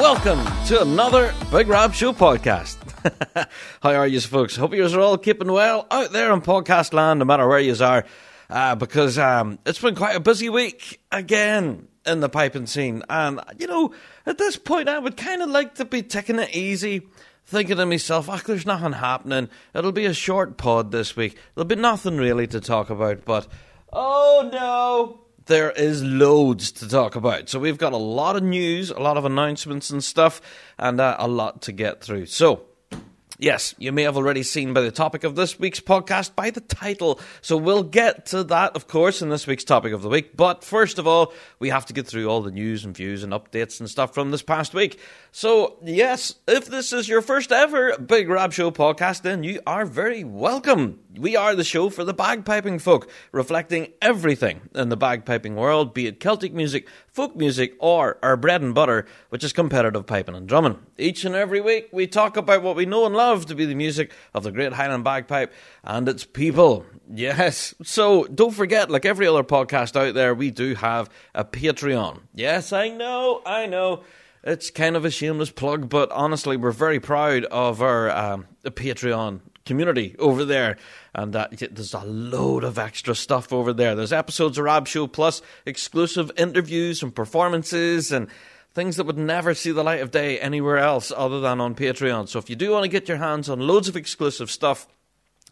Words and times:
welcome 0.00 0.42
to 0.64 0.80
another 0.80 1.34
Big 1.50 1.68
Rab 1.68 1.92
Show 1.92 2.14
podcast. 2.14 2.78
How 3.82 3.90
are 3.90 4.06
you, 4.06 4.18
folks? 4.18 4.56
Hope 4.56 4.72
you 4.72 4.86
are 4.86 4.98
all 4.98 5.18
keeping 5.18 5.52
well 5.52 5.86
out 5.90 6.10
there 6.10 6.32
in 6.32 6.40
podcast 6.40 6.94
land, 6.94 7.18
no 7.18 7.26
matter 7.26 7.46
where 7.46 7.58
you 7.58 7.76
are, 7.84 8.06
uh, 8.48 8.74
because 8.76 9.18
um, 9.18 9.58
it's 9.66 9.78
been 9.78 9.94
quite 9.94 10.16
a 10.16 10.20
busy 10.20 10.48
week 10.48 11.02
again 11.12 11.86
in 12.06 12.20
the 12.20 12.30
piping 12.30 12.64
scene. 12.64 13.02
And, 13.10 13.40
you 13.58 13.66
know, 13.66 13.92
at 14.24 14.38
this 14.38 14.56
point, 14.56 14.88
I 14.88 14.98
would 14.98 15.18
kind 15.18 15.42
of 15.42 15.50
like 15.50 15.74
to 15.74 15.84
be 15.84 16.02
taking 16.02 16.38
it 16.38 16.56
easy, 16.56 17.06
thinking 17.44 17.76
to 17.76 17.84
myself, 17.84 18.30
oh, 18.30 18.40
there's 18.46 18.64
nothing 18.64 18.92
happening. 18.92 19.50
It'll 19.74 19.92
be 19.92 20.06
a 20.06 20.14
short 20.14 20.56
pod 20.56 20.92
this 20.92 21.14
week. 21.14 21.36
There'll 21.54 21.68
be 21.68 21.76
nothing 21.76 22.16
really 22.16 22.46
to 22.46 22.60
talk 22.62 22.88
about, 22.88 23.26
but 23.26 23.46
oh 23.92 24.48
no, 24.50 25.20
there 25.50 25.70
is 25.72 26.02
loads 26.02 26.72
to 26.72 26.88
talk 26.88 27.16
about. 27.16 27.50
So 27.50 27.58
we've 27.58 27.76
got 27.76 27.92
a 27.92 27.98
lot 27.98 28.36
of 28.36 28.42
news, 28.42 28.90
a 28.90 29.00
lot 29.00 29.18
of 29.18 29.26
announcements 29.26 29.90
and 29.90 30.02
stuff, 30.02 30.40
and 30.78 30.98
uh, 30.98 31.16
a 31.18 31.28
lot 31.28 31.60
to 31.62 31.72
get 31.72 32.00
through. 32.00 32.26
So. 32.26 32.69
Yes, 33.42 33.74
you 33.78 33.90
may 33.90 34.02
have 34.02 34.18
already 34.18 34.42
seen 34.42 34.74
by 34.74 34.82
the 34.82 34.90
topic 34.90 35.24
of 35.24 35.34
this 35.34 35.58
week's 35.58 35.80
podcast 35.80 36.34
by 36.34 36.50
the 36.50 36.60
title. 36.60 37.18
So 37.40 37.56
we'll 37.56 37.84
get 37.84 38.26
to 38.26 38.44
that, 38.44 38.76
of 38.76 38.86
course, 38.86 39.22
in 39.22 39.30
this 39.30 39.46
week's 39.46 39.64
topic 39.64 39.94
of 39.94 40.02
the 40.02 40.10
week. 40.10 40.36
But 40.36 40.62
first 40.62 40.98
of 40.98 41.06
all, 41.06 41.32
we 41.58 41.70
have 41.70 41.86
to 41.86 41.94
get 41.94 42.06
through 42.06 42.28
all 42.28 42.42
the 42.42 42.50
news 42.50 42.84
and 42.84 42.94
views 42.94 43.22
and 43.24 43.32
updates 43.32 43.80
and 43.80 43.88
stuff 43.88 44.12
from 44.12 44.30
this 44.30 44.42
past 44.42 44.74
week. 44.74 45.00
So, 45.32 45.78
yes, 45.82 46.34
if 46.46 46.66
this 46.66 46.92
is 46.92 47.08
your 47.08 47.22
first 47.22 47.50
ever 47.50 47.96
Big 47.96 48.28
Rab 48.28 48.52
Show 48.52 48.70
podcast, 48.70 49.22
then 49.22 49.42
you 49.42 49.62
are 49.66 49.86
very 49.86 50.22
welcome. 50.22 50.98
We 51.16 51.34
are 51.34 51.54
the 51.54 51.64
show 51.64 51.88
for 51.88 52.04
the 52.04 52.12
bagpiping 52.12 52.78
folk, 52.78 53.10
reflecting 53.32 53.94
everything 54.02 54.68
in 54.74 54.90
the 54.90 54.98
bagpiping 54.98 55.54
world, 55.54 55.94
be 55.94 56.06
it 56.06 56.20
Celtic 56.20 56.52
music, 56.52 56.86
folk 57.12 57.36
music, 57.36 57.74
or 57.78 58.18
our 58.22 58.36
bread 58.36 58.62
and 58.62 58.74
butter, 58.74 59.06
which 59.28 59.44
is 59.44 59.52
competitive 59.52 60.06
piping 60.06 60.34
and 60.34 60.48
drumming. 60.48 60.78
Each 60.98 61.24
and 61.24 61.34
every 61.34 61.60
week, 61.60 61.88
we 61.92 62.06
talk 62.06 62.36
about 62.36 62.62
what 62.62 62.76
we 62.76 62.86
know 62.86 63.06
and 63.06 63.14
love 63.14 63.46
to 63.46 63.54
be 63.54 63.64
the 63.66 63.74
music 63.74 64.12
of 64.34 64.42
the 64.44 64.52
great 64.52 64.72
Highland 64.72 65.04
bagpipe 65.04 65.52
and 65.84 66.08
its 66.08 66.24
people. 66.24 66.86
Yes. 67.12 67.74
So 67.82 68.24
don't 68.24 68.54
forget, 68.54 68.90
like 68.90 69.04
every 69.04 69.26
other 69.26 69.44
podcast 69.44 69.96
out 69.96 70.14
there, 70.14 70.34
we 70.34 70.50
do 70.50 70.74
have 70.76 71.10
a 71.34 71.44
Patreon. 71.44 72.20
Yes, 72.34 72.72
I 72.72 72.88
know, 72.88 73.42
I 73.44 73.66
know. 73.66 74.04
It's 74.42 74.70
kind 74.70 74.96
of 74.96 75.04
a 75.04 75.10
shameless 75.10 75.50
plug, 75.50 75.88
but 75.88 76.10
honestly, 76.12 76.56
we're 76.56 76.70
very 76.70 76.98
proud 76.98 77.44
of 77.46 77.82
our 77.82 78.10
um, 78.10 78.46
Patreon 78.64 79.40
community 79.66 80.16
over 80.18 80.44
there. 80.44 80.78
And 81.14 81.34
uh, 81.34 81.48
there's 81.50 81.94
a 81.94 82.04
load 82.04 82.64
of 82.64 82.78
extra 82.78 83.14
stuff 83.14 83.52
over 83.52 83.72
there. 83.72 83.94
There's 83.94 84.12
episodes 84.12 84.58
of 84.58 84.64
Rab 84.64 84.86
Show 84.86 85.06
Plus, 85.06 85.42
exclusive 85.66 86.30
interviews 86.36 87.02
and 87.02 87.14
performances, 87.14 88.12
and 88.12 88.28
things 88.72 88.96
that 88.96 89.04
would 89.04 89.18
never 89.18 89.54
see 89.54 89.72
the 89.72 89.82
light 89.82 90.00
of 90.00 90.10
day 90.10 90.38
anywhere 90.38 90.78
else 90.78 91.12
other 91.16 91.40
than 91.40 91.60
on 91.60 91.74
Patreon. 91.74 92.28
So 92.28 92.38
if 92.38 92.48
you 92.48 92.56
do 92.56 92.70
want 92.70 92.84
to 92.84 92.88
get 92.88 93.08
your 93.08 93.18
hands 93.18 93.48
on 93.48 93.60
loads 93.60 93.88
of 93.88 93.96
exclusive 93.96 94.50
stuff, 94.50 94.86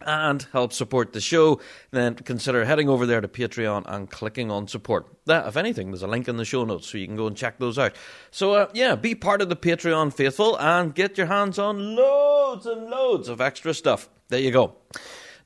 and 0.03 0.47
help 0.53 0.72
support 0.72 1.12
the 1.12 1.21
show, 1.21 1.60
then 1.91 2.15
consider 2.15 2.65
heading 2.65 2.88
over 2.88 3.06
there 3.06 3.21
to 3.21 3.28
Patreon 3.28 3.84
and 3.87 4.10
clicking 4.10 4.50
on 4.50 4.69
support. 4.69 5.06
That, 5.27 5.47
if 5.47 5.56
anything, 5.56 5.91
there's 5.91 6.03
a 6.03 6.09
link 6.09 6.28
in 6.28 6.37
the 6.37 6.44
show 6.44 6.65
notes 6.65 6.88
so 6.88 6.99
you 6.99 7.06
can 7.06 7.16
go 7.16 7.27
and 7.27 7.37
check 7.37 7.59
those 7.59 7.78
out. 7.78 7.97
So, 8.31 8.53
uh, 8.53 8.69
yeah, 8.72 8.94
be 8.94 9.15
part 9.15 9.43
of 9.43 9.49
the 9.49 9.56
Patreon 9.56 10.12
faithful 10.12 10.59
and 10.59 10.94
get 10.94 11.19
your 11.19 11.27
hands 11.27 11.59
on 11.59 11.97
loads 11.97 12.66
and 12.66 12.88
loads 12.88 13.28
of 13.28 13.41
extra 13.41 13.75
stuff. 13.75 14.09
There 14.28 14.41
you 14.41 14.50
go. 14.50 14.77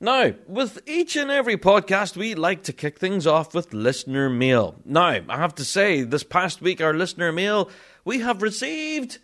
Now, 0.03 0.33
with 0.49 0.81
each 0.85 1.15
and 1.15 1.31
every 1.31 1.55
podcast, 1.55 2.17
we 2.17 2.35
like 2.35 2.63
to 2.63 2.73
kick 2.73 2.99
things 2.99 3.25
off 3.25 3.55
with 3.55 3.73
listener 3.73 4.29
mail. 4.29 4.75
Now, 4.83 5.21
I 5.29 5.37
have 5.37 5.55
to 5.55 5.63
say, 5.63 6.01
this 6.01 6.23
past 6.23 6.61
week, 6.61 6.81
our 6.81 6.93
listener 6.93 7.31
mail, 7.31 7.69
we 8.03 8.19
have 8.19 8.41
received 8.41 9.19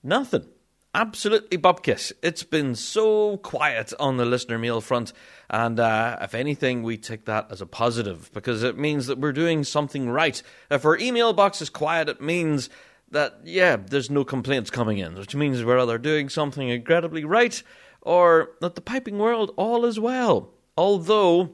nothing 0.00 0.46
absolutely 0.94 1.58
bupkis. 1.58 2.12
It's 2.22 2.44
been 2.44 2.76
so 2.76 3.38
quiet 3.38 3.92
on 3.98 4.16
the 4.16 4.24
listener 4.24 4.60
mail 4.60 4.80
front, 4.80 5.12
and 5.50 5.80
uh, 5.80 6.18
if 6.20 6.36
anything, 6.36 6.84
we 6.84 6.96
take 6.96 7.24
that 7.24 7.48
as 7.50 7.60
a 7.60 7.66
positive 7.66 8.30
because 8.32 8.62
it 8.62 8.78
means 8.78 9.08
that 9.08 9.18
we're 9.18 9.32
doing 9.32 9.64
something 9.64 10.08
right. 10.08 10.40
If 10.70 10.84
our 10.84 10.96
email 10.96 11.32
box 11.32 11.60
is 11.60 11.68
quiet, 11.68 12.08
it 12.08 12.20
means 12.20 12.70
that, 13.10 13.40
yeah, 13.42 13.74
there's 13.74 14.08
no 14.08 14.24
complaints 14.24 14.70
coming 14.70 14.98
in, 14.98 15.16
which 15.16 15.34
means 15.34 15.64
we're 15.64 15.80
either 15.80 15.98
doing 15.98 16.28
something 16.28 16.68
incredibly 16.68 17.24
right 17.24 17.60
or 18.04 18.50
that 18.60 18.74
the 18.74 18.80
piping 18.80 19.18
world 19.18 19.52
all 19.56 19.84
is 19.84 19.98
well. 19.98 20.50
Although. 20.76 21.50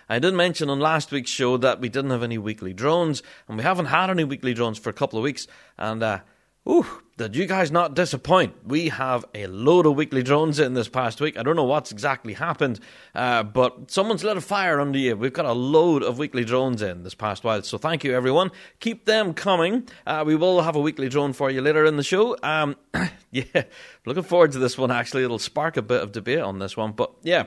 I 0.09 0.21
did 0.21 0.35
mention 0.35 0.71
on 0.71 0.79
last 0.79 1.11
week's 1.11 1.31
show 1.31 1.57
that 1.57 1.81
we 1.81 1.89
didn't 1.89 2.13
have 2.13 2.23
any 2.23 2.39
weekly 2.39 2.73
drones, 2.73 3.25
and 3.49 3.57
we 3.57 3.65
haven't 3.65 3.87
had 3.87 4.09
any 4.09 4.23
weekly 4.23 4.55
drones 4.55 4.79
for 4.79 4.89
a 4.89 4.93
couple 4.93 5.19
of 5.19 5.25
weeks. 5.25 5.49
And 5.77 6.01
uh, 6.01 6.21
Ooh, 6.69 6.87
did 7.17 7.35
you 7.35 7.47
guys 7.47 7.73
not 7.73 7.95
disappoint? 7.95 8.55
We 8.65 8.91
have 8.91 9.25
a 9.35 9.49
load 9.49 9.85
of 9.85 9.97
weekly 9.97 10.23
drones 10.23 10.61
in 10.61 10.75
this 10.75 10.89
past 10.89 11.21
week. 11.21 11.37
I 11.37 11.43
don't 11.43 11.57
know 11.57 11.65
what's 11.65 11.91
exactly 11.91 12.35
happened, 12.35 12.79
uh, 13.17 13.43
but 13.43 13.91
someone's 13.91 14.23
lit 14.23 14.37
a 14.37 14.41
fire 14.41 14.81
under 14.81 14.97
you. 14.97 15.17
We've 15.17 15.33
got 15.33 15.45
a 15.45 15.53
load 15.53 16.05
of 16.05 16.19
weekly 16.19 16.45
drones 16.45 16.81
in 16.81 17.03
this 17.03 17.17
past 17.17 17.43
while, 17.43 17.65
so 17.65 17.79
thank 17.79 18.05
you 18.05 18.15
everyone. 18.15 18.53
Keep 18.79 19.07
them 19.07 19.35
coming. 19.35 19.89
Uh, 20.07 20.23
we 20.25 20.37
will 20.37 20.63
have 20.63 20.77
a 20.77 20.81
weekly 20.81 21.09
drone 21.09 21.33
for 21.33 21.51
you 21.51 21.61
later 21.61 21.85
in 21.85 21.97
the 21.97 22.05
show. 22.05 22.37
Um, 22.45 22.77
yeah, 23.33 23.65
looking 24.07 24.23
forward 24.23 24.53
to 24.53 24.61
this 24.61 24.79
one. 24.79 24.93
Actually, 24.93 25.25
it'll 25.25 25.41
spark 25.41 25.77
a 25.77 25.83
bit 25.83 26.01
of 26.01 26.13
debate 26.13 26.39
on 26.39 26.61
this 26.61 26.77
one, 26.77 26.93
but 26.93 27.13
yeah. 27.23 27.47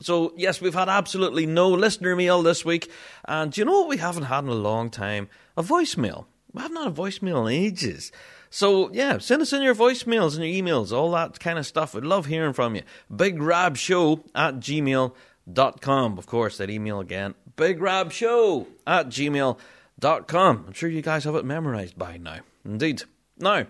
So, 0.00 0.32
yes, 0.34 0.62
we've 0.62 0.72
had 0.72 0.88
absolutely 0.88 1.44
no 1.44 1.68
listener 1.68 2.16
mail 2.16 2.42
this 2.42 2.64
week. 2.64 2.90
And 3.26 3.54
you 3.54 3.66
know 3.66 3.80
what 3.80 3.88
we 3.90 3.98
haven't 3.98 4.24
had 4.24 4.44
in 4.44 4.50
a 4.50 4.54
long 4.54 4.88
time? 4.88 5.28
A 5.58 5.62
voicemail. 5.62 6.24
Haven't 6.56 6.76
had 6.76 6.86
a 6.88 6.90
voicemail 6.90 7.50
in 7.50 7.54
ages. 7.54 8.10
So, 8.50 8.90
yeah, 8.92 9.18
send 9.18 9.42
us 9.42 9.52
in 9.52 9.62
your 9.62 9.74
voicemails 9.74 10.36
and 10.36 10.44
your 10.44 10.64
emails, 10.64 10.92
all 10.92 11.12
that 11.12 11.38
kind 11.38 11.58
of 11.58 11.66
stuff. 11.66 11.94
We'd 11.94 12.04
love 12.04 12.26
hearing 12.26 12.52
from 12.52 12.74
you. 12.74 12.82
BigRabShow 13.12 14.24
at 14.34 14.56
gmail.com. 14.56 16.18
Of 16.18 16.26
course, 16.26 16.56
that 16.58 16.70
email 16.70 16.98
again. 16.98 17.34
BigRabShow 17.56 18.66
at 18.86 19.08
gmail.com. 19.08 20.64
I'm 20.66 20.72
sure 20.72 20.88
you 20.88 21.02
guys 21.02 21.24
have 21.24 21.36
it 21.36 21.44
memorized 21.44 21.96
by 21.96 22.16
now. 22.16 22.38
Indeed. 22.64 23.04
Now, 23.38 23.66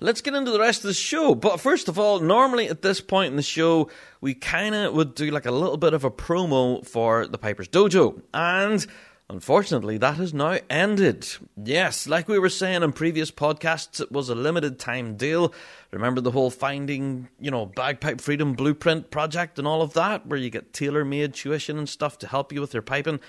let's 0.00 0.22
get 0.22 0.34
into 0.34 0.50
the 0.50 0.58
rest 0.58 0.82
of 0.82 0.88
the 0.88 0.94
show. 0.94 1.34
But 1.34 1.60
first 1.60 1.88
of 1.88 1.98
all, 1.98 2.20
normally 2.20 2.68
at 2.68 2.82
this 2.82 3.00
point 3.00 3.30
in 3.30 3.36
the 3.36 3.42
show, 3.42 3.90
we 4.20 4.34
kind 4.34 4.74
of 4.74 4.94
would 4.94 5.14
do 5.14 5.30
like 5.30 5.46
a 5.46 5.52
little 5.52 5.76
bit 5.76 5.94
of 5.94 6.04
a 6.04 6.10
promo 6.10 6.84
for 6.86 7.26
the 7.26 7.38
Piper's 7.38 7.68
Dojo. 7.68 8.22
And 8.32 8.86
Unfortunately, 9.30 9.96
that 9.96 10.16
has 10.16 10.34
now 10.34 10.58
ended. 10.68 11.24
Yes, 11.56 12.08
like 12.08 12.26
we 12.26 12.40
were 12.40 12.48
saying 12.48 12.82
in 12.82 12.92
previous 12.92 13.30
podcasts, 13.30 14.00
it 14.00 14.10
was 14.10 14.28
a 14.28 14.34
limited 14.34 14.80
time 14.80 15.16
deal. 15.16 15.54
Remember 15.92 16.20
the 16.20 16.32
whole 16.32 16.50
finding, 16.50 17.28
you 17.38 17.52
know, 17.52 17.64
bagpipe 17.64 18.20
freedom 18.20 18.54
blueprint 18.54 19.12
project 19.12 19.56
and 19.56 19.68
all 19.68 19.82
of 19.82 19.92
that, 19.92 20.26
where 20.26 20.36
you 20.36 20.50
get 20.50 20.72
tailor 20.72 21.04
made 21.04 21.32
tuition 21.32 21.78
and 21.78 21.88
stuff 21.88 22.18
to 22.18 22.26
help 22.26 22.52
you 22.52 22.60
with 22.60 22.74
your 22.74 22.82
piping? 22.82 23.20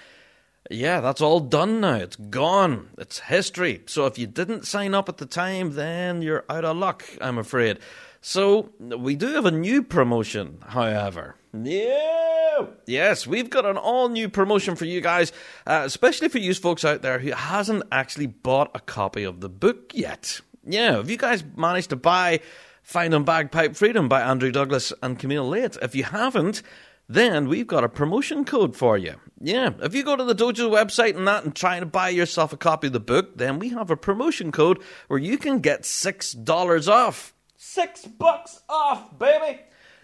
Yeah, 0.69 1.01
that's 1.01 1.21
all 1.21 1.39
done 1.39 1.81
now. 1.81 1.95
It's 1.95 2.15
gone. 2.15 2.89
It's 2.97 3.19
history. 3.19 3.81
So 3.87 4.05
if 4.05 4.17
you 4.17 4.27
didn't 4.27 4.67
sign 4.67 4.93
up 4.93 5.09
at 5.09 5.17
the 5.17 5.25
time, 5.25 5.73
then 5.73 6.21
you're 6.21 6.45
out 6.49 6.65
of 6.65 6.77
luck, 6.77 7.03
I'm 7.19 7.37
afraid. 7.37 7.79
So 8.21 8.69
we 8.79 9.15
do 9.15 9.33
have 9.33 9.45
a 9.45 9.51
new 9.51 9.81
promotion, 9.81 10.59
however. 10.67 11.35
Yeah. 11.53 12.67
Yes, 12.85 13.25
we've 13.25 13.49
got 13.49 13.65
an 13.65 13.77
all 13.77 14.09
new 14.09 14.29
promotion 14.29 14.75
for 14.75 14.85
you 14.85 15.01
guys, 15.01 15.31
uh, 15.65 15.81
especially 15.85 16.29
for 16.29 16.37
you 16.37 16.53
folks 16.53 16.85
out 16.85 17.01
there 17.01 17.17
who 17.19 17.31
hasn't 17.31 17.83
actually 17.91 18.27
bought 18.27 18.69
a 18.75 18.79
copy 18.79 19.23
of 19.23 19.41
the 19.41 19.49
book 19.49 19.91
yet. 19.93 20.39
Yeah, 20.63 20.97
have 20.97 21.09
you 21.09 21.17
guys 21.17 21.43
managed 21.55 21.89
to 21.89 21.95
buy 21.95 22.41
Finding 22.83 23.23
Bagpipe 23.23 23.75
Freedom 23.75 24.07
by 24.07 24.21
Andrew 24.21 24.51
Douglas 24.51 24.93
and 25.01 25.17
Camille 25.17 25.47
Late? 25.47 25.77
If 25.81 25.95
you 25.95 26.03
haven't, 26.03 26.61
then 27.13 27.49
we've 27.49 27.67
got 27.67 27.83
a 27.83 27.89
promotion 27.89 28.45
code 28.45 28.75
for 28.75 28.97
you. 28.97 29.15
Yeah, 29.39 29.71
if 29.81 29.93
you 29.93 30.03
go 30.03 30.15
to 30.15 30.23
the 30.23 30.35
Dojo 30.35 30.69
website 30.71 31.17
and 31.17 31.27
that 31.27 31.43
and 31.43 31.53
try 31.53 31.79
to 31.79 31.85
buy 31.85 32.09
yourself 32.09 32.53
a 32.53 32.57
copy 32.57 32.87
of 32.87 32.93
the 32.93 32.99
book, 32.99 33.37
then 33.37 33.59
we 33.59 33.69
have 33.69 33.89
a 33.89 33.97
promotion 33.97 34.51
code 34.51 34.81
where 35.07 35.19
you 35.19 35.37
can 35.37 35.59
get 35.59 35.81
$6 35.81 36.87
off. 36.87 37.33
Six 37.57 38.05
bucks 38.05 38.61
off, 38.69 39.17
baby. 39.19 39.59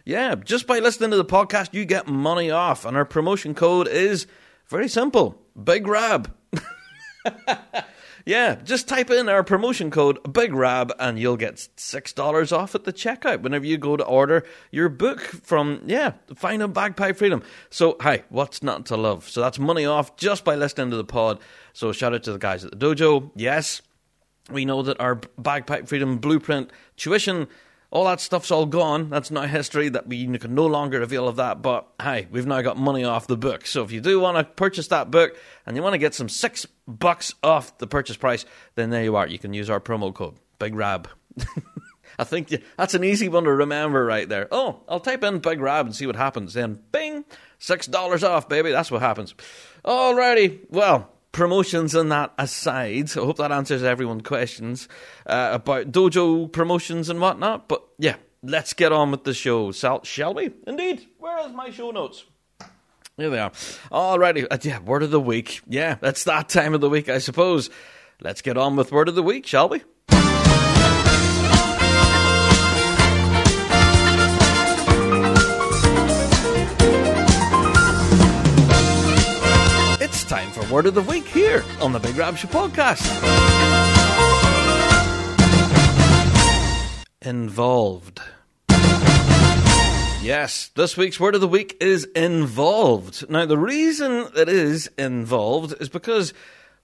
Yeah, 0.06 0.36
just 0.36 0.68
by 0.68 0.80
listening 0.80 1.12
to 1.12 1.18
the 1.18 1.25
podcast, 1.25 1.74
you 1.74 1.86
get 1.86 2.07
money 2.07 2.51
off. 2.51 2.86
And 2.86 2.98
our 2.98 3.06
promotion 3.06 3.56
code 3.56 3.88
is 3.88 4.27
very 4.68 4.89
simple 4.89 5.42
Big 5.62 5.88
Rab. 5.88 6.33
yeah, 8.27 8.56
just 8.56 8.89
type 8.89 9.09
in 9.09 9.29
our 9.29 9.41
promotion 9.41 9.89
code 9.89 10.21
BIGRAB 10.24 10.91
and 11.00 11.18
you'll 11.18 11.38
get 11.38 11.56
$6 11.56 12.51
off 12.51 12.75
at 12.75 12.83
the 12.83 12.91
checkout 12.91 13.41
whenever 13.41 13.65
you 13.65 13.77
go 13.77 13.95
to 13.95 14.03
order 14.03 14.44
your 14.69 14.89
book 14.89 15.21
from, 15.21 15.81
yeah, 15.85 16.12
Finding 16.35 16.74
Bagpipe 16.74 17.15
Freedom. 17.15 17.41
So, 17.69 17.95
hi, 18.01 18.25
what's 18.27 18.62
not 18.62 18.85
to 18.88 18.97
love? 18.97 19.29
So 19.29 19.39
that's 19.39 19.57
money 19.57 19.85
off 19.85 20.18
just 20.18 20.44
by 20.44 20.56
listening 20.56 20.91
to 20.91 20.97
the 20.97 21.06
pod. 21.06 21.39
So 21.71 21.94
shout 21.94 22.13
out 22.13 22.24
to 22.24 22.33
the 22.33 22.38
guys 22.38 22.65
at 22.65 22.71
the 22.71 22.77
dojo. 22.77 23.31
Yes, 23.33 23.81
we 24.51 24.65
know 24.65 24.81
that 24.83 25.00
our 25.00 25.21
Bagpipe 25.38 25.88
Freedom 25.88 26.18
blueprint 26.18 26.69
tuition 26.97 27.47
all 27.89 28.06
that 28.06 28.19
stuff's 28.19 28.51
all 28.51 28.66
gone. 28.66 29.10
That's 29.10 29.31
now 29.31 29.44
history. 29.44 29.89
That 29.89 30.07
we 30.07 30.25
can 30.38 30.56
no 30.56 30.66
longer 30.66 31.01
avail 31.01 31.28
of 31.28 31.38
that. 31.38 31.62
But 31.62 31.88
hey, 32.01 32.28
we've 32.31 32.45
now 32.45 32.62
got 32.62 32.78
money 32.78 33.04
off 33.04 33.28
the 33.28 33.38
book. 33.38 33.66
So 33.66 33.84
if 33.84 33.92
you 33.92 34.01
do 34.01 34.19
want 34.19 34.38
to 34.38 34.44
purchase 34.44 34.88
that 34.89 35.10
book 35.10 35.38
and 35.66 35.78
you 35.78 35.84
want 35.84 35.94
to 35.94 36.00
get 36.00 36.13
some 36.13 36.30
six 36.30 36.66
bucks 36.88 37.34
off 37.44 37.78
the 37.78 37.88
purchase 37.88 38.18
price, 38.18 38.45
then 38.75 38.89
there 38.89 39.04
you 39.04 39.16
are. 39.16 39.28
You 39.28 39.39
can 39.39 39.54
use 39.54 39.69
our 39.69 39.80
promo 39.80 40.13
code 40.13 40.36
Big 40.60 40.75
Rab. 40.75 41.10
I 42.19 42.24
think 42.24 42.54
that's 42.78 42.95
an 42.95 43.04
easy 43.04 43.30
one 43.30 43.44
to 43.44 43.51
remember 43.51 44.04
right 44.04 44.28
there. 44.28 44.48
Oh, 44.51 44.81
I'll 44.89 45.00
type 45.00 45.24
in 45.24 45.39
Big 45.39 45.60
Rab 45.60 45.86
and 45.86 45.95
see 45.95 46.07
what 46.07 46.16
happens. 46.16 46.54
Then, 46.54 46.81
bing, 46.92 47.25
six 47.60 47.86
dollars 47.86 48.24
off, 48.24 48.50
baby. 48.50 48.72
That's 48.72 48.89
what 48.92 49.01
happens. 49.01 49.36
Alrighty. 49.86 50.60
Well, 50.69 51.10
promotions 51.38 51.94
and 51.94 52.12
that 52.12 52.34
aside, 52.39 53.16
I 53.16 53.19
hope 53.19 53.38
that 53.38 53.51
answers 53.51 53.84
everyone's 53.84 54.24
questions 54.24 54.89
uh, 55.28 55.51
about 55.54 55.92
dojo 55.92 56.51
promotions 56.51 57.10
and 57.10 57.22
whatnot. 57.22 57.68
But 57.68 57.84
yeah, 58.00 58.16
let's 58.42 58.74
get 58.74 58.92
on 58.92 59.12
with 59.12 59.24
the 59.24 59.36
show, 59.36 59.72
shall, 59.72 60.34
we? 60.34 60.51
Indeed. 60.66 61.07
Where 61.19 61.48
is 61.48 61.54
my 61.54 61.69
show 61.69 61.92
notes? 61.92 62.25
Here 63.18 63.30
they 63.30 63.39
are. 63.39 63.51
Alrighty, 63.92 64.48
uh, 64.50 64.57
yeah, 64.63 64.80
word 64.80 65.04
of 65.04 65.12
the 65.12 65.22
week. 65.22 65.62
Yeah, 65.68 65.95
that's 66.01 66.24
that 66.24 66.50
time 66.50 66.74
of 66.74 66.81
the 66.81 66.89
week, 66.89 67.07
I 67.07 67.19
suppose. 67.19 67.69
Let's 68.19 68.42
get 68.42 68.57
on 68.57 68.75
with 68.75 68.92
word 68.92 69.07
of 69.07 69.16
the 69.16 69.24
week, 69.24 69.45
shall 69.45 69.69
we? 69.69 69.84
Word 80.72 80.86
of 80.86 80.96
the 80.96 81.02
Week 81.02 81.25
here 81.25 81.64
on 81.80 81.94
the 81.94 82.00
Big 82.00 82.16
Show 82.16 82.24
podcast. 82.50 83.02
Involved. 87.22 88.19
Yes, 90.22 90.69
this 90.75 90.98
week's 90.98 91.22
word 91.22 91.36
of 91.36 91.42
the 91.42 91.48
week 91.48 91.78
is 91.80 92.04
involved. 92.04 93.30
Now, 93.30 93.46
the 93.46 93.58
reason 93.58 94.28
it 94.36 94.50
is 94.50 94.90
involved 94.98 95.74
is 95.80 95.88
because 95.88 96.34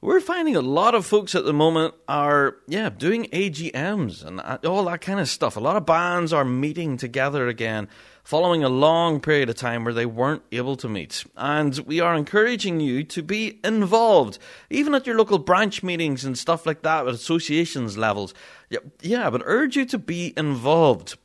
we're 0.03 0.19
finding 0.19 0.57
a 0.57 0.61
lot 0.61 0.95
of 0.95 1.05
folks 1.05 1.33
at 1.33 1.45
the 1.45 1.53
moment 1.53 1.94
are, 2.09 2.57
yeah, 2.67 2.89
doing 2.89 3.23
AGMs 3.27 4.25
and 4.25 4.41
uh, 4.41 4.57
all 4.65 4.83
that 4.83 5.00
kind 5.00 5.21
of 5.21 5.29
stuff. 5.29 5.55
A 5.55 5.61
lot 5.61 5.77
of 5.77 5.85
bands 5.85 6.33
are 6.33 6.44
meeting 6.44 6.97
together 6.97 7.47
again 7.47 7.88
following 8.21 8.65
a 8.65 8.69
long 8.69 9.21
period 9.21 9.50
of 9.50 9.55
time 9.55 9.85
where 9.85 9.94
they 9.94 10.05
weren't 10.05 10.41
able 10.51 10.75
to 10.75 10.89
meet. 10.89 11.23
And 11.38 11.77
we 11.79 12.01
are 12.01 12.15
encouraging 12.15 12.81
you 12.81 13.05
to 13.05 13.23
be 13.23 13.61
involved, 13.63 14.39
even 14.69 14.94
at 14.94 15.07
your 15.07 15.17
local 15.17 15.39
branch 15.39 15.83
meetings 15.83 16.25
and 16.25 16.38
stuff 16.38 16.65
like 16.65 16.81
that 16.81 17.07
at 17.07 17.13
associations 17.13 17.97
levels. 17.97 18.33
Yeah, 18.69 18.79
yeah 19.01 19.29
but 19.29 19.41
urge 19.45 19.77
you 19.77 19.85
to 19.85 19.97
be 19.97 20.33
involved. 20.35 21.17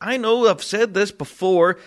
I 0.00 0.16
know 0.16 0.48
I've 0.48 0.62
said 0.62 0.94
this 0.94 1.12
before. 1.12 1.78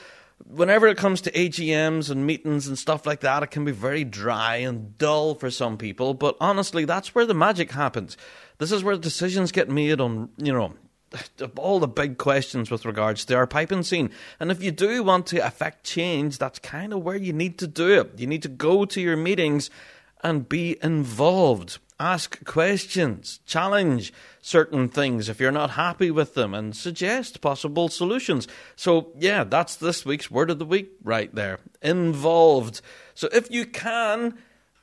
Whenever 0.43 0.87
it 0.87 0.97
comes 0.97 1.21
to 1.21 1.31
AGMs 1.31 2.09
and 2.09 2.25
meetings 2.25 2.67
and 2.67 2.77
stuff 2.77 3.05
like 3.05 3.21
that, 3.21 3.41
it 3.41 3.51
can 3.51 3.63
be 3.63 3.71
very 3.71 4.03
dry 4.03 4.57
and 4.57 4.97
dull 4.97 5.35
for 5.35 5.49
some 5.49 5.77
people. 5.77 6.13
But 6.13 6.35
honestly, 6.41 6.85
that's 6.85 7.15
where 7.15 7.25
the 7.25 7.33
magic 7.33 7.71
happens. 7.71 8.17
This 8.57 8.71
is 8.71 8.83
where 8.83 8.97
decisions 8.97 9.51
get 9.51 9.69
made 9.69 10.01
on, 10.01 10.29
you 10.37 10.53
know, 10.53 10.73
all 11.57 11.79
the 11.79 11.87
big 11.87 12.17
questions 12.17 12.69
with 12.69 12.85
regards 12.85 13.25
to 13.25 13.35
our 13.35 13.47
piping 13.47 13.83
scene. 13.83 14.11
And 14.39 14.51
if 14.51 14.61
you 14.61 14.71
do 14.71 15.03
want 15.03 15.27
to 15.27 15.45
affect 15.45 15.85
change, 15.85 16.37
that's 16.37 16.59
kind 16.59 16.93
of 16.93 17.01
where 17.03 17.17
you 17.17 17.33
need 17.33 17.57
to 17.59 17.67
do 17.67 17.99
it. 17.99 18.19
You 18.19 18.27
need 18.27 18.43
to 18.43 18.49
go 18.49 18.85
to 18.85 19.01
your 19.01 19.17
meetings 19.17 19.69
and 20.23 20.47
be 20.47 20.77
involved. 20.81 21.79
Ask 21.97 22.43
questions, 22.43 23.39
challenge 23.45 24.11
certain 24.41 24.89
things 24.89 25.29
if 25.29 25.39
you're 25.39 25.51
not 25.51 25.71
happy 25.71 26.11
with 26.11 26.33
them, 26.33 26.53
and 26.53 26.75
suggest 26.75 27.39
possible 27.39 27.87
solutions. 27.87 28.49
So, 28.75 29.13
yeah, 29.17 29.45
that's 29.45 29.77
this 29.77 30.05
week's 30.05 30.29
word 30.29 30.49
of 30.49 30.59
the 30.59 30.65
week 30.65 30.91
right 31.01 31.33
there. 31.33 31.59
Involved. 31.81 32.81
So, 33.13 33.29
if 33.31 33.49
you 33.49 33.65
can 33.65 34.37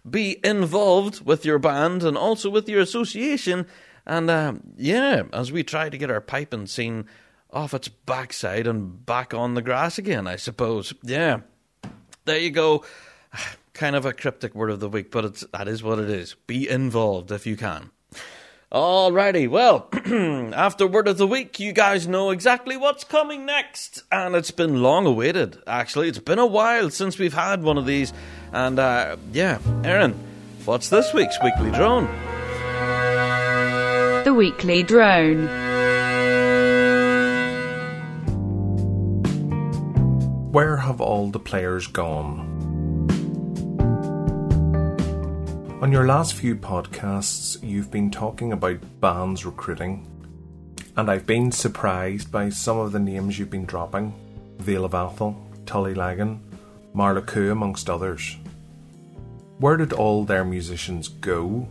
be 0.09 0.41
involved 0.43 1.25
with 1.25 1.45
your 1.45 1.59
band 1.59 2.03
and 2.03 2.17
also 2.17 2.49
with 2.49 2.67
your 2.67 2.81
association, 2.81 3.67
and 4.07 4.31
uh, 4.31 4.55
yeah, 4.77 5.25
as 5.35 5.53
we 5.53 5.63
try 5.63 5.91
to 5.91 5.99
get 5.99 6.11
our 6.11 6.23
piping 6.23 6.67
scene 6.67 7.07
off 7.51 7.75
its 7.75 7.89
backside 7.89 8.67
and 8.67 9.05
back 9.05 9.35
on 9.35 9.53
the 9.53 9.63
grass 9.63 9.99
again, 9.99 10.27
I 10.27 10.37
suppose. 10.37 10.95
Yeah, 11.03 11.41
there 12.25 12.39
you 12.39 12.51
go. 12.51 12.85
Kind 13.75 13.97
of 13.97 14.05
a 14.05 14.13
cryptic 14.13 14.55
word 14.55 14.71
of 14.71 14.81
the 14.81 14.89
week, 14.89 15.11
but 15.11 15.25
it's 15.25 15.45
that 15.53 15.67
is 15.67 15.83
what 15.83 15.99
it 15.99 16.11
is. 16.11 16.35
Be 16.47 16.69
involved 16.69 17.33
if 17.33 17.47
you 17.47 17.57
can. 17.57 17.91
Alrighty, 18.71 19.49
well, 19.49 19.89
after 20.55 20.87
word 20.87 21.07
of 21.07 21.19
the 21.19 21.27
week, 21.27 21.61
you 21.61 21.73
guys 21.73 22.09
know 22.09 22.31
exactly 22.31 22.77
what's 22.77 23.05
coming 23.05 23.45
next, 23.45 24.03
and 24.11 24.35
it's 24.35 24.51
been 24.51 24.83
long 24.83 25.05
awaited. 25.05 25.59
Actually, 25.67 26.09
it's 26.09 26.19
been 26.19 26.39
a 26.39 26.47
while 26.47 26.89
since 26.89 27.19
we've 27.19 27.35
had 27.35 27.63
one 27.63 27.77
of 27.77 27.85
these, 27.85 28.15
and 28.51 28.79
uh, 28.79 29.17
yeah, 29.33 29.59
Aaron, 29.85 30.19
what's 30.65 30.89
this 30.89 31.13
week's 31.13 31.37
weekly 31.43 31.71
drone? 31.71 32.07
The 34.25 34.33
Weekly 34.33 34.83
Drone. 34.83 35.49
Where 40.53 40.77
have 40.77 41.01
all 41.01 41.31
the 41.31 41.41
players 41.41 41.87
gone? 41.89 42.52
On 45.83 45.91
your 45.91 46.07
last 46.07 46.35
few 46.35 46.55
podcasts, 46.55 47.61
you've 47.61 47.91
been 47.91 48.09
talking 48.09 48.53
about 48.53 49.01
bands 49.01 49.45
recruiting, 49.45 50.07
and 50.97 51.11
I've 51.11 51.27
been 51.27 51.51
surprised 51.51 52.31
by 52.31 52.51
some 52.51 52.79
of 52.79 52.93
the 52.93 53.01
names 53.01 53.37
you've 53.37 53.51
been 53.51 53.65
dropping 53.65 54.15
Vale 54.59 54.85
of 54.85 54.93
Atholl, 54.93 55.35
Tullylagan, 55.65 56.39
Marlaku, 56.95 57.51
amongst 57.51 57.91
others. 57.91 58.37
Where 59.59 59.77
did 59.77 59.93
all 59.93 60.23
their 60.23 60.45
musicians 60.45 61.09
go? 61.09 61.67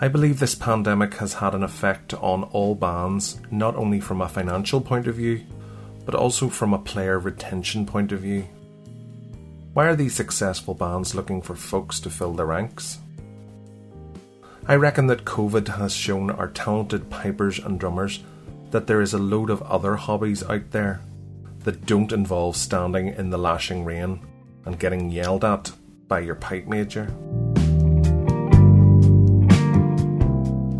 I 0.00 0.08
believe 0.08 0.40
this 0.40 0.54
pandemic 0.54 1.12
has 1.16 1.34
had 1.34 1.54
an 1.54 1.62
effect 1.62 2.14
on 2.14 2.44
all 2.44 2.74
bands, 2.74 3.42
not 3.50 3.76
only 3.76 4.00
from 4.00 4.22
a 4.22 4.28
financial 4.30 4.80
point 4.80 5.06
of 5.06 5.16
view, 5.16 5.42
but 6.06 6.14
also 6.14 6.48
from 6.48 6.72
a 6.72 6.78
player 6.78 7.18
retention 7.18 7.84
point 7.84 8.10
of 8.10 8.20
view. 8.20 8.48
Why 9.74 9.86
are 9.86 9.96
these 9.96 10.14
successful 10.14 10.74
bands 10.74 11.14
looking 11.14 11.40
for 11.40 11.56
folks 11.56 11.98
to 12.00 12.10
fill 12.10 12.34
their 12.34 12.46
ranks? 12.46 12.98
I 14.68 14.74
reckon 14.74 15.06
that 15.06 15.24
COVID 15.24 15.66
has 15.76 15.94
shown 15.94 16.30
our 16.30 16.48
talented 16.48 17.08
pipers 17.08 17.58
and 17.58 17.80
drummers 17.80 18.20
that 18.70 18.86
there 18.86 19.00
is 19.00 19.14
a 19.14 19.18
load 19.18 19.48
of 19.48 19.62
other 19.62 19.96
hobbies 19.96 20.42
out 20.44 20.70
there 20.72 21.00
that 21.60 21.86
don't 21.86 22.12
involve 22.12 22.56
standing 22.56 23.08
in 23.08 23.30
the 23.30 23.38
lashing 23.38 23.84
rain 23.84 24.20
and 24.66 24.78
getting 24.78 25.10
yelled 25.10 25.44
at 25.44 25.72
by 26.06 26.20
your 26.20 26.34
pipe 26.34 26.66
major. 26.66 27.06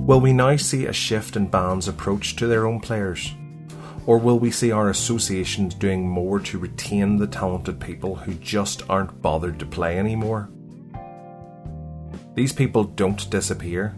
Will 0.06 0.20
we 0.20 0.34
now 0.34 0.56
see 0.56 0.84
a 0.84 0.92
shift 0.92 1.34
in 1.36 1.46
bands' 1.46 1.88
approach 1.88 2.36
to 2.36 2.46
their 2.46 2.66
own 2.66 2.78
players? 2.78 3.32
Or 4.04 4.18
will 4.18 4.38
we 4.38 4.50
see 4.50 4.72
our 4.72 4.90
associations 4.90 5.74
doing 5.74 6.08
more 6.08 6.40
to 6.40 6.58
retain 6.58 7.18
the 7.18 7.26
talented 7.26 7.78
people 7.80 8.16
who 8.16 8.34
just 8.34 8.82
aren't 8.90 9.22
bothered 9.22 9.58
to 9.60 9.66
play 9.66 9.98
anymore? 9.98 10.48
These 12.34 12.52
people 12.52 12.84
don't 12.84 13.30
disappear. 13.30 13.94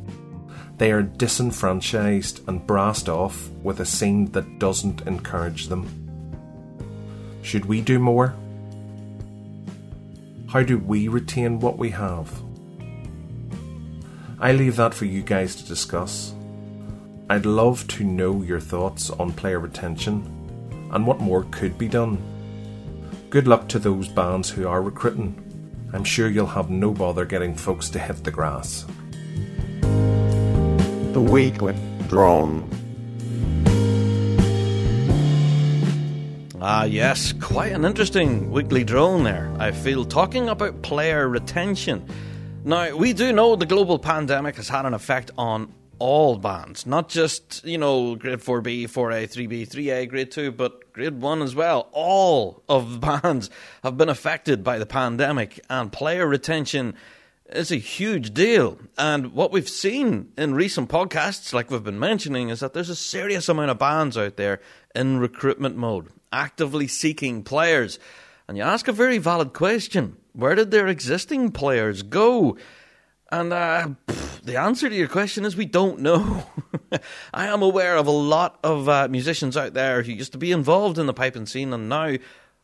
They 0.76 0.90
are 0.90 1.02
disenfranchised 1.02 2.46
and 2.48 2.66
brassed 2.66 3.08
off 3.08 3.48
with 3.62 3.80
a 3.80 3.86
scene 3.86 4.30
that 4.32 4.58
doesn't 4.58 5.02
encourage 5.02 5.68
them. 5.68 5.88
Should 7.42 7.66
we 7.66 7.80
do 7.80 7.98
more? 7.98 8.34
How 10.48 10.62
do 10.62 10.78
we 10.78 11.08
retain 11.08 11.60
what 11.60 11.78
we 11.78 11.90
have? 11.90 12.32
I 14.40 14.52
leave 14.52 14.76
that 14.76 14.94
for 14.94 15.04
you 15.04 15.22
guys 15.22 15.54
to 15.56 15.64
discuss. 15.64 16.34
I'd 17.30 17.46
love 17.46 17.88
to 17.88 18.04
know 18.04 18.42
your 18.42 18.60
thoughts 18.60 19.08
on 19.08 19.32
player 19.32 19.58
retention 19.58 20.22
and 20.92 21.06
what 21.06 21.20
more 21.20 21.46
could 21.50 21.78
be 21.78 21.88
done. 21.88 22.18
Good 23.30 23.48
luck 23.48 23.66
to 23.70 23.78
those 23.78 24.08
bands 24.08 24.50
who 24.50 24.68
are 24.68 24.82
recruiting. 24.82 25.40
I'm 25.94 26.04
sure 26.04 26.28
you'll 26.28 26.46
have 26.46 26.68
no 26.68 26.92
bother 26.92 27.24
getting 27.24 27.54
folks 27.54 27.88
to 27.90 27.98
hit 27.98 28.24
the 28.24 28.30
grass. 28.30 28.84
The 31.12 31.26
weekly 31.26 31.74
drone. 32.08 32.68
Ah, 36.60 36.84
yes, 36.84 37.32
quite 37.32 37.72
an 37.72 37.86
interesting 37.86 38.50
weekly 38.50 38.84
drone 38.84 39.24
there. 39.24 39.50
I 39.58 39.72
feel 39.72 40.04
talking 40.04 40.50
about 40.50 40.82
player 40.82 41.26
retention 41.28 42.06
Now, 42.64 42.96
we 42.96 43.12
do 43.12 43.32
know 43.32 43.56
the 43.56 43.66
global 43.66 43.98
pandemic 43.98 44.56
has 44.56 44.68
had 44.68 44.84
an 44.86 44.94
effect 44.94 45.30
on 45.36 45.72
all 45.98 46.36
bands, 46.36 46.86
not 46.86 47.08
just, 47.08 47.64
you 47.64 47.78
know, 47.78 48.16
grade 48.16 48.40
4B, 48.40 48.84
4A, 48.84 49.24
3B, 49.24 49.68
3A, 49.68 50.08
grade 50.08 50.30
2, 50.30 50.52
but 50.52 50.92
grade 50.92 51.20
1 51.20 51.42
as 51.42 51.54
well. 51.54 51.88
All 51.92 52.62
of 52.68 52.92
the 52.92 52.98
bands 52.98 53.50
have 53.82 53.96
been 53.96 54.08
affected 54.08 54.62
by 54.62 54.78
the 54.78 54.86
pandemic, 54.86 55.60
and 55.68 55.92
player 55.92 56.26
retention 56.26 56.94
is 57.50 57.70
a 57.70 57.76
huge 57.76 58.32
deal. 58.32 58.78
And 58.96 59.32
what 59.32 59.52
we've 59.52 59.68
seen 59.68 60.32
in 60.36 60.54
recent 60.54 60.88
podcasts, 60.88 61.52
like 61.52 61.70
we've 61.70 61.84
been 61.84 61.98
mentioning, 61.98 62.48
is 62.48 62.60
that 62.60 62.72
there's 62.72 62.88
a 62.88 62.96
serious 62.96 63.48
amount 63.48 63.70
of 63.70 63.78
bands 63.78 64.16
out 64.16 64.36
there 64.36 64.60
in 64.94 65.18
recruitment 65.18 65.76
mode, 65.76 66.08
actively 66.32 66.88
seeking 66.88 67.42
players. 67.42 67.98
And 68.48 68.56
you 68.56 68.62
ask 68.62 68.88
a 68.88 68.92
very 68.92 69.18
valid 69.18 69.52
question 69.52 70.16
where 70.32 70.54
did 70.56 70.70
their 70.70 70.88
existing 70.88 71.52
players 71.52 72.02
go? 72.02 72.56
And 73.34 73.52
uh, 73.52 73.88
pff, 74.06 74.42
the 74.42 74.56
answer 74.56 74.88
to 74.88 74.94
your 74.94 75.08
question 75.08 75.44
is 75.44 75.56
we 75.56 75.66
don't 75.66 75.98
know. 75.98 76.46
I 77.34 77.48
am 77.48 77.62
aware 77.62 77.96
of 77.96 78.06
a 78.06 78.12
lot 78.12 78.60
of 78.62 78.88
uh, 78.88 79.08
musicians 79.08 79.56
out 79.56 79.74
there 79.74 80.04
who 80.04 80.12
used 80.12 80.30
to 80.32 80.38
be 80.38 80.52
involved 80.52 80.98
in 80.98 81.06
the 81.06 81.12
piping 81.12 81.46
scene 81.46 81.72
and 81.72 81.88
now 81.88 82.14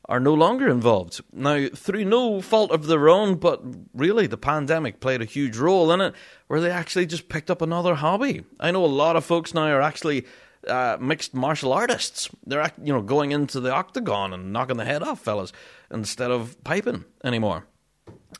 are 0.09 0.21
no 0.21 0.33
longer 0.33 0.69
involved. 0.69 1.23
Now, 1.33 1.67
through 1.75 2.05
no 2.05 2.41
fault 2.41 2.71
of 2.71 2.87
their 2.87 3.09
own, 3.09 3.35
but 3.35 3.61
really 3.93 4.29
the 4.29 4.37
pandemic 4.37 5.01
played 5.01 5.21
a 5.21 5.25
huge 5.25 5.57
role 5.57 5.91
in 5.91 6.01
it, 6.01 6.15
where 6.47 6.61
they 6.61 6.71
actually 6.71 7.07
just 7.07 7.29
picked 7.29 7.51
up 7.51 7.63
another 7.63 7.97
hobby. 7.97 8.45
I 8.61 8.71
know 8.71 8.85
a 8.85 8.87
lot 8.87 9.17
of 9.17 9.25
folks 9.25 9.55
now 9.55 9.67
are 9.67 9.83
actually 9.83 10.25
uh, 10.69 10.99
mixed 11.01 11.35
martial 11.35 11.73
artists. 11.73 12.31
They're 12.47 12.71
you 12.81 12.93
know 12.93 13.03
going 13.03 13.33
into 13.33 13.59
the 13.59 13.73
octagon 13.73 14.33
and 14.33 14.53
knocking 14.53 14.77
the 14.77 14.85
head 14.85 15.03
off 15.03 15.21
fellas 15.21 15.53
instead 15.91 16.31
of 16.31 16.63
piping 16.63 17.07
anymore. 17.25 17.67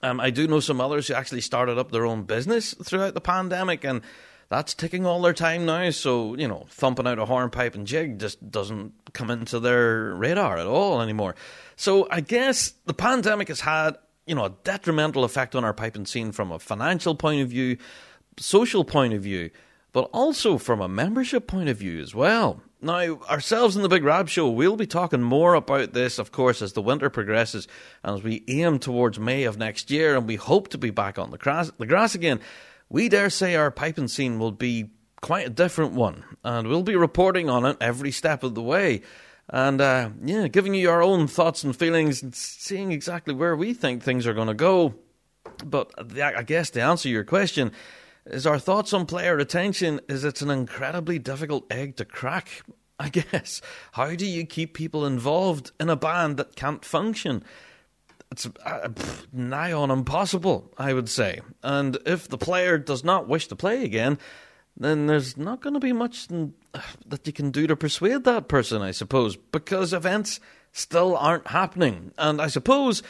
Um, 0.03 0.21
I 0.21 0.31
do 0.31 0.47
know 0.47 0.61
some 0.61 0.81
others 0.81 1.09
who 1.09 1.15
actually 1.15 1.41
started 1.41 1.79
up 1.79 1.91
their 1.91 2.07
own 2.07 2.23
business 2.25 2.75
throughout 2.75 3.15
the 3.15 3.21
pandemic, 3.21 3.85
and 3.85 4.03
that's 4.49 4.75
taking 4.75 5.07
all 5.07 5.21
their 5.23 5.33
time 5.33 5.67
now. 5.67 5.91
So, 5.91 6.35
you 6.37 6.49
know, 6.49 6.67
thumping 6.69 7.07
out 7.07 7.19
a 7.19 7.25
hornpipe 7.25 7.75
and 7.75 7.87
jig 7.87 8.19
just 8.19 8.51
doesn't 8.51 8.93
come 9.13 9.31
into 9.31 9.61
their 9.61 10.15
radar 10.15 10.59
at 10.59 10.67
all 10.67 11.01
anymore. 11.01 11.35
So, 11.77 12.09
I 12.11 12.21
guess 12.21 12.75
the 12.87 12.95
pandemic 12.95 13.49
has 13.49 13.61
had, 13.61 13.97
you 14.27 14.35
know, 14.35 14.45
a 14.45 14.55
detrimental 14.65 15.25
effect 15.25 15.55
on 15.55 15.65
our 15.65 15.75
piping 15.75 16.07
scene 16.07 16.33
from 16.33 16.53
a 16.53 16.59
financial 16.59 17.15
point 17.15 17.43
of 17.43 17.49
view, 17.49 17.77
social 18.39 18.85
point 18.85 19.15
of 19.15 19.23
view, 19.23 19.51
but 19.93 20.09
also 20.13 20.59
from 20.59 20.81
a 20.81 20.89
membership 20.89 21.47
point 21.47 21.69
of 21.69 21.77
view 21.77 22.01
as 22.01 22.15
well. 22.15 22.63
Now, 22.83 23.21
ourselves 23.29 23.77
in 23.77 23.83
the 23.83 23.89
Big 23.89 24.05
Rab 24.05 24.29
Show, 24.29 24.49
we'll 24.49 24.77
be 24.77 24.87
talking 24.87 25.21
more 25.21 25.55
about 25.55 25.93
this, 25.93 26.19
of 26.19 26.33
course, 26.33 26.63
as 26.63 26.73
the 26.73 26.81
winter 26.81 27.11
progresses 27.11 27.69
and 28.03 28.17
as 28.17 28.23
we 28.23 28.43
aim 28.49 28.79
towards 28.79 29.19
May 29.19 29.45
of 29.45 29.59
next 29.59 29.91
year, 29.91 30.17
and 30.17 30.27
we 30.27 30.37
hope 30.37 30.69
to 30.69 30.79
be 30.79 30.91
back 30.91 31.19
on 31.19 31.31
the 31.31 31.37
grass, 31.37 31.71
the 31.79 31.87
grass 31.87 32.15
again. 32.15 32.41
We 32.89 33.11
dare 33.11 33.29
say 33.29 33.55
our 33.55 33.71
piping 33.71 34.09
scene 34.09 34.39
will 34.39 34.53
be 34.53 34.91
quite 35.21 35.47
a 35.47 35.51
different 35.51 35.93
one, 35.93 36.25
and 36.43 36.69
we'll 36.69 36.83
be 36.83 36.97
reporting 36.97 37.51
on 37.51 37.67
it 37.67 37.77
every 37.81 38.13
step 38.13 38.43
of 38.43 38.55
the 38.55 38.63
way. 38.63 39.03
And 39.51 39.81
uh, 39.81 40.11
yeah, 40.25 40.49
giving 40.49 40.75
you 40.75 40.91
our 40.91 41.03
own 41.03 41.27
thoughts 41.27 41.65
and 41.65 41.77
feelings 41.77 42.23
and 42.23 42.35
seeing 42.35 42.93
exactly 42.93 43.35
where 43.35 43.57
we 43.57 43.75
think 43.75 44.03
things 44.03 44.27
are 44.27 44.35
going 44.35 44.49
to 44.49 44.55
go. 44.55 44.95
But 45.65 45.93
I 46.19 46.43
guess 46.45 46.71
to 46.71 46.81
answer 46.81 47.09
your 47.09 47.25
question, 47.25 47.73
is 48.31 48.47
our 48.47 48.59
thoughts 48.59 48.93
on 48.93 49.07
player 49.07 49.37
retention 49.37 50.01
is 50.09 50.25
it's 50.25 50.43
an 50.43 50.51
incredibly 50.51 51.19
difficult 51.19 51.71
egg 51.73 51.97
to 51.97 52.05
crack. 52.05 52.63
I 52.99 53.09
guess. 53.33 53.63
How 53.93 54.15
do 54.15 54.27
you 54.27 54.45
keep 54.47 54.75
people 54.75 55.07
involved 55.07 55.73
in 55.81 55.89
a 55.89 55.97
band 55.97 56.37
that 56.37 56.55
can't 56.55 56.85
function? 56.85 57.43
It's 58.31 58.49
uh, 58.65 58.89
nigh 59.33 59.73
on 59.73 59.91
impossible, 59.91 60.73
I 60.79 60.93
would 60.93 61.09
say. 61.09 61.41
And 61.63 61.99
if 62.07 62.29
the 62.29 62.39
player 62.39 62.79
does 62.79 63.03
not 63.03 63.27
wish 63.27 63.49
to 63.49 63.57
play 63.57 63.85
again, 63.85 64.19
then 64.77 65.07
there's 65.07 65.37
not 65.37 65.61
going 65.61 65.75
to 65.75 65.81
be 65.81 65.93
much 65.93 66.29
that 66.29 67.27
you 67.27 67.33
can 67.33 67.51
do 67.51 67.67
to 67.67 67.75
persuade 67.75 68.25
that 68.25 68.49
person, 68.49 68.83
I 68.83 68.93
suppose, 68.93 69.35
because 69.37 69.93
events 69.93 70.39
still 70.73 71.17
aren't 71.17 71.49
happening. 71.49 72.13
And 72.19 72.41
I 72.41 72.47
suppose 72.47 73.03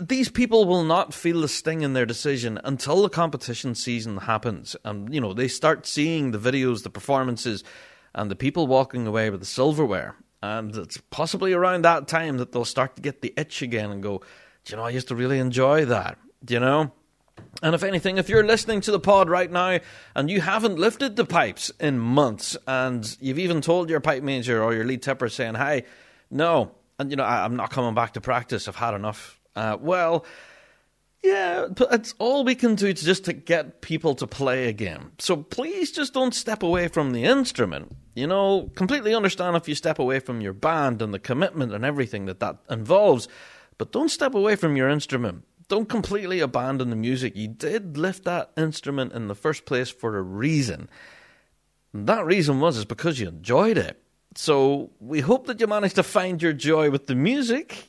these 0.00 0.30
people 0.30 0.64
will 0.64 0.84
not 0.84 1.12
feel 1.12 1.40
the 1.40 1.48
sting 1.48 1.82
in 1.82 1.92
their 1.92 2.06
decision 2.06 2.58
until 2.64 3.02
the 3.02 3.08
competition 3.08 3.74
season 3.74 4.18
happens 4.18 4.76
and 4.84 5.12
you 5.12 5.20
know 5.20 5.32
they 5.32 5.48
start 5.48 5.86
seeing 5.86 6.30
the 6.30 6.38
videos 6.38 6.82
the 6.82 6.90
performances 6.90 7.62
and 8.14 8.30
the 8.30 8.36
people 8.36 8.66
walking 8.66 9.06
away 9.06 9.30
with 9.30 9.40
the 9.40 9.46
silverware 9.46 10.16
and 10.42 10.76
it's 10.76 10.98
possibly 11.10 11.52
around 11.52 11.82
that 11.82 12.08
time 12.08 12.38
that 12.38 12.52
they'll 12.52 12.64
start 12.64 12.96
to 12.96 13.02
get 13.02 13.22
the 13.22 13.34
itch 13.36 13.62
again 13.62 13.90
and 13.90 14.02
go 14.02 14.18
do 14.64 14.72
you 14.72 14.76
know 14.76 14.84
i 14.84 14.90
used 14.90 15.08
to 15.08 15.14
really 15.14 15.38
enjoy 15.38 15.84
that 15.84 16.18
do 16.44 16.54
you 16.54 16.60
know 16.60 16.92
and 17.62 17.74
if 17.74 17.82
anything, 17.82 18.18
if 18.18 18.28
you're 18.28 18.44
listening 18.44 18.80
to 18.82 18.90
the 18.90 19.00
pod 19.00 19.30
right 19.30 19.50
now 19.50 19.78
and 20.14 20.30
you 20.30 20.40
haven't 20.40 20.78
lifted 20.78 21.16
the 21.16 21.24
pipes 21.24 21.70
in 21.80 21.98
months, 21.98 22.56
and 22.66 23.16
you've 23.20 23.38
even 23.38 23.60
told 23.60 23.88
your 23.88 24.00
pipe 24.00 24.22
major 24.22 24.62
or 24.62 24.74
your 24.74 24.84
lead 24.84 25.02
tipper 25.02 25.28
saying, 25.28 25.54
"Hey, 25.54 25.84
no," 26.30 26.72
and 26.98 27.10
you 27.10 27.16
know, 27.16 27.24
I, 27.24 27.44
am 27.44 27.56
not 27.56 27.70
coming 27.70 27.94
back 27.94 28.12
to 28.14 28.20
practice. 28.20 28.68
I've 28.68 28.76
had 28.76 28.94
enough. 28.94 29.40
Uh, 29.56 29.76
well, 29.80 30.24
yeah, 31.24 31.68
but 31.74 31.92
it's 31.92 32.14
all 32.18 32.44
we 32.44 32.54
can 32.54 32.74
do 32.74 32.92
to 32.92 33.04
just 33.04 33.24
to 33.24 33.32
get 33.32 33.80
people 33.80 34.14
to 34.16 34.26
play 34.26 34.68
again. 34.68 35.12
So 35.18 35.36
please 35.38 35.90
just 35.90 36.12
don't 36.12 36.34
step 36.34 36.62
away 36.62 36.88
from 36.88 37.12
the 37.12 37.24
instrument. 37.24 37.96
You 38.14 38.26
know, 38.26 38.70
completely 38.74 39.14
understand 39.14 39.56
if 39.56 39.66
you 39.66 39.74
step 39.74 39.98
away 39.98 40.20
from 40.20 40.42
your 40.42 40.52
band 40.52 41.00
and 41.00 41.14
the 41.14 41.18
commitment 41.18 41.72
and 41.72 41.84
everything 41.84 42.26
that 42.26 42.40
that 42.40 42.58
involves, 42.68 43.26
but 43.78 43.90
don't 43.90 44.10
step 44.10 44.34
away 44.34 44.54
from 44.54 44.76
your 44.76 44.90
instrument. 44.90 45.44
Don't 45.68 45.88
completely 45.88 46.40
abandon 46.40 46.90
the 46.90 46.96
music. 46.96 47.34
You 47.34 47.48
did 47.48 47.96
lift 47.96 48.24
that 48.24 48.50
instrument 48.54 49.14
in 49.14 49.28
the 49.28 49.34
first 49.34 49.64
place 49.64 49.88
for 49.88 50.18
a 50.18 50.22
reason. 50.22 50.90
And 51.94 52.06
that 52.06 52.26
reason 52.26 52.60
was 52.60 52.76
is 52.76 52.84
because 52.84 53.18
you 53.18 53.28
enjoyed 53.28 53.78
it. 53.78 54.03
So 54.34 54.90
we 55.00 55.20
hope 55.20 55.46
that 55.46 55.60
you 55.60 55.66
manage 55.66 55.94
to 55.94 56.02
find 56.02 56.42
your 56.42 56.52
joy 56.52 56.90
with 56.90 57.06
the 57.06 57.14
music, 57.14 57.86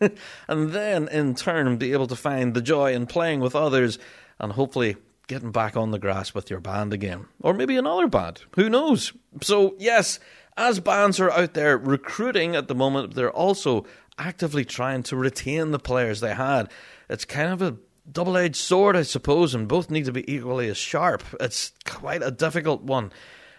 and 0.48 0.72
then 0.72 1.08
in 1.08 1.34
turn 1.34 1.76
be 1.76 1.92
able 1.92 2.08
to 2.08 2.16
find 2.16 2.54
the 2.54 2.62
joy 2.62 2.92
in 2.92 3.06
playing 3.06 3.40
with 3.40 3.54
others, 3.54 3.98
and 4.40 4.52
hopefully 4.52 4.96
getting 5.26 5.52
back 5.52 5.76
on 5.76 5.90
the 5.90 5.98
grass 5.98 6.34
with 6.34 6.50
your 6.50 6.60
band 6.60 6.92
again, 6.92 7.26
or 7.40 7.54
maybe 7.54 7.76
another 7.76 8.08
band. 8.08 8.42
Who 8.56 8.68
knows? 8.68 9.12
So 9.42 9.76
yes, 9.78 10.18
as 10.56 10.80
bands 10.80 11.20
are 11.20 11.30
out 11.30 11.54
there 11.54 11.78
recruiting 11.78 12.56
at 12.56 12.68
the 12.68 12.74
moment, 12.74 13.14
they're 13.14 13.30
also 13.30 13.86
actively 14.18 14.64
trying 14.64 15.02
to 15.04 15.16
retain 15.16 15.70
the 15.70 15.78
players 15.78 16.20
they 16.20 16.34
had. 16.34 16.70
It's 17.08 17.24
kind 17.24 17.52
of 17.52 17.62
a 17.62 17.76
double 18.10 18.36
edged 18.36 18.56
sword, 18.56 18.96
I 18.96 19.02
suppose, 19.02 19.54
and 19.54 19.68
both 19.68 19.90
need 19.90 20.04
to 20.06 20.12
be 20.12 20.30
equally 20.32 20.68
as 20.68 20.76
sharp. 20.76 21.22
It's 21.40 21.72
quite 21.84 22.22
a 22.22 22.30
difficult 22.30 22.82
one. 22.82 23.12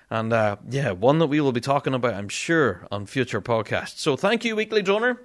And 0.10 0.32
uh, 0.32 0.58
yeah, 0.70 0.92
one 0.92 1.20
that 1.20 1.28
we 1.28 1.42
will 1.42 1.52
be 1.52 1.62
talking 1.62 1.94
about, 1.94 2.14
I'm 2.14 2.30
sure, 2.30 2.88
on 2.92 3.06
future 3.06 3.42
podcasts. 3.42 3.98
So 4.00 4.16
thank 4.16 4.46
you, 4.46 4.56
Weekly 4.56 4.84
Droner. 4.84 5.18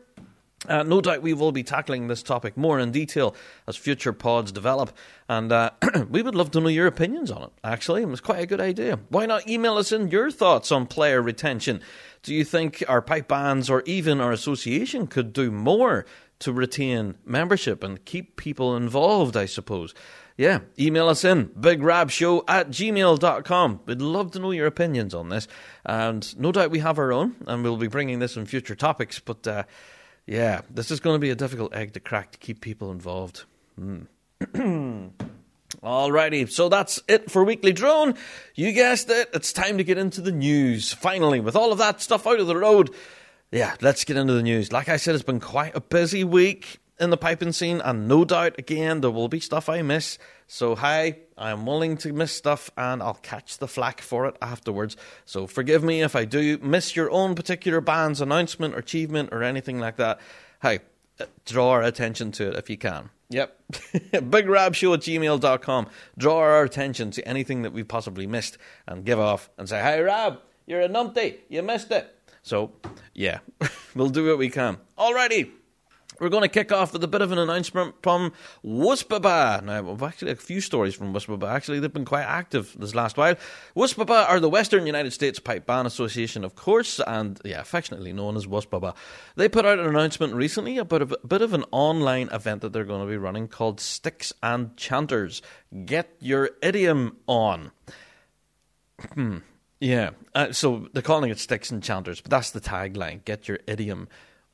Uh, 0.69 0.83
no 0.83 1.01
doubt 1.01 1.23
we 1.23 1.33
will 1.33 1.53
be 1.53 1.63
tackling 1.63 2.09
this 2.09 2.23
topic 2.23 2.55
more 2.55 2.79
in 2.79 2.91
detail 2.91 3.35
as 3.67 3.77
future 3.77 4.13
pods 4.13 4.53
develop, 4.53 4.93
and 5.27 5.51
uh, 5.51 5.71
we 6.11 6.21
would 6.21 6.35
love 6.35 6.51
to 6.51 6.61
know 6.61 6.69
your 6.69 6.87
opinions 6.87 7.31
on 7.31 7.45
it. 7.45 7.51
Actually, 7.65 8.03
It 8.03 8.09
was 8.09 8.21
quite 8.21 8.41
a 8.41 8.47
good 8.47 8.61
idea. 8.61 8.99
Why 9.09 9.25
not 9.25 9.49
email 9.49 9.79
us 9.79 9.91
in 9.91 10.09
your 10.09 10.31
thoughts 10.31 10.71
on 10.71 10.87
player 10.87 11.23
retention? 11.23 11.81
Do 12.23 12.35
you 12.35 12.45
think 12.45 12.85
our 12.89 13.01
pipe 13.01 13.29
bands 13.29 13.71
or 13.71 13.83
even 13.87 14.21
our 14.21 14.33
association 14.33 15.07
could 15.07 15.33
do 15.33 15.51
more 15.51 16.05
to 16.41 16.53
retain 16.53 17.17
membership 17.25 17.85
and 17.85 18.05
keep 18.05 18.37
people 18.37 18.77
involved? 18.77 19.37
I 19.37 19.47
suppose 19.47 19.95
yeah, 20.41 20.61
email 20.79 21.09
us 21.09 21.23
in 21.23 21.49
bigrabshow 21.49 22.45
at 22.49 22.71
gmail.com. 22.71 23.81
We'd 23.85 24.01
love 24.01 24.31
to 24.31 24.39
know 24.39 24.53
your 24.53 24.67
opinions 24.67 25.15
on 25.15 25.29
this. 25.29 25.47
And 25.85 26.39
no 26.41 26.51
doubt 26.51 26.71
we 26.71 26.79
have 26.79 26.99
our 26.99 27.13
own, 27.13 27.37
and 27.47 27.63
we'll 27.63 27.77
be 27.77 27.89
bringing 27.89 28.21
this 28.21 28.39
in 28.39 28.47
future 28.47 28.75
topics. 28.75 29.19
But 29.19 29.47
uh, 29.47 29.65
yeah, 30.27 30.63
this 30.71 30.91
is 30.91 30.99
going 30.99 31.17
to 31.17 31.21
be 31.21 31.29
a 31.29 31.35
difficult 31.35 31.75
egg 31.75 31.93
to 31.93 32.01
crack 32.01 32.33
to 32.33 32.39
keep 32.39 32.63
people 32.63 32.91
involved. 32.91 33.45
Mm. 33.79 34.07
Alrighty, 35.83 36.51
so 36.51 36.71
that's 36.71 37.03
it 37.07 37.31
for 37.31 37.45
Weekly 37.45 37.75
Drone. 37.75 38.15
You 38.55 38.73
guessed 38.73 39.11
it, 39.11 39.29
it's 39.35 39.53
time 39.53 39.77
to 39.77 39.85
get 39.85 39.99
into 39.99 40.23
the 40.23 40.33
news. 40.33 40.91
Finally, 40.91 41.41
with 41.41 41.55
all 41.55 41.71
of 41.71 41.79
that 41.79 42.01
stuff 42.01 42.27
out 42.27 42.41
of 42.41 42.47
the 42.47 42.57
road, 42.57 42.95
yeah, 43.53 43.75
let's 43.81 44.05
get 44.05 44.17
into 44.17 44.33
the 44.33 44.43
news. 44.43 44.73
Like 44.73 44.89
I 44.89 44.97
said, 44.97 45.15
it's 45.15 45.25
been 45.25 45.41
quite 45.41 45.75
a 45.75 45.81
busy 45.81 46.25
week 46.25 46.79
in 47.01 47.11
the 47.11 47.17
piping 47.17 47.53
scene, 47.53 47.81
and 47.81 48.07
no 48.07 48.25
doubt 48.25 48.59
again 48.59 49.01
there 49.01 49.11
will 49.11 49.29
be 49.29 49.41
stuff 49.41 49.69
I 49.69 49.83
miss. 49.83 50.19
So, 50.47 50.75
hi, 50.75 51.19
I'm 51.39 51.65
willing 51.65 51.97
to 51.99 52.13
miss 52.13 52.33
stuff 52.33 52.71
and 52.77 53.03
I'll 53.03 53.15
catch 53.15 53.59
the 53.59 53.69
flack 53.69 54.01
for 54.01 54.27
it 54.27 54.37
afterwards. 54.43 54.97
So, 55.25 55.47
forgive 55.47 55.83
me 55.83 56.03
if 56.03 56.15
I 56.15 56.25
do 56.25 56.59
miss 56.59 56.95
your 56.95 57.11
own 57.11 57.35
particular 57.35 57.81
band's 57.81 58.21
announcement 58.21 58.75
or 58.75 58.79
achievement 58.79 59.31
or 59.33 59.43
anything 59.43 59.79
like 59.79 59.97
that. 59.97 60.21
Hey, 60.61 60.81
uh, 61.21 61.27
draw 61.47 61.71
our 61.71 61.83
attention 61.83 62.33
to 62.33 62.49
it 62.49 62.57
if 62.57 62.69
you 62.69 62.77
can. 62.77 63.11
Yep. 63.31 63.57
BigRabShow 64.13 64.95
at 64.95 65.01
gmail.com. 65.01 65.87
Draw 66.19 66.37
our 66.37 66.65
attention 66.65 67.13
to 67.13 67.27
anything 67.27 67.63
that 67.63 67.73
we 67.73 67.85
possibly 67.85 68.27
missed 68.27 68.59
and 68.87 69.05
give 69.05 69.21
off 69.21 69.51
and 69.57 69.69
say, 69.69 69.81
hey, 69.81 70.01
Rab, 70.01 70.41
you're 70.67 70.83
a 70.83 70.89
numpty. 70.89 71.39
You 71.49 71.63
missed 71.63 71.93
it. 71.93 72.13
So, 72.43 72.73
yeah, 73.15 73.41
we'll 73.95 74.11
do 74.11 74.27
what 74.27 74.39
we 74.39 74.51
can. 74.51 74.79
Alrighty. 74.99 75.51
We're 76.21 76.29
going 76.29 76.43
to 76.43 76.49
kick 76.49 76.71
off 76.71 76.93
with 76.93 77.03
a 77.03 77.09
bit 77.09 77.23
of 77.23 77.33
an 77.33 77.39
announcement 77.39 77.95
from 78.03 78.35
Wuspaba. 78.63 79.63
Now, 79.65 79.81
we've 79.81 80.03
actually 80.03 80.33
a 80.33 80.37
few 80.37 80.61
stories 80.61 80.95
from 80.95 81.15
Wuspaba. 81.15 81.51
Actually, 81.51 81.81
they've 81.81 81.91
been 81.91 82.05
quite 82.05 82.25
active 82.25 82.77
this 82.79 82.95
last 82.95 83.17
while. 83.17 83.37
Wuspaba 83.75 84.29
are 84.29 84.39
the 84.39 84.51
Western 84.51 84.85
United 84.85 85.15
States 85.15 85.39
Pipe 85.39 85.65
Band 85.65 85.87
Association, 85.87 86.45
of 86.45 86.55
course, 86.55 87.01
and 87.07 87.41
yeah, 87.43 87.59
affectionately 87.59 88.13
known 88.13 88.37
as 88.37 88.47
Wuspaba. 88.47 88.95
They 89.37 89.49
put 89.49 89.65
out 89.65 89.79
an 89.79 89.87
announcement 89.87 90.35
recently 90.35 90.77
about 90.77 91.01
a 91.01 91.07
bit 91.07 91.41
of 91.41 91.55
an 91.55 91.65
online 91.71 92.29
event 92.33 92.61
that 92.61 92.75
they're 92.75 92.85
going 92.85 93.01
to 93.01 93.11
be 93.11 93.17
running 93.17 93.49
called 93.49 93.81
Sticks 93.81 94.31
and 94.43 94.77
Chanters. 94.77 95.41
Get 95.87 96.15
your 96.21 96.51
idiom 96.63 97.17
on. 97.27 97.71
Hmm. 99.15 99.39
Yeah. 99.81 100.11
Uh, 100.35 100.53
so 100.53 100.89
they're 100.93 101.03
calling 101.03 101.31
it 101.31 101.39
Sticks 101.39 101.71
and 101.71 101.83
Chanters, 101.83 102.21
but 102.21 102.31
that's 102.31 102.51
the 102.51 102.61
tagline. 102.61 103.25
Get 103.25 103.49
your 103.49 103.59
idiom 103.67 104.09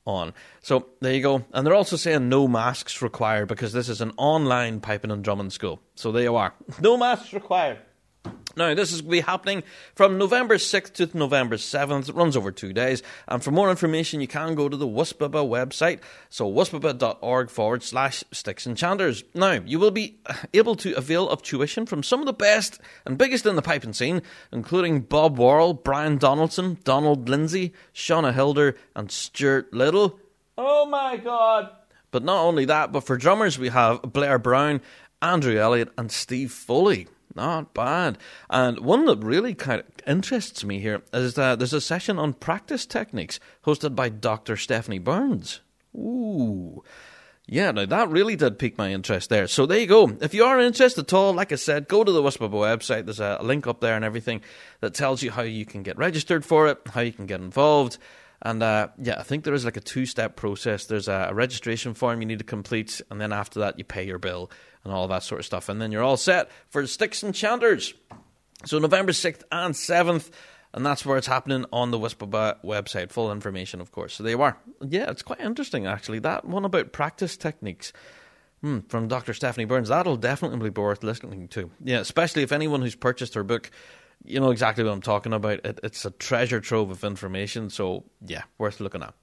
on. 0.07 0.33
So 0.63 0.87
there 1.01 1.13
you 1.13 1.21
go. 1.21 1.45
And 1.53 1.67
they're 1.67 1.75
also 1.75 1.97
saying 1.97 2.29
no 2.29 2.47
masks 2.47 3.03
required 3.03 3.49
because 3.49 3.73
this 3.73 3.89
is 3.89 4.01
an 4.01 4.13
online 4.17 4.81
piping 4.81 5.11
and 5.11 5.23
drumming 5.25 5.51
school. 5.51 5.81
So 5.97 6.13
there 6.13 6.23
you 6.23 6.37
are. 6.37 6.55
No 6.81 6.97
masks 6.97 7.33
required. 7.33 7.79
Now, 8.57 8.73
this 8.75 8.91
is 8.91 9.03
going 9.03 9.11
to 9.11 9.17
be 9.17 9.21
happening 9.21 9.63
from 9.95 10.17
November 10.17 10.57
6th 10.57 10.95
to 10.95 11.19
November 11.19 11.57
7th. 11.57 12.09
It 12.09 12.15
runs 12.15 12.37
over 12.37 12.51
two 12.51 12.73
days. 12.73 13.03
And 13.29 13.45
for 13.45 13.51
more 13.51 13.69
information, 13.69 14.23
you 14.23 14.29
can 14.29 14.55
go 14.55 14.71
to 14.71 14.77
the 14.77 14.87
Wuspaba 14.87 15.47
website. 15.47 16.01
So, 16.31 16.51
wuspaba.org 16.51 17.51
forward 17.51 17.83
slash 17.83 18.25
sticks 18.33 18.65
and 18.65 18.75
chanters. 18.75 19.25
Now, 19.35 19.61
you 19.65 19.79
will 19.79 19.91
be 19.91 20.19
able 20.55 20.75
to 20.77 20.95
avail 20.95 21.29
of 21.29 21.43
tuition 21.43 21.85
from 21.85 22.03
some 22.03 22.21
of 22.21 22.27
the 22.27 22.33
best 22.33 22.81
and 23.05 23.19
biggest 23.19 23.45
in 23.45 23.57
the 23.57 23.63
piping 23.63 23.93
scene, 23.93 24.23
including 24.51 25.03
Bob 25.03 25.39
Worrall, 25.39 25.75
Brian 25.75 26.17
Donaldson, 26.17 26.79
Donald 26.83 27.29
Lindsay, 27.29 27.75
Shaunna 27.93 28.33
Hilder, 28.33 28.75
and 28.95 29.11
Stuart 29.11 29.75
Little. 29.75 30.19
Oh 30.57 30.87
my 30.87 31.19
God! 31.19 31.71
But 32.11 32.25
not 32.25 32.43
only 32.43 32.65
that, 32.65 32.91
but 32.91 33.05
for 33.05 33.19
drummers, 33.19 33.59
we 33.59 33.69
have 33.69 34.01
Blair 34.01 34.39
Brown, 34.39 34.81
Andrew 35.21 35.59
Elliott, 35.59 35.93
and 35.99 36.11
Steve 36.11 36.51
Foley. 36.51 37.09
Not 37.37 37.75
bad. 37.75 38.17
And 38.49 38.81
one 38.81 39.05
that 39.05 39.23
really 39.23 39.55
kind 39.55 39.81
of 39.81 39.87
interests 40.07 40.65
me 40.65 40.81
here 40.81 41.03
is 41.13 41.35
that 41.35 41.59
there's 41.59 41.75
a 41.75 41.81
session 41.83 42.19
on 42.19 42.33
practice 42.33 42.87
techniques 42.87 43.39
hosted 43.67 43.95
by 43.95 44.09
Dr. 44.09 44.57
Stephanie 44.57 44.99
Burns. 44.99 45.61
Ooh. 45.95 46.83
Yeah, 47.47 47.71
now 47.71 47.87
that 47.87 48.09
really 48.09 48.35
did 48.35 48.59
pique 48.59 48.79
my 48.79 48.91
interest 48.91 49.29
there. 49.29 49.47
So 49.47 49.67
there 49.67 49.79
you 49.79 49.87
go. 49.87 50.17
If 50.21 50.35
you 50.35 50.45
are 50.45 50.59
interested 50.59 51.03
at 51.03 51.13
all, 51.13 51.33
like 51.33 51.53
I 51.53 51.57
said, 51.57 51.87
go 51.87 52.03
to 52.03 52.11
the 52.11 52.23
Wuspaba 52.23 52.51
website. 52.51 53.05
There's 53.05 53.21
a 53.21 53.39
link 53.43 53.67
up 53.67 53.81
there 53.81 53.95
and 53.95 54.05
everything 54.05 54.41
that 54.81 54.95
tells 54.95 55.23
you 55.23 55.31
how 55.31 55.43
you 55.43 55.65
can 55.67 55.83
get 55.83 55.99
registered 55.99 56.45
for 56.45 56.67
it, 56.69 56.79
how 56.93 57.03
you 57.03 57.13
can 57.13 57.27
get 57.27 57.41
involved. 57.41 57.99
And 58.43 58.63
uh, 58.63 58.89
yeah, 58.99 59.17
I 59.19 59.23
think 59.23 59.45
there 59.45 59.55
is 59.55 59.65
like 59.65 59.77
a 59.77 59.81
two 59.81 60.07
step 60.07 60.37
process. 60.37 60.87
There's 60.87 61.09
a 61.09 61.31
registration 61.33 61.95
form 61.95 62.21
you 62.21 62.27
need 62.27 62.39
to 62.39 62.45
complete, 62.45 63.01
and 63.11 63.21
then 63.21 63.33
after 63.33 63.61
that, 63.61 63.79
you 63.79 63.85
pay 63.85 64.05
your 64.07 64.19
bill 64.19 64.51
and 64.87 64.95
all 64.95 65.09
that 65.09 65.25
sort 65.25 65.41
of 65.41 65.45
stuff. 65.45 65.69
And 65.69 65.83
then 65.83 65.91
you're 65.91 66.03
all 66.03 66.17
set 66.17 66.49
for 66.69 66.87
Sticks 66.87 67.25
and 67.25 67.35
Chanters. 67.35 67.93
So 68.65 68.79
November 68.79 69.11
6th 69.11 69.43
and 69.51 69.75
7th, 69.75 70.31
and 70.73 70.87
that's 70.87 71.05
where 71.05 71.19
it's 71.19 71.27
happening 71.27 71.67
on 71.73 71.91
the 71.91 71.99
Wuspaba 71.99 72.63
website. 72.65 73.11
Full 73.11 73.33
information, 73.33 73.81
of 73.81 73.91
course. 73.91 74.15
So 74.15 74.23
there 74.23 74.33
you 74.33 74.43
are. 74.43 74.57
Yeah, 74.81 75.11
it's 75.11 75.23
quite 75.23 75.41
interesting, 75.41 75.87
actually. 75.87 76.21
That 76.21 76.45
one 76.45 76.65
about 76.65 76.93
practice 76.93 77.37
techniques. 77.37 77.93
Hmm, 78.63 78.81
from 78.89 79.09
Dr. 79.09 79.35
Stephanie 79.35 79.67
Burns. 79.67 79.89
That'll 79.89 80.17
definitely 80.17 80.71
be 80.71 80.81
worth 80.81 81.03
listening 81.03 81.49
to. 81.49 81.71
Yeah, 81.85 81.99
especially 81.99 82.43
if 82.43 82.53
anyone 82.53 82.81
who's 82.81 82.95
purchased 82.95 83.35
her 83.35 83.45
book, 83.45 83.71
you 84.25 84.41
know 84.41 84.51
exactly 84.51 84.83
what 84.83 84.93
I'm 84.93 85.03
talking 85.03 85.35
about. 85.35 85.61
It, 85.67 85.81
it's 85.83 86.05
a 86.05 86.11
treasure 86.13 86.61
trove 86.61 86.91
of 86.91 87.05
information. 87.05 87.69
So, 87.71 88.05
yeah, 88.25 88.45
worth 88.57 88.81
looking 88.81 89.03
at. 89.03 89.15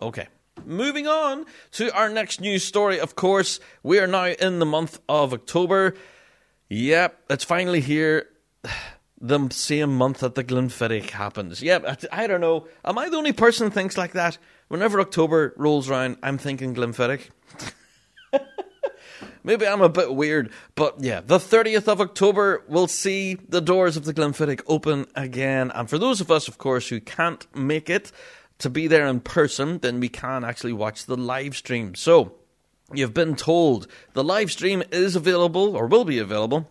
Okay. 0.00 0.28
Moving 0.66 1.06
on 1.06 1.46
to 1.72 1.94
our 1.94 2.08
next 2.08 2.40
news 2.40 2.64
story, 2.64 3.00
of 3.00 3.16
course, 3.16 3.60
we 3.82 3.98
are 3.98 4.06
now 4.06 4.26
in 4.26 4.58
the 4.58 4.66
month 4.66 5.00
of 5.08 5.32
October. 5.32 5.94
Yep, 6.68 7.18
it's 7.30 7.44
finally 7.44 7.80
here. 7.80 8.28
The 9.22 9.50
same 9.50 9.98
month 9.98 10.20
that 10.20 10.34
the 10.34 10.42
Glenfiddich 10.42 11.10
happens. 11.10 11.60
Yep, 11.60 11.84
I, 11.86 12.22
I 12.22 12.26
don't 12.26 12.40
know. 12.40 12.68
Am 12.82 12.96
I 12.96 13.10
the 13.10 13.18
only 13.18 13.34
person 13.34 13.66
who 13.66 13.70
thinks 13.70 13.98
like 13.98 14.12
that? 14.12 14.38
Whenever 14.68 14.98
October 14.98 15.52
rolls 15.58 15.90
around, 15.90 16.16
I'm 16.22 16.38
thinking 16.38 16.74
Glenfiddich. 16.74 17.28
Maybe 19.44 19.66
I'm 19.66 19.82
a 19.82 19.90
bit 19.90 20.14
weird, 20.14 20.50
but 20.74 21.02
yeah, 21.02 21.20
the 21.20 21.36
30th 21.36 21.86
of 21.86 22.00
October 22.00 22.64
will 22.66 22.86
see 22.86 23.34
the 23.34 23.60
doors 23.60 23.98
of 23.98 24.06
the 24.06 24.14
Glenfiddich 24.14 24.62
open 24.66 25.06
again. 25.14 25.70
And 25.70 25.90
for 25.90 25.98
those 25.98 26.22
of 26.22 26.30
us, 26.30 26.48
of 26.48 26.56
course, 26.56 26.88
who 26.88 26.98
can't 26.98 27.46
make 27.54 27.90
it, 27.90 28.12
to 28.60 28.70
be 28.70 28.86
there 28.86 29.06
in 29.06 29.20
person, 29.20 29.78
then 29.78 30.00
we 30.00 30.08
can 30.08 30.44
actually 30.44 30.72
watch 30.72 31.06
the 31.06 31.16
live 31.16 31.56
stream. 31.56 31.94
So, 31.94 32.34
you've 32.92 33.14
been 33.14 33.36
told 33.36 33.86
the 34.12 34.24
live 34.24 34.50
stream 34.50 34.82
is 34.90 35.16
available 35.16 35.76
or 35.76 35.86
will 35.86 36.04
be 36.04 36.18
available. 36.18 36.70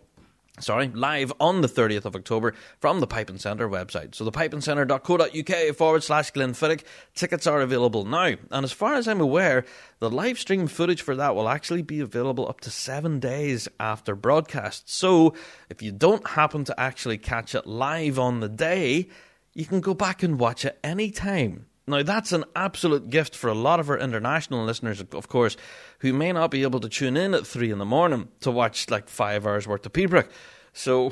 Sorry, 0.59 0.89
live 0.89 1.31
on 1.39 1.61
the 1.61 1.69
30th 1.69 2.03
of 2.03 2.15
October 2.15 2.53
from 2.79 2.99
the 2.99 3.07
Piping 3.07 3.37
Centre 3.37 3.69
website. 3.69 4.13
So, 4.13 4.25
the 4.25 4.31
pipingcentre.co.uk 4.31 5.75
forward 5.75 6.03
slash 6.03 6.33
Glenfiddich. 6.33 6.83
Tickets 7.15 7.47
are 7.47 7.61
available 7.61 8.03
now. 8.03 8.35
And 8.51 8.65
as 8.65 8.73
far 8.73 8.95
as 8.95 9.07
I'm 9.07 9.21
aware, 9.21 9.65
the 9.99 10.09
live 10.09 10.37
stream 10.37 10.67
footage 10.67 11.01
for 11.01 11.15
that 11.15 11.33
will 11.33 11.47
actually 11.47 11.81
be 11.81 12.01
available 12.01 12.47
up 12.49 12.59
to 12.61 12.69
seven 12.69 13.19
days 13.19 13.69
after 13.79 14.15
broadcast. 14.15 14.89
So, 14.89 15.33
if 15.69 15.81
you 15.81 15.93
don't 15.93 16.27
happen 16.27 16.65
to 16.65 16.77
actually 16.79 17.17
catch 17.17 17.55
it 17.55 17.65
live 17.65 18.19
on 18.19 18.41
the 18.41 18.49
day, 18.49 19.07
you 19.53 19.65
can 19.65 19.79
go 19.79 19.93
back 19.93 20.23
and 20.23 20.39
watch 20.39 20.65
it 20.65 20.77
anytime. 20.83 21.67
Now, 21.89 22.03
that's 22.03 22.31
an 22.31 22.45
absolute 22.55 23.09
gift 23.09 23.35
for 23.35 23.49
a 23.49 23.55
lot 23.55 23.79
of 23.79 23.89
our 23.89 23.97
international 23.97 24.63
listeners, 24.63 25.01
of 25.01 25.27
course, 25.27 25.57
who 25.99 26.13
may 26.13 26.31
not 26.31 26.51
be 26.51 26.61
able 26.61 26.79
to 26.81 26.89
tune 26.89 27.17
in 27.17 27.33
at 27.33 27.47
three 27.47 27.71
in 27.71 27.79
the 27.79 27.85
morning 27.85 28.29
to 28.41 28.51
watch 28.51 28.89
like 28.89 29.09
five 29.09 29.47
hours 29.47 29.67
worth 29.67 29.85
of 29.85 29.93
Pibroch. 29.93 30.29
So, 30.71 31.11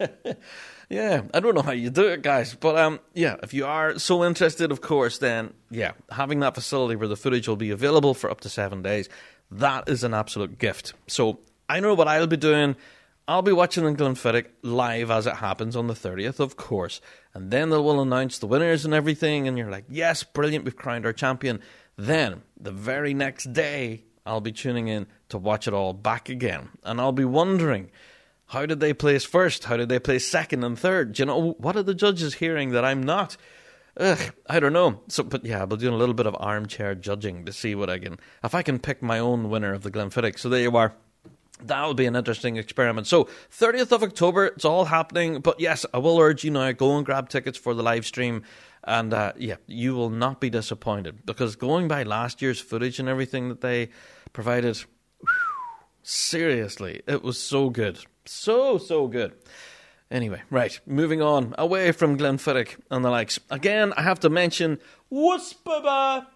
yeah, 0.88 1.22
I 1.34 1.40
don't 1.40 1.54
know 1.54 1.62
how 1.62 1.72
you 1.72 1.90
do 1.90 2.08
it, 2.08 2.22
guys. 2.22 2.54
But 2.54 2.78
um, 2.78 3.00
yeah, 3.12 3.36
if 3.42 3.52
you 3.52 3.66
are 3.66 3.98
so 3.98 4.24
interested, 4.24 4.72
of 4.72 4.80
course, 4.80 5.18
then 5.18 5.52
yeah, 5.70 5.92
having 6.10 6.40
that 6.40 6.54
facility 6.54 6.96
where 6.96 7.08
the 7.08 7.16
footage 7.16 7.46
will 7.46 7.56
be 7.56 7.70
available 7.70 8.14
for 8.14 8.30
up 8.30 8.40
to 8.40 8.48
seven 8.48 8.80
days, 8.82 9.10
that 9.50 9.90
is 9.90 10.04
an 10.04 10.14
absolute 10.14 10.58
gift. 10.58 10.94
So, 11.06 11.40
I 11.68 11.80
know 11.80 11.94
what 11.94 12.08
I'll 12.08 12.26
be 12.26 12.38
doing. 12.38 12.76
I'll 13.28 13.42
be 13.42 13.52
watching 13.52 13.84
the 13.84 13.92
Glenfiddich 13.92 14.46
live 14.62 15.10
as 15.10 15.26
it 15.26 15.36
happens 15.36 15.76
on 15.76 15.86
the 15.86 15.94
30th, 15.94 16.40
of 16.40 16.56
course. 16.56 17.00
And 17.34 17.50
then 17.50 17.70
they 17.70 17.78
will 17.78 18.02
announce 18.02 18.38
the 18.38 18.46
winners 18.46 18.84
and 18.84 18.92
everything, 18.92 19.48
and 19.48 19.56
you're 19.56 19.70
like, 19.70 19.86
yes, 19.88 20.22
brilliant, 20.22 20.64
we've 20.64 20.76
crowned 20.76 21.06
our 21.06 21.12
champion. 21.12 21.60
Then, 21.96 22.42
the 22.60 22.72
very 22.72 23.14
next 23.14 23.52
day, 23.52 24.04
I'll 24.26 24.40
be 24.40 24.52
tuning 24.52 24.88
in 24.88 25.06
to 25.30 25.38
watch 25.38 25.66
it 25.66 25.74
all 25.74 25.94
back 25.94 26.28
again. 26.28 26.68
And 26.84 27.00
I'll 27.00 27.12
be 27.12 27.24
wondering, 27.24 27.90
how 28.46 28.66
did 28.66 28.80
they 28.80 28.92
place 28.92 29.24
first? 29.24 29.64
How 29.64 29.78
did 29.78 29.88
they 29.88 29.98
place 29.98 30.28
second 30.28 30.62
and 30.62 30.78
third? 30.78 31.14
Do 31.14 31.22
you 31.22 31.26
know, 31.26 31.52
what 31.52 31.76
are 31.76 31.82
the 31.82 31.94
judges 31.94 32.34
hearing 32.34 32.70
that 32.70 32.84
I'm 32.84 33.02
not? 33.02 33.38
Ugh, 33.96 34.32
I 34.46 34.60
don't 34.60 34.72
know. 34.72 35.00
So, 35.08 35.22
but 35.22 35.44
yeah, 35.44 35.60
I'll 35.60 35.66
be 35.66 35.76
doing 35.76 35.94
a 35.94 35.98
little 35.98 36.14
bit 36.14 36.26
of 36.26 36.36
armchair 36.38 36.94
judging 36.94 37.44
to 37.46 37.52
see 37.52 37.74
what 37.74 37.90
I 37.90 37.98
can, 37.98 38.18
if 38.44 38.54
I 38.54 38.62
can 38.62 38.78
pick 38.78 39.02
my 39.02 39.18
own 39.18 39.50
winner 39.50 39.72
of 39.72 39.82
the 39.82 39.90
Glenfiddich. 39.90 40.38
So 40.38 40.48
there 40.48 40.60
you 40.60 40.76
are 40.76 40.94
that'll 41.66 41.94
be 41.94 42.06
an 42.06 42.16
interesting 42.16 42.56
experiment. 42.56 43.06
So, 43.06 43.28
30th 43.50 43.92
of 43.92 44.02
October, 44.02 44.46
it's 44.46 44.64
all 44.64 44.86
happening. 44.86 45.40
But 45.40 45.60
yes, 45.60 45.86
I 45.92 45.98
will 45.98 46.18
urge 46.18 46.44
you 46.44 46.50
now 46.50 46.72
go 46.72 46.96
and 46.96 47.06
grab 47.06 47.28
tickets 47.28 47.58
for 47.58 47.74
the 47.74 47.82
live 47.82 48.06
stream. 48.06 48.42
And 48.84 49.14
uh, 49.14 49.32
yeah, 49.36 49.56
you 49.66 49.94
will 49.94 50.10
not 50.10 50.40
be 50.40 50.50
disappointed 50.50 51.24
because 51.24 51.54
going 51.56 51.88
by 51.88 52.02
last 52.02 52.42
year's 52.42 52.60
footage 52.60 52.98
and 52.98 53.08
everything 53.08 53.48
that 53.48 53.60
they 53.60 53.90
provided, 54.32 54.82
seriously, 56.02 57.02
it 57.06 57.22
was 57.22 57.40
so 57.40 57.70
good. 57.70 57.98
So, 58.24 58.78
so 58.78 59.06
good. 59.06 59.34
Anyway, 60.10 60.42
right, 60.50 60.78
moving 60.84 61.22
on 61.22 61.54
away 61.56 61.90
from 61.90 62.18
Glenfiddich 62.18 62.76
and 62.90 63.04
the 63.04 63.10
likes. 63.10 63.40
Again, 63.50 63.94
I 63.96 64.02
have 64.02 64.20
to 64.20 64.28
mention 64.28 64.78
Wuspaba 65.10 66.26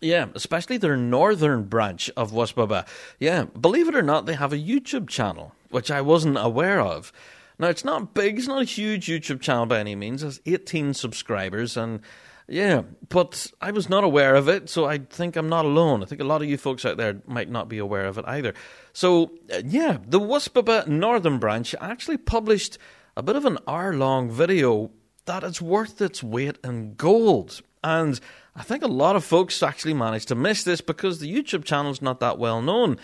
yeah, 0.00 0.26
especially 0.34 0.76
their 0.76 0.96
northern 0.96 1.64
branch 1.64 2.10
of 2.16 2.32
Wuspaba. 2.32 2.86
Yeah, 3.18 3.44
believe 3.44 3.88
it 3.88 3.94
or 3.94 4.02
not, 4.02 4.26
they 4.26 4.34
have 4.34 4.52
a 4.52 4.58
YouTube 4.58 5.08
channel, 5.08 5.52
which 5.70 5.90
I 5.90 6.00
wasn't 6.00 6.38
aware 6.38 6.80
of. 6.80 7.12
Now, 7.58 7.68
it's 7.68 7.84
not 7.84 8.12
big, 8.12 8.38
it's 8.38 8.48
not 8.48 8.62
a 8.62 8.66
huge 8.66 9.06
YouTube 9.06 9.40
channel 9.40 9.66
by 9.66 9.80
any 9.80 9.94
means. 9.94 10.22
It 10.22 10.26
has 10.26 10.40
18 10.44 10.92
subscribers, 10.92 11.76
and 11.76 12.00
yeah, 12.48 12.82
but 13.08 13.50
I 13.60 13.70
was 13.70 13.88
not 13.88 14.04
aware 14.04 14.34
of 14.34 14.48
it, 14.48 14.68
so 14.68 14.84
I 14.84 14.98
think 14.98 15.36
I'm 15.36 15.48
not 15.48 15.64
alone. 15.64 16.02
I 16.02 16.06
think 16.06 16.20
a 16.20 16.24
lot 16.24 16.42
of 16.42 16.48
you 16.48 16.58
folks 16.58 16.84
out 16.84 16.96
there 16.96 17.20
might 17.26 17.50
not 17.50 17.68
be 17.68 17.78
aware 17.78 18.06
of 18.06 18.18
it 18.18 18.24
either. 18.28 18.54
So, 18.92 19.32
uh, 19.52 19.62
yeah, 19.64 19.98
the 20.06 20.20
Wuspaba 20.20 20.86
Northern 20.86 21.38
Branch 21.38 21.74
actually 21.80 22.18
published 22.18 22.78
a 23.16 23.22
bit 23.22 23.36
of 23.36 23.46
an 23.46 23.58
hour 23.66 23.94
long 23.94 24.30
video 24.30 24.90
that 25.24 25.42
is 25.42 25.60
worth 25.60 26.00
its 26.00 26.22
weight 26.22 26.58
in 26.62 26.94
gold. 26.94 27.60
And 27.82 28.20
I 28.56 28.62
think 28.62 28.82
a 28.82 28.88
lot 28.88 29.16
of 29.16 29.24
folks 29.24 29.62
actually 29.62 29.92
managed 29.92 30.28
to 30.28 30.34
miss 30.34 30.64
this 30.64 30.80
because 30.80 31.18
the 31.18 31.32
YouTube 31.32 31.64
channel's 31.64 32.00
not 32.00 32.20
that 32.20 32.38
well 32.38 32.62
known. 32.62 32.96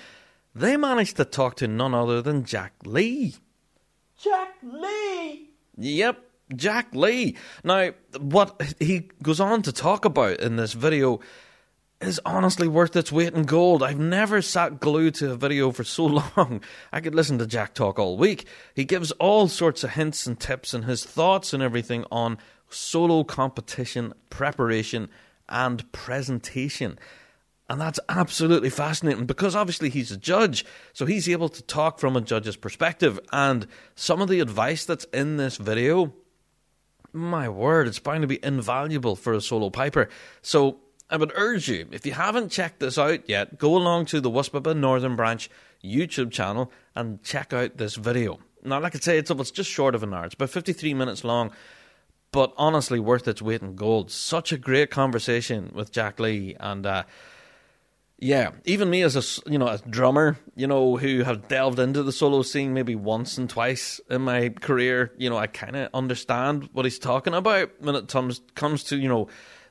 They 0.55 0.79
managed 0.79 1.17
to 1.19 1.27
talk 1.27 1.57
to 1.57 1.69
none 1.69 1.95
other 1.95 2.23
than 2.23 2.45
Jack 2.45 2.73
Lee. 2.85 3.37
Jack 4.19 4.55
Lee? 4.63 5.51
Yep, 5.77 6.19
Jack 6.57 6.95
Lee. 6.95 7.37
Now, 7.65 7.91
what 8.19 8.75
he 8.79 9.11
goes 9.23 9.41
on 9.41 9.63
to 9.63 9.73
talk 9.73 10.07
about 10.07 10.41
in 10.41 10.57
this 10.57 10.73
video 10.73 11.21
is 12.01 12.21
honestly 12.25 12.67
worth 12.67 12.97
its 12.97 13.13
weight 13.13 13.35
in 13.35 13.43
gold. 13.45 13.83
I've 13.83 13.99
never 13.99 14.41
sat 14.43 14.81
glued 14.81 15.15
to 15.17 15.33
a 15.33 15.37
video 15.37 15.71
for 15.71 15.85
so 15.85 16.05
long. 16.37 16.63
I 16.93 17.01
could 17.01 17.15
listen 17.15 17.39
to 17.39 17.47
Jack 17.47 17.75
talk 17.75 17.99
all 17.99 18.17
week. 18.17 18.47
He 18.75 18.85
gives 18.85 19.11
all 19.13 19.49
sorts 19.49 19.85
of 19.85 19.91
hints 19.91 20.27
and 20.27 20.41
tips 20.41 20.73
and 20.73 20.87
his 20.87 21.05
thoughts 21.05 21.53
and 21.53 21.63
everything 21.63 22.05
on 22.11 22.39
solo 22.71 23.23
competition 23.23 24.15
preparation 24.31 25.11
and 25.53 25.91
presentation. 25.93 26.99
And 27.69 27.81
that's 27.81 28.01
absolutely 28.09 28.71
fascinating 28.71 29.27
because 29.27 29.55
obviously 29.55 29.89
he's 29.89 30.11
a 30.11 30.17
judge, 30.17 30.65
so 30.93 31.07
he's 31.07 31.29
able 31.29 31.49
to 31.51 31.63
talk 31.63 32.01
from 32.01 32.17
a 32.17 32.21
judge's 32.21 32.57
perspective. 32.57 33.21
And 33.33 33.67
some 33.95 34.21
of 34.21 34.29
the 34.29 34.41
advice 34.41 34.85
that's 34.85 35.05
in 35.07 35.37
this 35.37 35.57
video, 35.57 36.13
my 37.13 37.49
word, 37.49 37.87
it's 37.87 38.01
bound 38.01 38.23
to 38.23 38.27
be 38.27 38.45
invaluable 38.45 39.15
for 39.17 39.33
a 39.33 39.41
solo 39.41 39.71
piper. 39.71 40.09
So 40.43 40.81
I 41.09 41.17
would 41.17 41.33
urge 41.35 41.69
you, 41.69 41.87
if 41.93 42.05
you 42.05 42.13
haven't 42.13 42.51
checked 42.51 42.81
this 42.81 42.99
out 42.99 43.29
yet, 43.29 43.59
go 43.59 43.77
along 43.77 44.07
to 44.07 44.21
the 44.21 44.31
WSBBA 44.31 44.77
Northern 44.77 45.15
Branch 45.15 45.49
YouTube 45.85 46.31
channel 46.31 46.73
and 46.95 47.23
check 47.23 47.53
out 47.53 47.77
this 47.77 47.97
video. 47.97 48.39
Now, 48.65 48.81
like 48.81 48.95
I 48.95 48.99
say, 48.99 49.19
it's, 49.19 49.31
it's 49.31 49.51
just 49.51 49.71
short 49.71 49.95
of 49.95 50.03
an 50.03 50.15
hour. 50.15 50.25
It's 50.25 50.35
about 50.35 50.51
53 50.51 50.95
minutes 50.95 51.25
long, 51.25 51.53
but 52.33 52.53
honestly 52.57 52.99
worth 52.99 53.29
its 53.29 53.43
weight 53.43 53.63
in 53.63 53.77
gold. 53.77 54.11
Such 54.11 54.53
a 54.53 54.59
great 54.59 54.91
conversation 54.91 55.71
with 55.75 55.93
Jack 55.93 56.19
Lee, 56.19 56.57
and 56.59 56.85
uh, 56.85 57.05
yeah, 58.19 58.53
even 58.65 58.89
me 58.89 59.03
as 59.03 59.17
a 59.17 59.51
you 59.51 59.59
know 59.59 59.69
a 59.69 59.79
drummer, 59.79 60.39
you 60.57 60.67
know, 60.67 60.97
who 60.97 61.23
have 61.23 61.49
delved 61.49 61.79
into 61.79 62.03
the 62.03 62.13
solo 62.13 62.43
scene 62.43 62.73
maybe 62.73 62.95
once 62.95 63.37
and 63.37 63.49
twice 63.49 64.01
in 64.09 64.23
my 64.23 64.49
career, 64.49 65.13
you 65.19 65.29
know, 65.29 65.37
I 65.37 65.47
kind 65.47 65.77
of 65.77 65.91
understand 65.93 66.71
what 66.73 66.87
he's 66.87 66.99
talking 66.99 67.35
about 67.35 67.71
when 67.81 67.95
it 67.95 68.09
comes 68.09 68.41
comes 68.55 68.83
to 68.85 68.97
you 68.97 69.09
know 69.09 69.29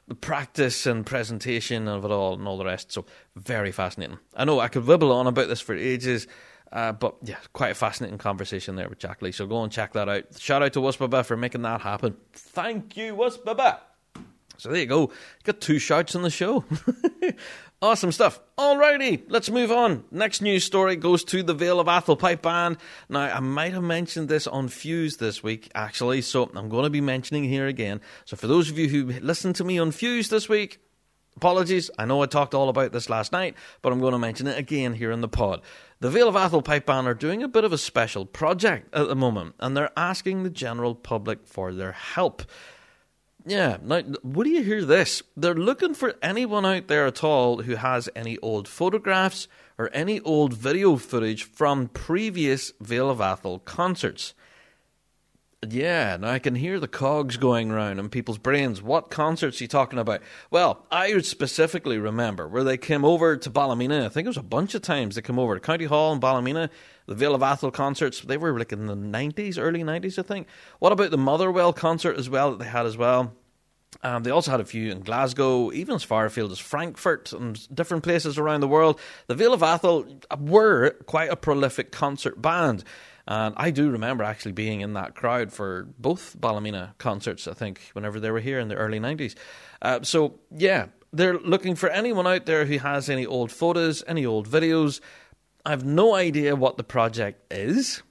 the 0.08 0.16
practice 0.16 0.86
and 0.86 1.06
presentation 1.06 1.88
of 1.88 2.04
it 2.04 2.12
all 2.12 2.34
and 2.34 2.48
all 2.48 2.58
the 2.58 2.66
rest. 2.66 2.92
So 2.92 3.06
very 3.36 3.72
fascinating. 3.72 4.20
I 4.36 4.46
know 4.46 4.60
I 4.60 4.68
could 4.68 4.84
wibble 4.84 5.14
on 5.14 5.28
about 5.28 5.48
this 5.48 5.62
for 5.62 5.74
ages. 5.74 6.28
Uh, 6.72 6.94
but 6.94 7.16
yeah, 7.24 7.38
quite 7.54 7.72
a 7.72 7.76
fascinating 7.76 8.18
conversation 8.18 8.76
there 8.76 8.88
with 8.88 9.00
Jack 9.00 9.22
Lee. 9.22 9.32
So 9.32 9.46
go 9.46 9.64
and 9.64 9.72
check 9.72 9.94
that 9.94 10.08
out. 10.08 10.24
Shout 10.40 10.64
out 10.64 10.74
to 10.74 10.80
WSBBA 10.80 11.26
for 11.26 11.36
making 11.36 11.64
that 11.64 11.82
happen. 11.82 12.16
Thank 12.34 12.96
you, 12.96 13.16
WSBBA. 13.16 13.80
So 14.58 14.70
there 14.70 14.80
you 14.80 14.86
go. 14.86 15.12
Got 15.44 15.60
two 15.60 15.80
shouts 15.80 16.16
on 16.16 16.22
the 16.22 16.30
show. 16.30 16.64
awesome 17.82 18.12
stuff. 18.12 18.40
Alrighty, 18.60 19.24
let's 19.28 19.50
move 19.50 19.72
on. 19.72 20.04
Next 20.12 20.40
news 20.40 20.64
story 20.64 20.96
goes 20.96 21.24
to 21.26 21.42
the 21.42 21.56
Vale 21.56 21.80
of 21.80 21.88
Atholl 21.88 22.20
Pipe 22.20 22.44
Band. 22.44 22.78
Now, 23.10 23.22
I 23.22 23.40
might 23.40 23.74
have 23.74 23.82
mentioned 23.82 24.30
this 24.30 24.46
on 24.46 24.68
Fuse 24.68 25.18
this 25.18 25.42
week, 25.42 25.72
actually, 25.74 26.22
so 26.22 26.52
I'm 26.56 26.70
going 26.70 26.84
to 26.84 26.92
be 26.92 27.02
mentioning 27.02 27.44
here 27.44 27.66
again. 27.66 28.02
So 28.26 28.38
for 28.38 28.46
those 28.46 28.70
of 28.70 28.78
you 28.78 28.88
who 28.88 29.20
listened 29.20 29.56
to 29.56 29.64
me 29.64 29.80
on 29.80 29.92
Fuse 29.92 30.30
this 30.30 30.48
week, 30.48 30.80
Apologies, 31.38 31.90
I 31.98 32.06
know 32.06 32.22
I 32.22 32.26
talked 32.26 32.54
all 32.54 32.68
about 32.68 32.92
this 32.92 33.10
last 33.10 33.32
night, 33.32 33.56
but 33.82 33.94
I'm 33.94 34.02
going 34.02 34.12
to 34.12 34.20
mention 34.20 34.48
it 34.48 34.58
again 34.58 34.94
here 34.94 35.12
in 35.12 35.22
the 35.22 35.30
pod. 35.30 35.62
The 36.02 36.10
Vale 36.10 36.30
of 36.30 36.34
Atholl 36.34 36.66
Pipe 36.66 36.88
Band 36.88 37.08
are 37.08 37.14
doing 37.14 37.44
a 37.44 37.48
bit 37.48 37.64
of 37.64 37.72
a 37.72 37.78
special 37.78 38.26
project 38.26 38.92
at 38.92 39.08
the 39.08 39.16
moment, 39.16 39.54
and 39.60 39.78
they're 39.78 39.92
asking 39.96 40.42
the 40.42 40.50
general 40.50 40.96
public 40.96 41.46
for 41.46 41.72
their 41.72 41.92
help. 41.92 42.42
Yeah, 43.46 43.78
now, 43.84 44.02
what 44.24 44.46
do 44.46 44.50
you 44.50 44.64
hear 44.64 44.84
this? 44.84 45.22
They're 45.38 45.54
looking 45.54 45.94
for 45.94 46.16
anyone 46.24 46.66
out 46.66 46.88
there 46.88 47.06
at 47.06 47.24
all 47.24 47.62
who 47.62 47.76
has 47.76 48.10
any 48.16 48.40
old 48.40 48.68
photographs 48.68 49.48
or 49.78 49.92
any 49.94 50.20
old 50.22 50.56
video 50.56 50.96
footage 50.96 51.44
from 51.44 51.90
previous 51.90 52.74
Vale 52.82 53.12
of 53.12 53.20
Atholl 53.20 53.64
concerts. 53.64 54.34
Yeah, 55.70 56.18
now 56.18 56.32
I 56.32 56.40
can 56.40 56.56
hear 56.56 56.80
the 56.80 56.88
cogs 56.88 57.38
going 57.38 57.72
round 57.72 58.00
in 58.00 58.10
people's 58.10 58.40
brains. 58.40 58.82
What 58.82 59.12
concerts 59.12 59.62
are 59.62 59.64
you 59.64 59.68
talking 59.68 60.00
about? 60.00 60.24
Well, 60.50 60.88
I 60.90 61.16
specifically 61.20 62.00
remember 62.00 62.48
where 62.48 62.64
they 62.64 62.78
came 62.78 63.06
over 63.06 63.38
to 63.38 63.50
Ballymena. 63.52 64.04
I 64.08 64.10
think 64.10 64.26
it 64.26 64.30
was 64.30 64.38
a 64.38 64.42
bunch 64.44 64.74
of 64.74 64.82
times 64.82 65.14
they 65.14 65.22
came 65.22 65.38
over 65.38 65.54
to 65.54 65.60
County 65.60 65.86
Hall 65.86 66.14
in 66.14 66.20
Ballymena, 66.20 66.72
the 67.06 67.14
Vale 67.14 67.36
of 67.36 67.42
Atholl 67.42 67.72
concerts. 67.72 68.22
They 68.22 68.38
were 68.38 68.58
like 68.58 68.72
in 68.72 68.88
the 68.88 68.96
90s, 68.96 69.60
early 69.60 69.84
90s, 69.84 70.18
I 70.18 70.24
think. 70.24 70.48
What 70.80 70.94
about 70.94 71.12
the 71.12 71.20
Motherwell 71.20 71.74
concert 71.74 72.18
as 72.18 72.28
well 72.28 72.50
that 72.50 72.58
they 72.58 72.70
had 72.70 72.88
as 72.88 72.98
well? 72.98 73.32
Um, 74.02 74.24
they 74.24 74.32
also 74.32 74.50
had 74.50 74.62
a 74.62 74.66
few 74.66 74.92
in 74.92 75.02
Glasgow, 75.02 75.72
even 75.74 75.94
as 75.94 76.04
far 76.04 76.26
afield 76.26 76.52
as 76.52 76.58
Frankfurt 76.58 77.34
and 77.34 77.76
different 77.76 78.04
places 78.04 78.40
around 78.40 78.62
the 78.62 78.68
world. 78.68 79.00
The 79.28 79.36
Vale 79.36 79.54
of 79.54 79.62
Atholl 79.62 80.24
were 80.40 80.92
quite 81.06 81.30
a 81.30 81.36
prolific 81.36 81.92
concert 81.92 82.42
band. 82.42 82.84
And 83.32 83.56
I 83.56 83.72
do 83.72 83.90
remember 83.90 84.26
actually 84.26 84.52
being 84.52 84.82
in 84.82 84.92
that 84.96 85.16
crowd 85.16 85.54
for 85.54 85.88
both 85.98 86.36
Ballymena 86.38 86.96
concerts, 86.98 87.48
I 87.48 87.54
think, 87.54 87.80
whenever 87.94 88.20
they 88.20 88.30
were 88.30 88.42
here 88.42 88.60
in 88.60 88.68
the 88.68 88.76
early 88.76 89.00
90s. 89.00 89.36
Uh, 89.82 90.02
so, 90.04 90.42
yeah, 90.54 90.88
they're 91.14 91.40
looking 91.40 91.76
for 91.76 91.88
anyone 91.88 92.28
out 92.28 92.46
there 92.46 92.66
who 92.66 92.78
has 92.80 93.10
any 93.10 93.26
old 93.26 93.50
photos, 93.50 94.04
any 94.06 94.26
old 94.26 94.50
videos. 94.50 95.00
I 95.66 95.70
have 95.70 95.86
no 95.86 96.14
idea 96.14 96.58
what 96.58 96.76
the 96.76 96.84
project 96.84 97.54
is. 97.54 98.04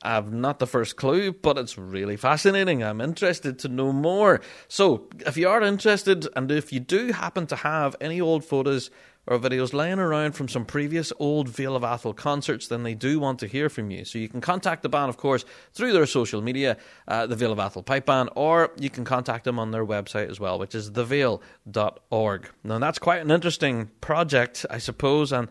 I've 0.00 0.32
not 0.32 0.60
the 0.60 0.66
first 0.68 0.94
clue, 0.94 1.32
but 1.32 1.58
it's 1.58 1.76
really 1.76 2.16
fascinating. 2.16 2.84
I'm 2.84 3.00
interested 3.00 3.58
to 3.58 3.68
know 3.68 3.90
more. 3.90 4.40
So, 4.68 5.08
if 5.26 5.36
you 5.36 5.48
are 5.48 5.60
interested, 5.60 6.28
and 6.36 6.52
if 6.52 6.72
you 6.72 6.78
do 6.78 7.10
happen 7.10 7.48
to 7.48 7.56
have 7.56 7.96
any 8.00 8.20
old 8.20 8.44
photos 8.44 8.92
or 9.28 9.38
videos 9.38 9.74
lying 9.74 9.98
around 9.98 10.32
from 10.32 10.48
some 10.48 10.64
previous 10.64 11.12
old 11.18 11.48
Vale 11.48 11.76
of 11.76 11.82
Atholl 11.82 12.16
concerts, 12.16 12.66
then 12.66 12.82
they 12.82 12.94
do 12.94 13.20
want 13.20 13.38
to 13.40 13.46
hear 13.46 13.68
from 13.68 13.90
you. 13.90 14.04
So 14.04 14.18
you 14.18 14.28
can 14.28 14.40
contact 14.40 14.82
the 14.82 14.88
band, 14.88 15.10
of 15.10 15.18
course, 15.18 15.44
through 15.72 15.92
their 15.92 16.06
social 16.06 16.40
media, 16.40 16.78
uh, 17.06 17.26
the 17.26 17.36
Vale 17.36 17.52
of 17.52 17.58
Atholl 17.58 17.84
Pipe 17.84 18.06
Band, 18.06 18.30
or 18.34 18.72
you 18.78 18.88
can 18.88 19.04
contact 19.04 19.44
them 19.44 19.58
on 19.58 19.70
their 19.70 19.84
website 19.84 20.30
as 20.30 20.40
well, 20.40 20.58
which 20.58 20.74
is 20.74 20.90
thevale.org. 20.90 22.50
Now, 22.64 22.78
that's 22.78 22.98
quite 22.98 23.20
an 23.20 23.30
interesting 23.30 23.90
project, 24.00 24.64
I 24.70 24.78
suppose, 24.78 25.30
and 25.30 25.48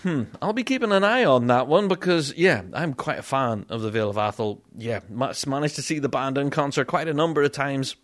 Hmm, 0.00 0.22
I'll 0.40 0.54
be 0.54 0.64
keeping 0.64 0.90
an 0.90 1.04
eye 1.04 1.24
on 1.24 1.48
that 1.48 1.68
one 1.68 1.86
because, 1.86 2.34
yeah, 2.34 2.62
I'm 2.72 2.94
quite 2.94 3.18
a 3.18 3.22
fan 3.22 3.66
of 3.68 3.82
the 3.82 3.90
Vale 3.90 4.08
of 4.08 4.16
Atholl. 4.16 4.60
Yeah, 4.76 5.00
managed 5.10 5.76
to 5.76 5.82
see 5.82 5.98
the 5.98 6.08
band 6.08 6.38
in 6.38 6.48
concert 6.48 6.86
quite 6.86 7.08
a 7.08 7.14
number 7.14 7.42
of 7.42 7.52
times. 7.52 7.94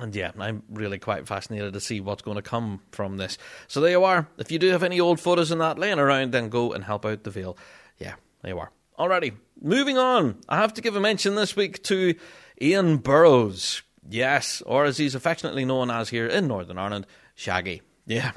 And 0.00 0.14
yeah, 0.14 0.32
I'm 0.38 0.62
really 0.70 0.98
quite 0.98 1.26
fascinated 1.26 1.72
to 1.72 1.80
see 1.80 2.00
what's 2.00 2.22
going 2.22 2.36
to 2.36 2.42
come 2.42 2.80
from 2.92 3.16
this. 3.16 3.38
So 3.68 3.80
there 3.80 3.90
you 3.90 4.04
are. 4.04 4.28
If 4.38 4.50
you 4.50 4.58
do 4.58 4.70
have 4.70 4.82
any 4.82 5.00
old 5.00 5.20
photos 5.20 5.50
in 5.50 5.58
that 5.58 5.78
laying 5.78 5.98
around, 5.98 6.32
then 6.32 6.48
go 6.48 6.72
and 6.72 6.84
help 6.84 7.04
out 7.04 7.24
the 7.24 7.30
Vale. 7.30 7.56
Yeah, 7.98 8.14
there 8.42 8.52
you 8.52 8.58
are. 8.58 8.70
Alrighty, 8.98 9.34
moving 9.60 9.98
on. 9.98 10.36
I 10.48 10.56
have 10.56 10.74
to 10.74 10.80
give 10.80 10.94
a 10.94 11.00
mention 11.00 11.34
this 11.34 11.56
week 11.56 11.82
to 11.84 12.14
Ian 12.60 12.98
Burrows. 12.98 13.82
Yes, 14.08 14.62
or 14.66 14.84
as 14.84 14.98
he's 14.98 15.14
affectionately 15.14 15.64
known 15.64 15.90
as 15.90 16.10
here 16.10 16.26
in 16.26 16.46
Northern 16.46 16.78
Ireland, 16.78 17.06
Shaggy. 17.34 17.82
Yeah. 18.06 18.32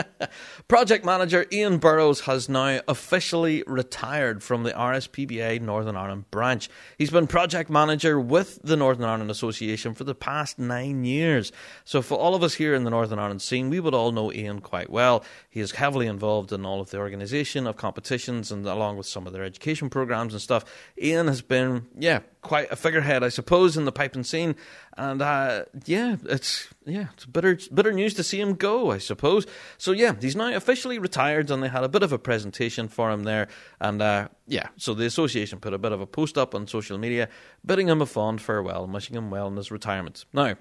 Project 0.68 1.02
manager 1.02 1.46
Ian 1.50 1.78
Burrows 1.78 2.20
has 2.20 2.48
now 2.48 2.80
officially 2.86 3.64
retired 3.66 4.42
from 4.42 4.64
the 4.64 4.72
RSPBA 4.72 5.62
Northern 5.62 5.96
Ireland 5.96 6.30
branch. 6.30 6.68
He's 6.98 7.10
been 7.10 7.26
project 7.26 7.70
manager 7.70 8.20
with 8.20 8.58
the 8.62 8.76
Northern 8.76 9.06
Ireland 9.06 9.30
Association 9.30 9.94
for 9.94 10.04
the 10.04 10.14
past 10.14 10.58
nine 10.58 11.04
years. 11.04 11.52
So, 11.84 12.02
for 12.02 12.18
all 12.18 12.34
of 12.34 12.42
us 12.42 12.54
here 12.54 12.74
in 12.74 12.84
the 12.84 12.90
Northern 12.90 13.18
Ireland 13.18 13.40
scene, 13.40 13.70
we 13.70 13.80
would 13.80 13.94
all 13.94 14.12
know 14.12 14.30
Ian 14.30 14.60
quite 14.60 14.90
well. 14.90 15.24
He 15.48 15.60
is 15.60 15.72
heavily 15.72 16.06
involved 16.06 16.52
in 16.52 16.66
all 16.66 16.80
of 16.80 16.90
the 16.90 16.98
organisation 16.98 17.66
of 17.66 17.76
competitions 17.76 18.52
and 18.52 18.66
along 18.66 18.98
with 18.98 19.06
some 19.06 19.26
of 19.26 19.32
their 19.32 19.44
education 19.44 19.88
programs 19.88 20.34
and 20.34 20.42
stuff. 20.42 20.66
Ian 21.00 21.28
has 21.28 21.40
been, 21.40 21.86
yeah, 21.98 22.20
quite 22.42 22.70
a 22.70 22.76
figurehead, 22.76 23.22
I 23.22 23.30
suppose, 23.30 23.76
in 23.76 23.86
the 23.86 23.92
piping 23.92 24.24
scene. 24.24 24.54
And 24.96 25.22
uh, 25.22 25.64
yeah, 25.86 26.16
it's 26.24 26.68
yeah, 26.84 27.06
it's 27.14 27.24
bitter 27.24 27.58
bitter 27.72 27.92
news 27.92 28.14
to 28.14 28.22
see 28.22 28.40
him 28.40 28.54
go, 28.54 28.90
I 28.90 28.98
suppose. 28.98 29.46
So 29.78 29.92
yeah, 29.92 30.14
he's 30.20 30.36
now 30.36 30.54
officially 30.54 30.98
retired, 30.98 31.50
and 31.50 31.62
they 31.62 31.68
had 31.68 31.84
a 31.84 31.88
bit 31.88 32.02
of 32.02 32.12
a 32.12 32.18
presentation 32.18 32.88
for 32.88 33.10
him 33.10 33.24
there. 33.24 33.48
And 33.80 34.02
uh, 34.02 34.28
yeah, 34.46 34.68
so 34.76 34.92
the 34.92 35.06
association 35.06 35.60
put 35.60 35.72
a 35.72 35.78
bit 35.78 35.92
of 35.92 36.00
a 36.00 36.06
post 36.06 36.36
up 36.36 36.54
on 36.54 36.66
social 36.66 36.98
media, 36.98 37.28
bidding 37.64 37.88
him 37.88 38.02
a 38.02 38.06
fond 38.06 38.42
farewell 38.42 38.86
wishing 38.86 39.16
him 39.16 39.30
well 39.30 39.48
in 39.48 39.56
his 39.56 39.70
retirement. 39.70 40.24
Now. 40.32 40.56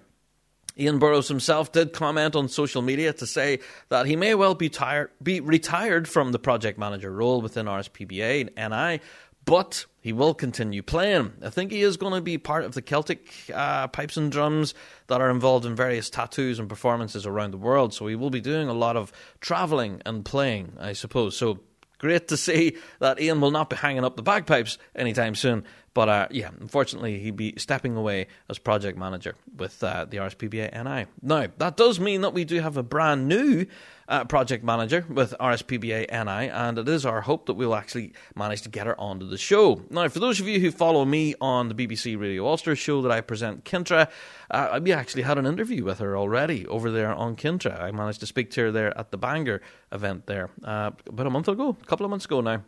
Ian 0.77 0.99
Burrows 0.99 1.27
himself 1.27 1.73
did 1.73 1.91
comment 1.91 2.33
on 2.33 2.47
social 2.47 2.81
media 2.81 3.11
to 3.11 3.27
say 3.27 3.59
that 3.89 4.05
he 4.05 4.15
may 4.15 4.35
well 4.35 4.55
be, 4.55 4.69
tired, 4.69 5.11
be 5.21 5.41
retired 5.41 6.07
from 6.07 6.31
the 6.31 6.39
project 6.39 6.79
manager 6.79 7.11
role 7.11 7.41
within 7.41 7.65
RSPBA 7.65 8.49
and 8.55 8.71
NI, 8.71 9.01
but 9.45 9.86
he 10.01 10.13
will 10.13 10.34
continue 10.34 10.82
playing. 10.82 11.34
I 11.43 11.49
think 11.49 11.71
he 11.71 11.82
is 11.82 11.97
going 11.97 12.13
to 12.13 12.21
be 12.21 12.38
part 12.38 12.63
of 12.63 12.73
the 12.73 12.82
Celtic 12.82 13.32
uh, 13.54 13.88
pipes 13.88 14.17
and 14.17 14.32
drums 14.32 14.73
that 15.08 15.21
are 15.21 15.30
involved 15.30 15.65
in 15.65 15.75
various 15.75 16.10
tattoos 16.10 16.60
and 16.60 16.67
performances 16.67 17.25
around 17.25 17.51
the 17.51 17.58
world. 17.58 17.93
So 17.93 18.08
he 18.08 18.15
will 18.15 18.30
be 18.30 18.41
doing 18.41 18.67
a 18.67 18.73
lot 18.73 18.97
of 18.97 19.12
travelling 19.39 20.01
and 20.06 20.25
playing, 20.25 20.73
I 20.80 20.93
suppose. 20.93 21.38
So 21.38 21.60
great 21.99 22.27
to 22.30 22.38
see 22.38 22.77
that 22.99 23.21
Ian 23.21 23.41
will 23.41 23.51
not 23.51 23.69
be 23.69 23.75
hanging 23.75 24.04
up 24.04 24.15
the 24.15 24.23
bagpipes 24.23 24.80
anytime 24.95 25.36
soon. 25.36 25.63
But 25.93 26.10
uh, 26.10 26.27
yeah, 26.32 26.51
unfortunately, 26.60 27.19
he'd 27.19 27.36
be 27.36 27.54
stepping 27.58 27.97
away 27.97 28.27
as 28.49 28.58
project 28.58 28.97
manager 28.97 29.36
with 29.58 29.84
uh, 29.84 30.06
the 30.06 30.17
RSPBA 30.17 30.71
NI. 30.84 31.08
Now, 31.21 31.47
that 31.58 31.75
does 31.75 31.99
mean 31.99 32.21
that 32.21 32.34
we 32.34 32.45
do 32.45 32.62
have 32.62 32.77
a 32.77 32.84
brand 32.84 33.27
new 33.27 33.65
uh, 34.08 34.23
project 34.25 34.63
manager 34.63 35.06
with 35.10 35.34
RSPBA 35.39 36.10
NI, 36.10 36.49
and 36.49 36.77
it 36.77 36.88
is 36.88 37.06
our 37.06 37.21
hope 37.21 37.45
that 37.45 37.56
we'll 37.56 37.75
actually 37.75 38.13
manage 38.36 38.62
to 38.62 38.69
get 38.69 38.88
her 38.88 38.99
onto 38.99 39.27
the 39.27 39.38
show. 39.38 39.84
Now, 39.89 40.08
for 40.08 40.19
those 40.19 40.39
of 40.39 40.47
you 40.47 40.60
who 40.60 40.71
follow 40.71 41.04
me 41.04 41.36
on 41.41 41.67
the 41.67 41.75
BBC 41.75 42.19
Radio 42.19 42.47
Ulster 42.47 42.75
show 42.75 43.01
that 43.01 43.12
I 43.12 43.19
present, 43.19 43.65
Kintra, 43.65 44.10
uh, 44.49 44.80
we 44.82 44.93
actually 44.93 45.23
had 45.23 45.38
an 45.38 45.45
interview 45.45 45.84
with 45.84 45.99
her 45.99 46.17
already 46.17 46.65
over 46.67 46.89
there 46.89 47.13
on 47.13 47.36
Kintra. 47.36 47.82
I 47.82 47.91
managed 47.91 48.21
to 48.21 48.25
speak 48.25 48.51
to 48.51 48.62
her 48.62 48.71
there 48.71 48.97
at 48.97 49.12
the 49.12 49.17
Bangor 49.17 49.62
event 49.91 50.25
there 50.27 50.49
uh, 50.63 50.91
about 51.08 51.27
a 51.27 51.30
month 51.30 51.49
ago, 51.49 51.75
a 51.82 51.86
couple 51.86 52.06
of 52.06 52.10
months 52.10 52.25
ago 52.25 52.39
now. 52.39 52.63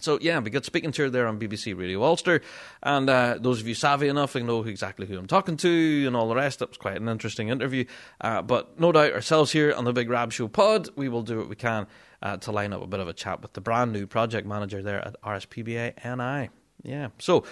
So 0.00 0.18
yeah, 0.20 0.38
we 0.40 0.50
got 0.50 0.64
speaking 0.64 0.92
to 0.92 1.02
her 1.02 1.10
there 1.10 1.26
on 1.26 1.38
BBC 1.38 1.78
Radio 1.78 2.02
Ulster, 2.02 2.42
and 2.82 3.08
uh, 3.08 3.38
those 3.40 3.60
of 3.60 3.68
you 3.68 3.74
savvy 3.74 4.08
enough 4.08 4.34
and 4.34 4.46
know 4.46 4.62
exactly 4.64 5.06
who 5.06 5.18
I'm 5.18 5.26
talking 5.26 5.56
to 5.58 6.04
and 6.06 6.16
all 6.16 6.28
the 6.28 6.34
rest. 6.34 6.58
That 6.58 6.68
was 6.68 6.78
quite 6.78 7.00
an 7.00 7.08
interesting 7.08 7.48
interview. 7.48 7.84
Uh, 8.20 8.42
but 8.42 8.78
no 8.78 8.92
doubt 8.92 9.12
ourselves 9.12 9.52
here 9.52 9.72
on 9.72 9.84
the 9.84 9.92
Big 9.92 10.10
Rab 10.10 10.32
Show 10.32 10.48
Pod, 10.48 10.88
we 10.96 11.08
will 11.08 11.22
do 11.22 11.38
what 11.38 11.48
we 11.48 11.56
can 11.56 11.86
uh, 12.22 12.36
to 12.38 12.52
line 12.52 12.72
up 12.72 12.82
a 12.82 12.86
bit 12.86 13.00
of 13.00 13.08
a 13.08 13.12
chat 13.12 13.40
with 13.40 13.52
the 13.52 13.60
brand 13.60 13.92
new 13.92 14.06
project 14.06 14.46
manager 14.46 14.82
there 14.82 15.06
at 15.06 15.20
RSPBA 15.22 16.04
NI. 16.04 16.50
Yeah, 16.82 17.08
so 17.18 17.44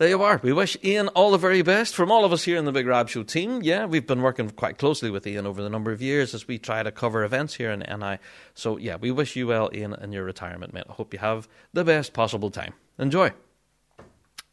there 0.00 0.08
you 0.08 0.22
are. 0.22 0.40
We 0.42 0.54
wish 0.54 0.78
Ian 0.82 1.08
all 1.08 1.30
the 1.30 1.36
very 1.36 1.60
best 1.60 1.94
from 1.94 2.10
all 2.10 2.24
of 2.24 2.32
us 2.32 2.44
here 2.44 2.56
in 2.56 2.64
the 2.64 2.72
Big 2.72 2.86
Rab 2.86 3.10
Show 3.10 3.22
team. 3.22 3.60
Yeah, 3.62 3.84
we've 3.84 4.06
been 4.06 4.22
working 4.22 4.48
quite 4.48 4.78
closely 4.78 5.10
with 5.10 5.26
Ian 5.26 5.46
over 5.46 5.62
the 5.62 5.68
number 5.68 5.92
of 5.92 6.00
years 6.00 6.32
as 6.32 6.48
we 6.48 6.58
try 6.58 6.82
to 6.82 6.90
cover 6.90 7.22
events 7.22 7.52
here 7.52 7.70
in 7.70 7.80
NI. 7.80 8.16
So, 8.54 8.78
yeah, 8.78 8.96
we 8.96 9.10
wish 9.10 9.36
you 9.36 9.46
well, 9.48 9.68
Ian, 9.74 9.92
in 9.92 10.10
your 10.12 10.24
retirement, 10.24 10.72
mate. 10.72 10.84
I 10.88 10.92
hope 10.94 11.12
you 11.12 11.18
have 11.18 11.46
the 11.74 11.84
best 11.84 12.14
possible 12.14 12.50
time. 12.50 12.72
Enjoy. 12.98 13.32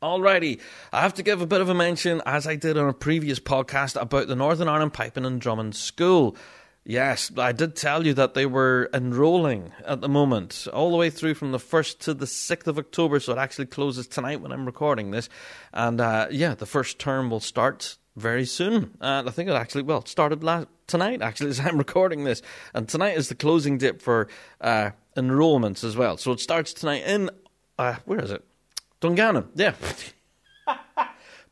Alrighty, 0.04 0.60
I 0.92 1.02
have 1.02 1.14
to 1.14 1.24
give 1.24 1.42
a 1.42 1.48
bit 1.48 1.62
of 1.62 1.70
a 1.70 1.74
mention, 1.74 2.22
as 2.26 2.46
I 2.46 2.58
did 2.58 2.78
on 2.78 2.90
a 2.90 2.94
previous 2.94 3.40
podcast, 3.40 4.00
about 4.00 4.28
the 4.28 4.36
Northern 4.36 4.68
Ireland 4.68 4.92
Piping 4.92 5.24
and 5.24 5.40
Drumming 5.40 5.72
School. 5.72 6.36
Yes, 6.90 7.30
I 7.38 7.52
did 7.52 7.76
tell 7.76 8.08
you 8.08 8.14
that 8.14 8.34
they 8.34 8.46
were 8.46 8.90
enrolling 8.94 9.74
at 9.86 10.00
the 10.00 10.08
moment, 10.08 10.70
all 10.72 10.90
the 10.90 10.96
way 10.96 11.10
through 11.10 11.34
from 11.34 11.52
the 11.52 11.58
1st 11.58 12.00
to 12.00 12.14
the 12.14 12.26
6th 12.26 12.66
of 12.66 12.78
October, 12.80 13.20
so 13.20 13.34
it 13.34 13.38
actually 13.38 13.66
closes 13.66 14.08
tonight 14.08 14.40
when 14.40 14.54
I'm 14.54 14.66
recording 14.66 15.12
this. 15.12 15.28
And 15.74 16.00
uh, 16.00 16.28
yeah, 16.32 16.56
the 16.56 16.66
first 16.66 16.98
term 16.98 17.30
will 17.30 17.42
start 17.42 17.98
very 18.16 18.46
soon. 18.46 18.96
And 19.02 19.28
I 19.28 19.32
think 19.34 19.50
it 19.50 19.54
actually, 19.54 19.82
well, 19.82 19.98
it 19.98 20.08
started 20.08 20.46
last, 20.46 20.68
tonight, 20.88 21.22
actually, 21.22 21.50
as 21.52 21.60
I'm 21.60 21.78
recording 21.78 22.24
this. 22.24 22.42
And 22.74 22.88
tonight 22.88 23.18
is 23.18 23.28
the 23.28 23.36
closing 23.36 23.78
date 23.78 24.02
for 24.02 24.30
uh, 24.62 24.92
enrolments 25.18 25.84
as 25.84 25.98
well. 25.98 26.16
So 26.16 26.32
it 26.32 26.40
starts 26.40 26.72
tonight 26.72 27.04
in, 27.06 27.30
uh, 27.78 27.96
where 28.06 28.22
is 28.22 28.32
it? 28.32 28.46
Dungannon, 29.02 29.50
yeah. 29.56 29.74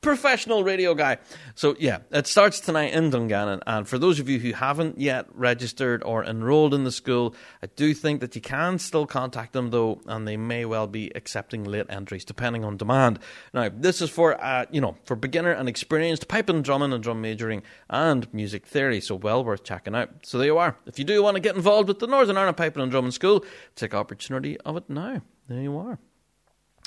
professional 0.06 0.64
radio 0.64 0.94
guy. 0.94 1.18
So 1.56 1.76
yeah, 1.80 2.00
it 2.12 2.28
starts 2.28 2.60
tonight 2.60 2.94
in 2.94 3.10
Dungannon. 3.10 3.62
And 3.66 3.88
for 3.88 3.98
those 3.98 4.20
of 4.20 4.30
you 4.30 4.38
who 4.40 4.54
haven't 4.54 5.00
yet 5.00 5.26
registered 5.34 6.04
or 6.04 6.24
enrolled 6.24 6.76
in 6.76 6.84
the 6.84 6.92
school, 6.92 7.34
I 7.64 7.68
do 7.76 7.94
think 7.96 8.22
that 8.22 8.36
you 8.36 8.42
can 8.42 8.78
still 8.78 9.08
contact 9.08 9.54
them 9.54 9.72
though, 9.72 10.02
and 10.06 10.28
they 10.28 10.38
may 10.38 10.64
well 10.64 10.86
be 10.86 11.12
accepting 11.16 11.64
late 11.64 11.88
entries 11.90 12.24
depending 12.24 12.64
on 12.64 12.78
demand. 12.78 13.18
Now, 13.52 13.70
this 13.74 14.00
is 14.00 14.12
for 14.12 14.40
uh, 14.42 14.66
you 14.72 14.80
know 14.80 14.96
for 15.06 15.16
beginner 15.16 15.52
and 15.52 15.68
experienced 15.68 16.28
pipe 16.28 16.50
and 16.50 16.64
drumming 16.64 16.94
and 16.94 17.02
drum 17.02 17.22
majoring 17.22 17.64
and 17.90 18.32
music 18.32 18.68
theory. 18.68 19.02
So 19.02 19.16
well 19.16 19.44
worth 19.44 19.64
checking 19.64 19.96
out. 19.96 20.10
So 20.24 20.38
there 20.38 20.48
you 20.48 20.60
are. 20.60 20.78
If 20.86 21.00
you 21.00 21.06
do 21.06 21.24
want 21.24 21.36
to 21.36 21.42
get 21.42 21.56
involved 21.56 21.88
with 21.88 21.98
the 21.98 22.08
Northern 22.08 22.38
Ireland 22.38 22.58
Piping 22.58 22.84
and 22.84 22.92
Drumming 22.92 23.12
School, 23.12 23.44
take 23.76 23.96
opportunity 23.96 24.60
of 24.62 24.78
it 24.78 24.88
now. 24.88 25.22
There 25.48 25.62
you 25.62 25.78
are. 25.78 25.98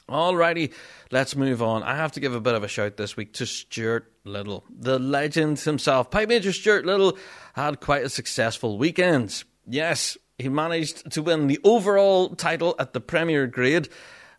Alrighty, 0.08 0.72
let's 1.10 1.36
move 1.36 1.62
on. 1.62 1.82
I 1.82 1.94
have 1.94 2.12
to 2.12 2.20
give 2.20 2.34
a 2.34 2.40
bit 2.40 2.54
of 2.54 2.64
a 2.64 2.68
shout 2.68 2.96
this 2.96 3.14
week 3.14 3.34
to 3.34 3.46
Stuart 3.46 4.10
Little, 4.24 4.64
the 4.70 4.98
legend 4.98 5.58
himself. 5.58 6.10
Pipe 6.10 6.30
Major 6.30 6.52
Stuart 6.52 6.86
Little 6.86 7.18
had 7.52 7.80
quite 7.80 8.04
a 8.04 8.08
successful 8.08 8.78
weekend. 8.78 9.44
Yes, 9.66 10.16
he 10.38 10.48
managed 10.48 11.10
to 11.12 11.22
win 11.22 11.46
the 11.46 11.58
overall 11.62 12.30
title 12.30 12.74
at 12.78 12.94
the 12.94 13.00
Premier 13.02 13.46
Grade 13.46 13.90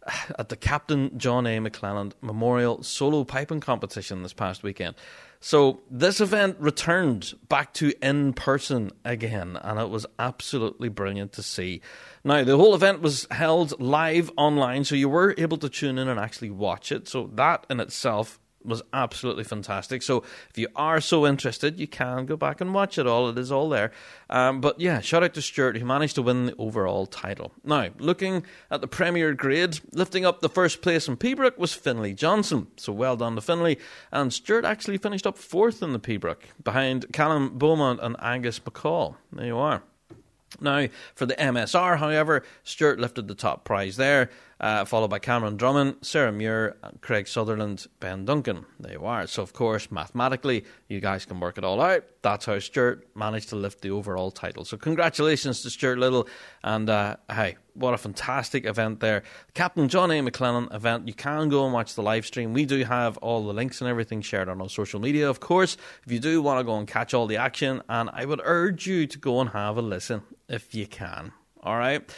at 0.39 0.49
the 0.49 0.55
Captain 0.55 1.17
John 1.19 1.45
A. 1.45 1.59
MacLellan 1.59 2.13
Memorial 2.21 2.81
Solo 2.81 3.23
Piping 3.23 3.59
Competition 3.59 4.23
this 4.23 4.33
past 4.33 4.63
weekend. 4.63 4.95
So 5.41 5.81
this 5.89 6.19
event 6.19 6.57
returned 6.59 7.33
back 7.47 7.73
to 7.75 7.93
in 8.01 8.33
person 8.33 8.91
again, 9.05 9.57
and 9.61 9.79
it 9.79 9.89
was 9.89 10.05
absolutely 10.17 10.89
brilliant 10.89 11.31
to 11.33 11.43
see. 11.43 11.81
Now 12.25 12.43
the 12.43 12.57
whole 12.57 12.75
event 12.75 13.01
was 13.01 13.25
held 13.31 13.79
live 13.79 14.29
online, 14.35 14.83
so 14.83 14.95
you 14.95 15.07
were 15.07 15.33
able 15.37 15.57
to 15.57 15.69
tune 15.69 15.97
in 15.97 16.09
and 16.09 16.19
actually 16.19 16.49
watch 16.49 16.91
it. 16.91 17.07
So 17.07 17.29
that 17.35 17.65
in 17.69 17.79
itself 17.79 18.39
was 18.63 18.81
absolutely 18.93 19.43
fantastic. 19.43 20.01
So 20.01 20.23
if 20.49 20.57
you 20.57 20.67
are 20.75 21.01
so 21.01 21.25
interested, 21.25 21.79
you 21.79 21.87
can 21.87 22.25
go 22.25 22.35
back 22.35 22.61
and 22.61 22.73
watch 22.73 22.97
it 22.97 23.07
all. 23.07 23.29
It 23.29 23.37
is 23.37 23.51
all 23.51 23.69
there. 23.69 23.91
Um, 24.29 24.61
but 24.61 24.79
yeah, 24.79 24.99
shout 25.01 25.23
out 25.23 25.33
to 25.35 25.41
Stuart 25.41 25.77
who 25.77 25.85
managed 25.85 26.15
to 26.15 26.21
win 26.21 26.47
the 26.47 26.55
overall 26.57 27.05
title. 27.05 27.53
Now, 27.63 27.89
looking 27.97 28.43
at 28.69 28.81
the 28.81 28.87
Premier 28.87 29.33
grade, 29.33 29.79
lifting 29.91 30.25
up 30.25 30.41
the 30.41 30.49
first 30.49 30.81
place 30.81 31.07
in 31.07 31.17
Pibroch 31.17 31.57
was 31.57 31.73
Finlay 31.73 32.13
Johnston. 32.13 32.67
So 32.77 32.91
well 32.93 33.15
done 33.15 33.35
to 33.35 33.41
Finlay. 33.41 33.77
And 34.11 34.33
Stuart 34.33 34.65
actually 34.65 34.97
finished 34.97 35.25
up 35.27 35.37
fourth 35.37 35.81
in 35.81 35.93
the 35.93 35.99
Pibroch 35.99 36.41
behind 36.63 37.11
Callum 37.13 37.57
Beaumont 37.57 37.99
and 38.01 38.15
Angus 38.19 38.59
MacColl. 38.59 39.15
There 39.31 39.45
you 39.45 39.57
are. 39.57 39.83
Now, 40.59 40.87
for 41.15 41.25
the 41.25 41.35
MSR, 41.35 41.97
however, 41.97 42.43
Stuart 42.63 42.99
lifted 42.99 43.27
the 43.27 43.35
top 43.35 43.63
prize 43.63 43.97
there 43.97 44.29
uh, 44.59 44.83
followed 44.83 45.09
by 45.09 45.19
Cameron 45.19 45.55
Drummond, 45.55 45.95
Sarah 46.01 46.31
Muir, 46.31 46.75
Craig 47.01 47.27
Sutherland, 47.27 47.87
Ben 47.99 48.25
Duncan. 48.25 48.65
There 48.79 48.93
you 48.93 49.05
are. 49.05 49.25
So, 49.25 49.41
of 49.41 49.53
course, 49.53 49.89
mathematically, 49.91 50.65
you 50.87 50.99
guys 50.99 51.25
can 51.25 51.39
work 51.39 51.57
it 51.57 51.63
all 51.63 51.79
out. 51.79 52.03
That's 52.21 52.45
how 52.45 52.59
Stuart 52.59 53.07
managed 53.15 53.49
to 53.49 53.55
lift 53.55 53.81
the 53.81 53.91
overall 53.91 54.31
title. 54.31 54.65
So, 54.65 54.75
congratulations 54.75 55.61
to 55.61 55.69
Stuart 55.69 55.97
Little. 55.97 56.27
And 56.63 56.89
uh, 56.89 57.15
hey, 57.31 57.55
what 57.73 57.93
a 57.93 57.97
fantastic 57.97 58.65
event 58.65 58.99
there. 58.99 59.23
Captain 59.53 59.87
John 59.87 60.11
A. 60.11 60.21
MacLellan 60.21 60.67
event. 60.71 61.07
You 61.07 61.13
can 61.13 61.47
go 61.47 61.63
and 61.63 61.73
watch 61.73 61.95
the 61.95 62.03
live 62.03 62.25
stream. 62.25 62.51
We 62.51 62.65
do 62.65 62.83
have 62.83 63.17
all 63.19 63.45
the 63.45 63.53
links 63.53 63.79
and 63.79 63.89
everything 63.89 64.21
shared 64.21 64.49
on 64.49 64.61
our 64.61 64.69
social 64.69 64.99
media, 64.99 65.29
of 65.29 65.39
course. 65.39 65.77
If 66.05 66.11
you 66.11 66.19
do 66.19 66.41
want 66.41 66.59
to 66.59 66.65
go 66.65 66.77
and 66.77 66.85
catch 66.85 67.13
all 67.13 67.27
the 67.27 67.37
action, 67.37 67.81
and 67.87 68.09
I 68.11 68.25
would 68.25 68.41
urge 68.43 68.87
you 68.87 69.07
to 69.07 69.17
go 69.17 69.39
and 69.39 69.51
have 69.51 69.77
a 69.77 69.81
listen 69.81 70.23
if 70.49 70.75
you 70.75 70.85
can. 70.85 71.31
All 71.63 71.77
right 71.77 72.09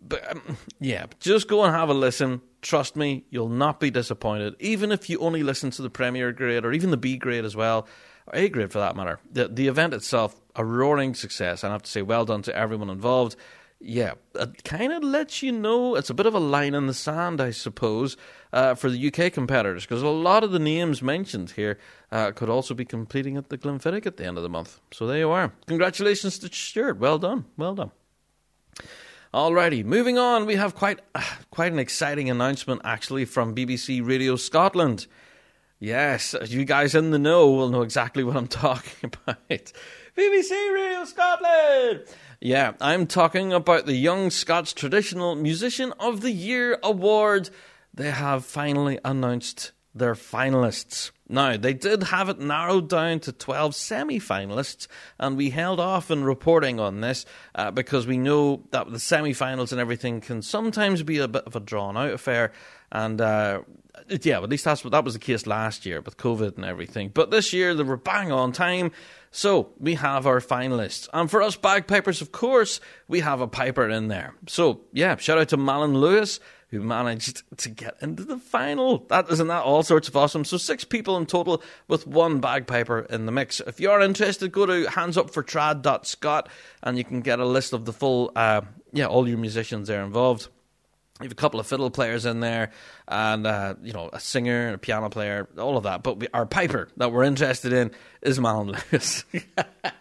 but 0.00 0.30
um, 0.30 0.56
yeah, 0.80 1.06
just 1.20 1.48
go 1.48 1.64
and 1.64 1.74
have 1.74 1.88
a 1.88 1.94
listen. 1.94 2.40
Trust 2.62 2.96
me, 2.96 3.24
you'll 3.30 3.48
not 3.48 3.80
be 3.80 3.90
disappointed. 3.90 4.54
Even 4.60 4.92
if 4.92 5.08
you 5.08 5.18
only 5.20 5.42
listen 5.42 5.70
to 5.72 5.82
the 5.82 5.90
Premier 5.90 6.32
grade 6.32 6.64
or 6.64 6.72
even 6.72 6.90
the 6.90 6.96
B 6.96 7.16
grade 7.16 7.44
as 7.44 7.56
well, 7.56 7.86
or 8.26 8.36
A 8.36 8.48
grade 8.48 8.72
for 8.72 8.78
that 8.78 8.96
matter. 8.96 9.20
The 9.30 9.48
the 9.48 9.68
event 9.68 9.94
itself, 9.94 10.40
a 10.56 10.64
roaring 10.64 11.14
success. 11.14 11.62
And 11.62 11.72
I 11.72 11.74
have 11.74 11.82
to 11.82 11.90
say, 11.90 12.02
well 12.02 12.24
done 12.24 12.42
to 12.42 12.56
everyone 12.56 12.90
involved. 12.90 13.36
Yeah, 13.80 14.14
it 14.34 14.64
kind 14.64 14.92
of 14.92 15.04
lets 15.04 15.40
you 15.40 15.52
know 15.52 15.94
it's 15.94 16.10
a 16.10 16.14
bit 16.14 16.26
of 16.26 16.34
a 16.34 16.40
line 16.40 16.74
in 16.74 16.88
the 16.88 16.94
sand, 16.94 17.40
I 17.40 17.52
suppose, 17.52 18.16
uh, 18.52 18.74
for 18.74 18.90
the 18.90 19.06
UK 19.06 19.32
competitors, 19.32 19.84
because 19.84 20.02
a 20.02 20.08
lot 20.08 20.42
of 20.42 20.50
the 20.50 20.58
names 20.58 21.00
mentioned 21.00 21.50
here 21.52 21.78
uh, 22.10 22.32
could 22.32 22.50
also 22.50 22.74
be 22.74 22.84
completing 22.84 23.36
at 23.36 23.50
the 23.50 23.58
Glenfiddich 23.58 24.04
at 24.04 24.16
the 24.16 24.26
end 24.26 24.36
of 24.36 24.42
the 24.42 24.48
month. 24.48 24.80
So 24.90 25.06
there 25.06 25.18
you 25.18 25.30
are. 25.30 25.52
Congratulations 25.68 26.40
to 26.40 26.52
Stuart. 26.52 26.98
Well 26.98 27.18
done. 27.18 27.44
Well 27.56 27.76
done. 27.76 27.92
Alrighty, 29.32 29.84
moving 29.84 30.16
on, 30.16 30.46
we 30.46 30.56
have 30.56 30.74
quite 30.74 31.00
uh, 31.14 31.22
quite 31.50 31.70
an 31.70 31.78
exciting 31.78 32.30
announcement 32.30 32.80
actually 32.82 33.26
from 33.26 33.54
BBC 33.54 34.04
Radio 34.04 34.36
Scotland. 34.36 35.06
Yes, 35.78 36.34
you 36.46 36.64
guys 36.64 36.94
in 36.94 37.10
the 37.10 37.18
know 37.18 37.50
will 37.50 37.68
know 37.68 37.82
exactly 37.82 38.24
what 38.24 38.36
I'm 38.36 38.46
talking 38.48 39.12
about. 39.26 39.72
BBC 40.16 40.72
Radio 40.72 41.04
Scotland! 41.04 42.04
Yeah, 42.40 42.72
I'm 42.80 43.06
talking 43.06 43.52
about 43.52 43.84
the 43.84 43.96
Young 43.96 44.30
Scots 44.30 44.72
Traditional 44.72 45.34
Musician 45.34 45.92
of 46.00 46.22
the 46.22 46.32
Year 46.32 46.78
award. 46.82 47.50
They 47.92 48.10
have 48.10 48.46
finally 48.46 48.98
announced 49.04 49.72
their 49.94 50.14
finalists. 50.14 51.10
Now, 51.28 51.56
they 51.56 51.74
did 51.74 52.04
have 52.04 52.28
it 52.28 52.38
narrowed 52.38 52.88
down 52.88 53.20
to 53.20 53.32
12 53.32 53.74
semi 53.74 54.18
finalists, 54.18 54.86
and 55.18 55.36
we 55.36 55.50
held 55.50 55.78
off 55.78 56.10
in 56.10 56.24
reporting 56.24 56.80
on 56.80 57.00
this 57.00 57.26
uh, 57.54 57.70
because 57.70 58.06
we 58.06 58.16
know 58.16 58.64
that 58.70 58.90
the 58.90 58.98
semi 58.98 59.34
finals 59.34 59.72
and 59.72 59.80
everything 59.80 60.20
can 60.20 60.40
sometimes 60.40 61.02
be 61.02 61.18
a 61.18 61.28
bit 61.28 61.44
of 61.44 61.54
a 61.54 61.60
drawn 61.60 61.96
out 61.96 62.12
affair. 62.12 62.52
And 62.90 63.20
uh, 63.20 63.62
yeah, 64.08 64.42
at 64.42 64.48
least 64.48 64.64
that's 64.64 64.84
what 64.84 64.92
that 64.92 65.04
was 65.04 65.14
the 65.14 65.20
case 65.20 65.46
last 65.46 65.84
year 65.84 66.00
with 66.00 66.16
COVID 66.16 66.56
and 66.56 66.64
everything. 66.64 67.10
But 67.12 67.30
this 67.30 67.52
year 67.52 67.74
they 67.74 67.82
were 67.82 67.96
bang 67.96 68.32
on 68.32 68.52
time. 68.52 68.92
So 69.30 69.70
we 69.78 69.94
have 69.94 70.26
our 70.26 70.40
finalists. 70.40 71.08
And 71.12 71.30
for 71.30 71.42
us 71.42 71.56
bagpipers, 71.56 72.22
of 72.22 72.32
course, 72.32 72.80
we 73.08 73.20
have 73.20 73.42
a 73.42 73.46
piper 73.46 73.88
in 73.88 74.08
there. 74.08 74.34
So 74.46 74.80
yeah, 74.92 75.16
shout 75.16 75.38
out 75.38 75.50
to 75.50 75.58
Malin 75.58 75.94
Lewis 75.94 76.40
who 76.70 76.80
managed 76.80 77.42
to 77.56 77.68
get 77.70 77.96
into 78.02 78.24
the 78.24 78.36
final. 78.36 79.06
That 79.08 79.30
isn't 79.30 79.48
that 79.48 79.62
all 79.62 79.82
sorts 79.82 80.08
of 80.08 80.16
awesome. 80.16 80.44
So 80.44 80.58
six 80.58 80.84
people 80.84 81.16
in 81.16 81.26
total 81.26 81.62
with 81.88 82.06
one 82.06 82.40
bagpiper 82.40 83.00
in 83.00 83.26
the 83.26 83.32
mix. 83.32 83.60
If 83.60 83.80
you 83.80 83.90
are 83.90 84.00
interested, 84.00 84.52
go 84.52 84.66
to 84.66 84.84
handsupfortrad.scot 84.84 86.48
and 86.82 86.98
you 86.98 87.04
can 87.04 87.20
get 87.20 87.38
a 87.38 87.46
list 87.46 87.72
of 87.72 87.86
the 87.86 87.92
full, 87.92 88.32
uh, 88.36 88.60
yeah, 88.92 89.06
all 89.06 89.26
your 89.26 89.38
musicians 89.38 89.88
there 89.88 90.04
involved. 90.04 90.48
You 91.20 91.24
have 91.24 91.32
a 91.32 91.36
couple 91.36 91.58
of 91.58 91.66
fiddle 91.66 91.90
players 91.90 92.26
in 92.26 92.38
there, 92.38 92.70
and 93.08 93.44
uh, 93.44 93.74
you 93.82 93.92
know 93.92 94.08
a 94.12 94.20
singer 94.20 94.74
a 94.74 94.78
piano 94.78 95.10
player, 95.10 95.48
all 95.58 95.76
of 95.76 95.82
that. 95.82 96.04
But 96.04 96.20
we, 96.20 96.28
our 96.32 96.46
piper 96.46 96.88
that 96.96 97.10
we're 97.10 97.24
interested 97.24 97.72
in 97.72 97.90
is 98.22 98.38
Malin 98.38 98.68
Lewis. 98.92 99.24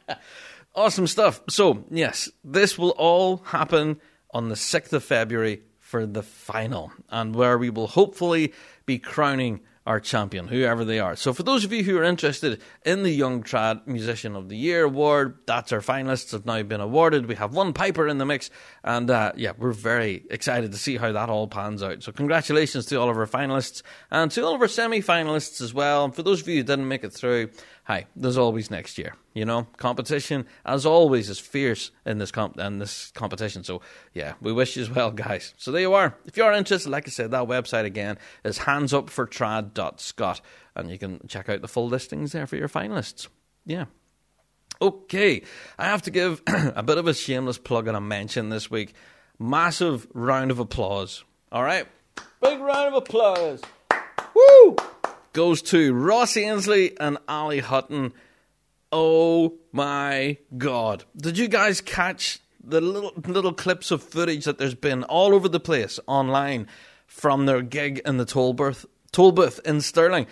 awesome 0.76 1.08
stuff. 1.08 1.42
So 1.50 1.86
yes, 1.90 2.30
this 2.44 2.78
will 2.78 2.92
all 2.92 3.38
happen 3.38 4.00
on 4.32 4.50
the 4.50 4.56
sixth 4.56 4.94
of 4.94 5.04
February 5.04 5.64
for 5.88 6.06
the 6.06 6.22
final, 6.22 6.92
and 7.10 7.34
where 7.34 7.58
we 7.58 7.70
will 7.70 7.88
hopefully 7.88 8.52
be 8.86 9.00
crowning 9.00 9.62
our 9.86 10.02
champion, 10.02 10.50
whoever 10.50 10.84
they 10.84 11.00
are. 11.00 11.16
So, 11.16 11.32
for 11.32 11.44
those 11.44 11.64
of 11.64 11.72
you 11.72 11.82
who 11.82 11.98
are 11.98 12.04
interested 12.04 12.62
in 12.86 13.04
the 13.04 13.10
Young 13.10 13.42
Trad 13.42 13.88
Musician 13.88 14.36
of 14.36 14.50
the 14.50 14.58
Year 14.58 14.84
award, 14.84 15.38
that's 15.46 15.72
our 15.72 15.80
finalists 15.80 16.34
have 16.34 16.46
now 16.46 16.62
been 16.64 16.82
awarded. 16.82 17.26
We 17.26 17.36
have 17.36 17.56
one 17.56 17.72
Piper 17.72 18.06
in 18.06 18.18
the 18.18 18.26
mix, 18.26 18.50
and 18.84 19.10
uh, 19.10 19.32
yeah, 19.38 19.54
we're 19.58 19.72
very 19.72 20.26
excited 20.30 20.74
to 20.74 20.78
see 20.78 20.98
how 20.98 21.14
that 21.14 21.30
all 21.30 21.48
pans 21.48 21.82
out. 21.82 22.04
So, 22.04 22.12
congratulations 22.12 22.86
to 22.88 22.98
all 22.98 23.10
of 23.10 23.18
our 23.18 23.26
finalists 23.26 23.82
and 24.12 24.30
to 24.32 24.46
all 24.46 24.56
of 24.56 24.62
our 24.62 24.68
semi 24.68 25.02
finalists 25.02 25.62
as 25.62 25.74
well. 25.74 26.04
And 26.04 26.14
for 26.14 26.22
those 26.22 26.42
of 26.42 26.50
you 26.50 26.58
who 26.58 26.64
didn't 26.64 26.90
make 26.90 27.06
it 27.06 27.14
through, 27.14 27.52
hi, 27.88 28.06
there's 28.18 28.38
always 28.38 28.70
next 28.70 28.98
year. 28.98 29.16
You 29.34 29.46
know, 29.46 29.66
competition 29.78 30.46
as 30.66 30.86
always 30.86 31.30
is 31.30 31.40
fierce 31.40 31.92
in 32.06 32.18
this 32.18 32.32
comp 32.32 32.60
in 32.60 32.80
this 32.80 33.12
competition. 33.12 33.64
So 33.64 33.82
yeah, 34.14 34.34
we 34.42 34.52
wish 34.52 34.76
you 34.76 34.84
as 34.84 34.90
well, 34.90 35.10
guys. 35.12 35.54
So 35.58 35.72
there 35.72 35.82
you 35.82 35.94
are. 35.94 36.18
If 36.26 36.36
you 36.36 36.44
are 36.44 36.54
interested, 36.54 36.90
like 36.90 37.08
I 37.08 37.12
said, 37.12 37.32
that 37.32 37.48
website 37.48 37.86
again 37.86 38.18
is 38.44 38.60
handsupfortrad.scot, 38.60 40.42
and 40.76 40.92
you 40.92 40.98
can 40.98 41.22
check 41.28 41.48
out 41.48 41.62
the 41.62 41.68
full 41.68 41.88
listings 41.88 42.34
there 42.34 42.46
for 42.46 42.58
your 42.58 42.68
finalists. 42.68 43.30
Yeah. 43.66 43.86
Okay, 44.82 45.44
I 45.80 45.86
have 45.86 46.04
to 46.04 46.12
give 46.12 46.42
a 46.48 46.84
bit 46.84 46.98
of 46.98 47.08
a 47.08 47.14
shameless 47.14 47.58
plug 47.58 47.88
and 47.88 47.98
a 47.98 48.02
mention 48.02 48.50
this 48.50 48.70
week. 48.70 48.94
Massive 49.40 50.08
round 50.14 50.52
of 50.52 50.60
applause. 50.60 51.24
All 51.52 51.64
right, 51.64 51.88
big 52.42 52.60
round 52.60 52.90
of 52.90 52.96
applause. 52.96 53.62
Woo! 54.36 54.76
Goes 55.38 55.62
to 55.62 55.94
Ross 55.94 56.36
Ainslie 56.36 57.00
and 57.00 57.20
Ali 57.28 57.60
Hutton. 57.60 58.12
Oh 58.92 59.54
my 59.72 60.38
god. 60.58 61.04
Did 61.16 61.38
you 61.38 61.48
guys 61.48 61.80
catch 61.80 62.40
the 62.64 62.82
little 62.82 63.14
little 63.24 63.54
clips 63.54 63.92
of 63.92 64.02
footage 64.02 64.46
that 64.46 64.58
there's 64.58 64.74
been 64.74 65.04
all 65.04 65.36
over 65.36 65.48
the 65.48 65.60
place 65.60 66.00
online 66.08 66.66
from 67.06 67.46
their 67.46 67.62
gig 67.62 68.02
in 68.04 68.18
the 68.18 68.26
toll 68.26 68.54
booth 68.56 69.60
in 69.64 69.82
Stirling? 69.82 70.26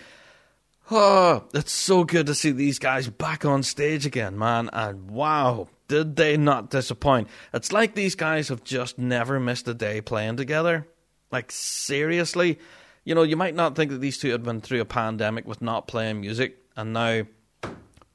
Oh, 0.90 1.44
it's 1.54 1.70
so 1.70 2.02
good 2.02 2.26
to 2.26 2.34
see 2.34 2.50
these 2.50 2.80
guys 2.80 3.08
back 3.08 3.44
on 3.44 3.62
stage 3.62 4.06
again, 4.06 4.36
man. 4.36 4.68
And 4.72 5.08
wow, 5.08 5.68
did 5.86 6.16
they 6.16 6.36
not 6.36 6.68
disappoint? 6.68 7.28
It's 7.54 7.70
like 7.70 7.94
these 7.94 8.16
guys 8.16 8.48
have 8.48 8.64
just 8.64 8.98
never 8.98 9.38
missed 9.38 9.68
a 9.68 9.74
day 9.74 10.00
playing 10.00 10.36
together. 10.36 10.88
Like, 11.30 11.52
seriously? 11.52 12.58
You 13.06 13.14
know, 13.14 13.22
you 13.22 13.36
might 13.36 13.54
not 13.54 13.76
think 13.76 13.92
that 13.92 14.00
these 14.00 14.18
two 14.18 14.32
had 14.32 14.42
been 14.42 14.60
through 14.60 14.80
a 14.80 14.84
pandemic 14.84 15.46
with 15.46 15.62
not 15.62 15.86
playing 15.86 16.20
music, 16.20 16.58
and 16.76 16.92
now, 16.92 17.22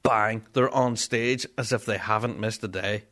bang, 0.02 0.46
they're 0.52 0.72
on 0.72 0.96
stage 0.96 1.46
as 1.56 1.72
if 1.72 1.86
they 1.86 1.96
haven't 1.96 2.38
missed 2.38 2.62
a 2.62 2.68
day. 2.68 3.04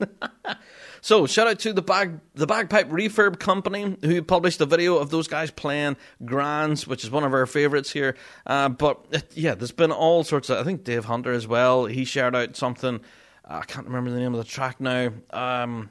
so, 1.02 1.26
shout 1.26 1.46
out 1.46 1.58
to 1.58 1.74
the 1.74 1.82
bag 1.82 2.20
the 2.34 2.46
Bagpipe 2.46 2.88
Refurb 2.88 3.38
Company 3.38 3.98
who 4.02 4.22
published 4.22 4.62
a 4.62 4.66
video 4.66 4.96
of 4.96 5.10
those 5.10 5.28
guys 5.28 5.50
playing 5.50 5.98
Grands, 6.24 6.86
which 6.86 7.04
is 7.04 7.10
one 7.10 7.22
of 7.22 7.34
our 7.34 7.44
favourites 7.44 7.92
here. 7.92 8.16
Uh, 8.46 8.70
but 8.70 9.04
it, 9.10 9.36
yeah, 9.36 9.54
there's 9.54 9.72
been 9.72 9.92
all 9.92 10.24
sorts 10.24 10.48
of. 10.48 10.56
I 10.56 10.64
think 10.64 10.84
Dave 10.84 11.04
Hunter 11.04 11.32
as 11.32 11.46
well. 11.46 11.84
He 11.84 12.06
shared 12.06 12.34
out 12.34 12.56
something. 12.56 13.00
I 13.44 13.60
can't 13.60 13.86
remember 13.86 14.10
the 14.10 14.18
name 14.18 14.32
of 14.32 14.38
the 14.38 14.50
track 14.50 14.80
now. 14.80 15.10
Um, 15.30 15.90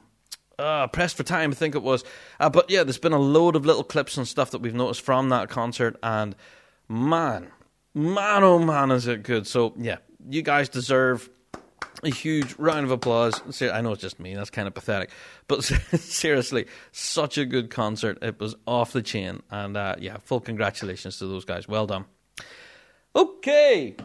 uh, 0.58 0.86
pressed 0.88 1.16
for 1.16 1.22
time, 1.22 1.50
I 1.50 1.54
think 1.54 1.74
it 1.74 1.82
was. 1.82 2.04
Uh, 2.40 2.50
but 2.50 2.70
yeah, 2.70 2.82
there's 2.82 2.98
been 2.98 3.12
a 3.12 3.18
load 3.18 3.56
of 3.56 3.66
little 3.66 3.84
clips 3.84 4.16
and 4.16 4.26
stuff 4.26 4.50
that 4.52 4.60
we've 4.60 4.74
noticed 4.74 5.02
from 5.02 5.28
that 5.30 5.48
concert, 5.48 5.96
and 6.02 6.34
man, 6.88 7.48
man, 7.94 8.42
oh 8.42 8.58
man, 8.58 8.90
is 8.90 9.06
it 9.06 9.22
good! 9.22 9.46
So 9.46 9.74
yeah, 9.76 9.98
you 10.28 10.42
guys 10.42 10.68
deserve 10.68 11.28
a 12.02 12.10
huge 12.10 12.54
round 12.58 12.84
of 12.84 12.90
applause. 12.90 13.40
I 13.62 13.80
know 13.80 13.92
it's 13.92 14.02
just 14.02 14.20
me, 14.20 14.34
that's 14.34 14.50
kind 14.50 14.68
of 14.68 14.74
pathetic, 14.74 15.10
but 15.48 15.64
seriously, 15.64 16.66
such 16.92 17.38
a 17.38 17.44
good 17.44 17.70
concert. 17.70 18.18
It 18.22 18.40
was 18.40 18.54
off 18.66 18.92
the 18.92 19.02
chain, 19.02 19.42
and 19.50 19.76
uh, 19.76 19.96
yeah, 19.98 20.18
full 20.18 20.40
congratulations 20.40 21.18
to 21.18 21.26
those 21.26 21.44
guys. 21.44 21.68
Well 21.68 21.86
done. 21.86 22.04
Okay. 23.14 23.96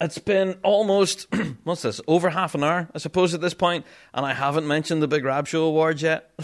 It's 0.00 0.18
been 0.18 0.58
almost, 0.62 1.26
what's 1.64 1.82
this, 1.82 2.00
over 2.06 2.30
half 2.30 2.54
an 2.54 2.62
hour, 2.62 2.88
I 2.94 2.98
suppose, 2.98 3.32
at 3.32 3.40
this 3.40 3.54
point, 3.54 3.86
and 4.12 4.26
I 4.26 4.34
haven't 4.34 4.66
mentioned 4.66 5.02
the 5.02 5.08
Big 5.08 5.24
Rab 5.24 5.46
Show 5.46 5.64
Awards 5.64 6.02
yet. 6.02 6.30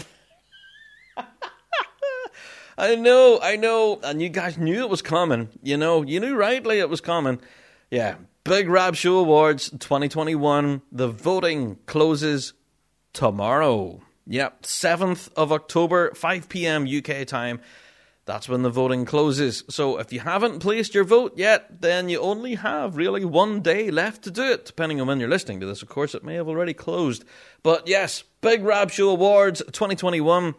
I 2.77 2.95
know, 2.95 3.39
I 3.41 3.55
know, 3.55 3.99
and 4.03 4.19
you 4.19 4.29
guys 4.29 4.57
knew 4.57 4.79
it 4.79 4.89
was 4.89 5.03
coming. 5.03 5.49
You 5.61 5.77
know, 5.77 6.01
you 6.01 6.19
knew 6.19 6.35
rightly 6.35 6.79
it 6.79 6.89
was 6.89 7.01
coming. 7.01 7.39
Yeah, 7.91 8.15
Big 8.43 8.67
Rab 8.67 8.95
Show 8.95 9.19
Awards 9.19 9.69
2021. 9.69 10.81
The 10.91 11.09
voting 11.09 11.77
closes 11.85 12.53
tomorrow. 13.13 14.01
Yep, 14.25 14.63
7th 14.63 15.31
of 15.35 15.51
October, 15.51 16.11
5 16.15 16.49
p.m. 16.49 16.87
UK 16.87 17.27
time 17.27 17.59
that's 18.25 18.47
when 18.47 18.61
the 18.61 18.69
voting 18.69 19.05
closes. 19.05 19.63
So 19.69 19.97
if 19.97 20.13
you 20.13 20.21
haven't 20.21 20.59
placed 20.59 20.95
your 20.95 21.03
vote 21.03 21.33
yet, 21.35 21.81
then 21.81 22.07
you 22.07 22.19
only 22.19 22.55
have 22.55 22.95
really 22.95 23.25
one 23.25 23.61
day 23.61 23.91
left 23.91 24.23
to 24.23 24.31
do 24.31 24.43
it. 24.43 24.65
Depending 24.65 25.01
on 25.01 25.07
when 25.07 25.19
you're 25.19 25.29
listening 25.29 25.59
to 25.59 25.65
this, 25.65 25.81
of 25.81 25.89
course, 25.89 26.15
it 26.15 26.23
may 26.23 26.35
have 26.35 26.47
already 26.47 26.73
closed. 26.73 27.25
But 27.63 27.87
yes, 27.87 28.23
Big 28.41 28.63
Rab 28.63 28.91
Show 28.91 29.09
Awards 29.09 29.61
2021 29.71 30.55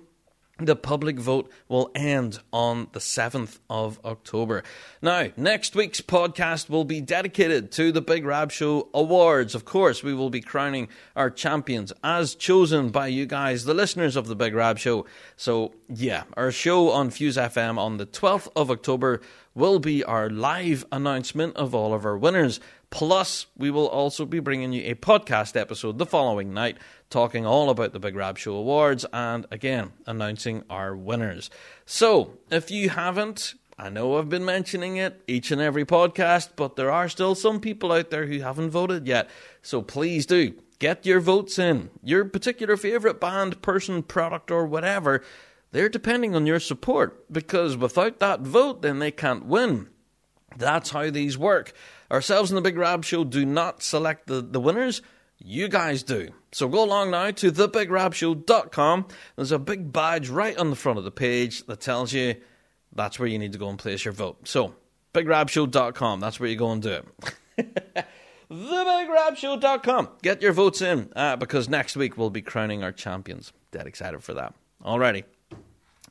the 0.59 0.77
public 0.77 1.19
vote 1.19 1.51
will 1.69 1.90
end 1.95 2.38
on 2.53 2.87
the 2.93 3.01
7th 3.01 3.59
of 3.69 3.99
October. 4.05 4.62
Now, 5.03 5.29
next 5.37 5.75
week's 5.75 6.01
podcast 6.01 6.71
will 6.71 6.85
be 6.85 7.01
dedicated 7.01 7.73
to 7.73 7.90
the 7.90 8.01
Big 8.01 8.25
Rab 8.25 8.53
Show 8.53 8.88
Awards. 8.95 9.57
Of 9.57 9.64
course, 9.64 10.05
we 10.05 10.14
will 10.14 10.31
be 10.31 10.40
crowning 10.40 10.88
our 11.17 11.29
champions 11.29 11.93
as 12.05 12.37
chosen 12.37 12.90
by 12.90 13.09
you 13.09 13.27
guys, 13.27 13.64
the 13.64 13.75
listeners 13.75 14.14
of 14.14 14.29
the 14.29 14.37
Big 14.37 14.55
Rab 14.55 14.79
Show. 14.79 15.07
So, 15.37 15.75
yeah, 15.88 16.23
our 16.37 16.53
show 16.53 16.90
on 16.90 17.11
Fuse 17.11 17.37
FM 17.37 17.77
on 17.77 17.97
the 17.97 18.07
12th 18.07 18.49
of 18.55 18.71
October 18.71 19.21
will 19.55 19.79
be 19.79 20.05
our 20.05 20.31
live 20.31 20.85
announcement 20.93 21.57
of 21.57 21.75
all 21.75 21.95
of 21.95 22.05
our 22.05 22.17
winners. 22.17 22.61
Plus, 22.94 23.46
we 23.57 23.72
will 23.72 23.88
also 23.88 24.24
be 24.24 24.38
bringing 24.38 24.72
you 24.72 24.85
a 24.85 24.94
podcast 24.94 25.61
episode 25.61 25.98
the 25.98 26.07
following 26.07 26.54
night, 26.54 26.78
talking 27.11 27.44
all 27.44 27.68
about 27.68 27.92
the 27.92 27.98
Big 27.98 28.14
Rab 28.14 28.38
Show 28.38 28.54
Awards 28.54 29.04
and 29.12 29.44
again 29.50 29.90
announcing 30.07 30.62
our 30.70 30.94
winners. 30.94 31.50
So, 31.85 32.38
if 32.52 32.70
you 32.70 32.90
haven't, 32.90 33.54
I 33.76 33.88
know 33.88 34.16
I've 34.16 34.28
been 34.28 34.44
mentioning 34.44 34.96
it 34.96 35.20
each 35.26 35.50
and 35.50 35.61
every 35.61 35.85
podcast, 35.85 36.50
but 36.54 36.76
there 36.76 36.92
are 36.92 37.09
still 37.09 37.35
some 37.35 37.59
people 37.59 37.90
out 37.90 38.11
there 38.11 38.26
who 38.26 38.38
haven't 38.42 38.70
voted 38.70 39.09
yet. 39.09 39.28
So 39.61 39.83
please 39.83 40.24
do 40.24 40.54
get 40.78 41.04
your 41.04 41.18
votes 41.18 41.59
in. 41.59 41.90
Your 42.00 42.24
particular 42.24 42.76
favourite 42.76 43.20
band, 43.20 43.61
person, 43.61 44.04
product, 44.04 44.52
or 44.52 44.66
whatever, 44.66 45.20
they're 45.72 45.88
depending 45.88 46.37
on 46.37 46.46
your 46.46 46.61
support 46.61 47.24
because 47.33 47.76
without 47.76 48.20
that 48.20 48.42
vote, 48.42 48.83
then 48.83 49.00
they 49.00 49.11
can't 49.11 49.46
win. 49.46 49.88
That's 50.57 50.90
how 50.90 51.11
these 51.11 51.37
work. 51.37 51.72
Ourselves 52.14 52.53
and 52.53 52.57
the 52.57 52.62
Big 52.62 52.79
Rab 52.79 53.05
Show 53.05 53.24
do 53.24 53.44
not 53.44 53.83
select 53.83 54.29
the, 54.29 54.40
the 54.40 54.61
winners. 54.61 55.03
You 55.38 55.66
guys 55.66 56.05
do. 56.05 56.29
So 56.53 56.68
go 56.68 56.85
along 56.85 57.11
now 57.11 57.33
to 57.33 57.50
thebigrabshow.com. 57.50 59.07
There's 59.35 59.50
a 59.50 59.59
big 59.59 59.92
badge 59.92 60.29
right 60.29 60.57
on 60.57 60.70
the 60.70 60.77
front 60.77 60.98
of 60.98 61.05
the 61.05 61.11
page 61.11 61.66
that 61.66 61.81
tells 61.81 62.12
you 62.12 62.37
that's 62.92 63.18
where 63.18 63.27
you 63.27 63.37
need 63.40 63.50
to 63.50 63.59
go 63.59 63.68
and 63.68 63.81
place 63.81 64.05
your 64.05 64.14
vote. 64.14 64.46
So, 64.46 64.77
bigrabshow.com, 65.12 66.20
that's 66.20 66.38
where 66.38 66.48
you 66.48 66.55
go 66.55 66.70
and 66.70 66.81
do 66.81 67.03
it. 67.57 68.07
thebigrabshow.com. 68.48 70.11
Get 70.22 70.40
your 70.40 70.53
votes 70.53 70.83
in 70.83 71.12
uh, 71.16 71.35
because 71.35 71.68
next 71.68 71.96
week 71.96 72.16
we'll 72.16 72.31
be 72.31 72.42
crowning 72.42 72.85
our 72.85 72.92
champions. 72.92 73.53
Dead 73.72 73.88
excited 73.88 74.22
for 74.22 74.35
that. 74.35 74.55
Alrighty. 74.85 75.24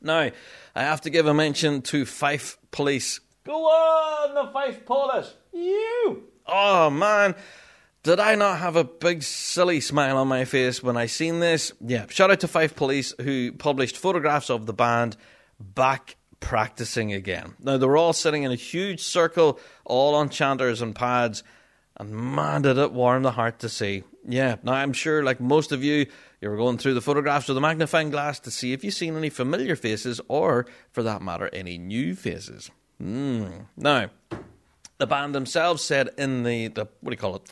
Now, 0.01 0.31
I 0.75 0.81
have 0.81 0.99
to 1.01 1.09
give 1.09 1.27
a 1.27 1.33
mention 1.33 1.81
to 1.83 2.05
Fife 2.05 2.57
Police 2.71 3.21
Go 3.43 3.65
on, 3.65 4.35
the 4.35 4.51
Fife 4.51 4.85
Police. 4.85 5.33
You. 5.51 6.23
Oh, 6.45 6.89
man. 6.89 7.35
Did 8.03 8.19
I 8.19 8.35
not 8.35 8.59
have 8.59 8.75
a 8.75 8.83
big 8.83 9.23
silly 9.23 9.79
smile 9.79 10.17
on 10.17 10.27
my 10.27 10.45
face 10.45 10.83
when 10.83 10.97
I 10.97 11.05
seen 11.05 11.39
this? 11.39 11.71
Yeah, 11.79 12.05
shout 12.09 12.31
out 12.31 12.41
to 12.41 12.47
Fife 12.47 12.75
Police 12.75 13.13
who 13.19 13.53
published 13.53 13.97
photographs 13.97 14.49
of 14.49 14.65
the 14.65 14.73
band 14.73 15.15
back 15.59 16.17
practicing 16.41 17.13
again. 17.13 17.53
Now 17.61 17.77
they 17.77 17.85
were 17.85 17.95
all 17.95 18.11
sitting 18.11 18.43
in 18.43 18.51
a 18.51 18.55
huge 18.55 19.01
circle, 19.01 19.57
all 19.85 20.15
on 20.15 20.27
chanters 20.27 20.81
and 20.81 20.93
pads, 20.93 21.43
and 21.95 22.11
man 22.11 22.63
did 22.63 22.77
it 22.77 22.91
warm 22.91 23.23
the 23.23 23.31
heart 23.31 23.59
to 23.59 23.69
see. 23.69 24.03
Yeah, 24.27 24.55
now 24.63 24.73
I'm 24.73 24.91
sure 24.91 25.23
like 25.23 25.39
most 25.39 25.71
of 25.71 25.81
you, 25.81 26.05
you 26.41 26.49
were 26.49 26.57
going 26.57 26.77
through 26.77 26.95
the 26.95 27.01
photographs 27.01 27.47
with 27.47 27.57
a 27.57 27.61
magnifying 27.61 28.09
glass 28.09 28.39
to 28.41 28.51
see 28.51 28.73
if 28.73 28.83
you've 28.83 28.93
seen 28.93 29.15
any 29.15 29.29
familiar 29.29 29.77
faces 29.77 30.19
or, 30.27 30.65
for 30.91 31.03
that 31.03 31.21
matter, 31.21 31.49
any 31.53 31.77
new 31.77 32.15
faces. 32.15 32.69
Mm. 33.01 33.65
Now, 33.77 34.09
the 34.97 35.07
band 35.07 35.35
themselves 35.35 35.83
said 35.83 36.09
in 36.17 36.43
the, 36.43 36.67
the 36.69 36.87
what 37.01 37.09
do 37.09 37.11
you 37.11 37.17
call 37.17 37.35
it? 37.35 37.51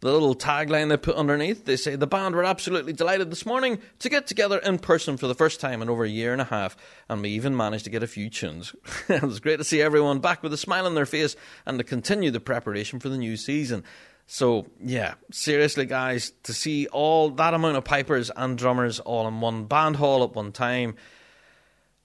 The 0.00 0.10
little 0.10 0.34
tagline 0.34 0.88
they 0.88 0.96
put 0.96 1.16
underneath, 1.16 1.66
they 1.66 1.76
say 1.76 1.94
the 1.94 2.06
band 2.06 2.34
were 2.34 2.44
absolutely 2.44 2.94
delighted 2.94 3.30
this 3.30 3.44
morning 3.44 3.80
to 3.98 4.08
get 4.08 4.26
together 4.26 4.58
in 4.58 4.78
person 4.78 5.18
for 5.18 5.26
the 5.26 5.34
first 5.34 5.60
time 5.60 5.82
in 5.82 5.90
over 5.90 6.04
a 6.04 6.08
year 6.08 6.32
and 6.32 6.40
a 6.40 6.46
half, 6.46 6.74
and 7.06 7.20
we 7.20 7.28
even 7.30 7.54
managed 7.54 7.84
to 7.84 7.90
get 7.90 8.02
a 8.02 8.06
few 8.06 8.30
tunes. 8.30 8.74
it 9.08 9.22
was 9.22 9.40
great 9.40 9.58
to 9.58 9.64
see 9.64 9.82
everyone 9.82 10.18
back 10.20 10.42
with 10.42 10.54
a 10.54 10.56
smile 10.56 10.86
on 10.86 10.94
their 10.94 11.04
face 11.04 11.36
and 11.66 11.76
to 11.76 11.84
continue 11.84 12.30
the 12.30 12.40
preparation 12.40 12.98
for 12.98 13.10
the 13.10 13.18
new 13.18 13.36
season. 13.36 13.84
So, 14.26 14.68
yeah, 14.82 15.14
seriously, 15.32 15.84
guys, 15.84 16.32
to 16.44 16.54
see 16.54 16.86
all 16.86 17.30
that 17.30 17.52
amount 17.52 17.76
of 17.76 17.84
pipers 17.84 18.30
and 18.34 18.56
drummers 18.56 19.00
all 19.00 19.28
in 19.28 19.40
one 19.42 19.64
band 19.64 19.96
hall 19.96 20.24
at 20.24 20.34
one 20.34 20.52
time. 20.52 20.94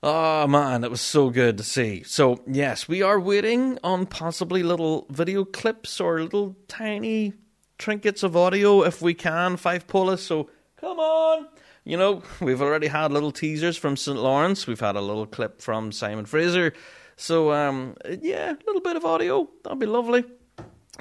Oh 0.08 0.45
man, 0.45 0.84
it 0.84 0.91
was 0.91 1.01
so 1.01 1.32
good 1.32 1.58
to 1.58 1.64
see. 1.64 2.03
So, 2.03 2.43
yes, 2.45 2.88
we 2.88 3.01
are 3.01 3.20
waiting 3.20 3.80
on 3.84 4.06
possibly 4.06 4.62
little 4.62 5.08
video 5.10 5.43
clips 5.43 5.99
or 5.99 6.22
little 6.22 6.56
tiny 6.68 7.34
trinkets 7.80 8.22
of 8.22 8.38
audio 8.38 8.84
if 8.84 9.01
we 9.01 9.16
can, 9.16 9.58
Fife 9.58 9.88
Polis. 9.88 10.22
So, 10.22 10.47
come 10.78 10.99
on. 10.99 11.47
You 11.86 11.97
know, 11.97 12.22
we've 12.39 12.62
already 12.62 12.86
had 12.86 13.12
little 13.12 13.32
teasers 13.32 13.78
from 13.78 13.97
St. 13.97 14.20
Lawrence, 14.20 14.68
we've 14.68 14.80
had 14.80 14.95
a 14.95 15.01
little 15.01 15.26
clip 15.26 15.60
from 15.60 15.91
Simon 15.91 16.26
Fraser. 16.26 16.74
So, 17.16 17.51
um, 17.51 17.95
yeah, 18.22 18.51
a 18.51 18.66
little 18.68 18.82
bit 18.82 18.97
of 18.97 19.06
audio. 19.06 19.49
That'd 19.64 19.80
be 19.80 19.88
lovely. 19.88 20.24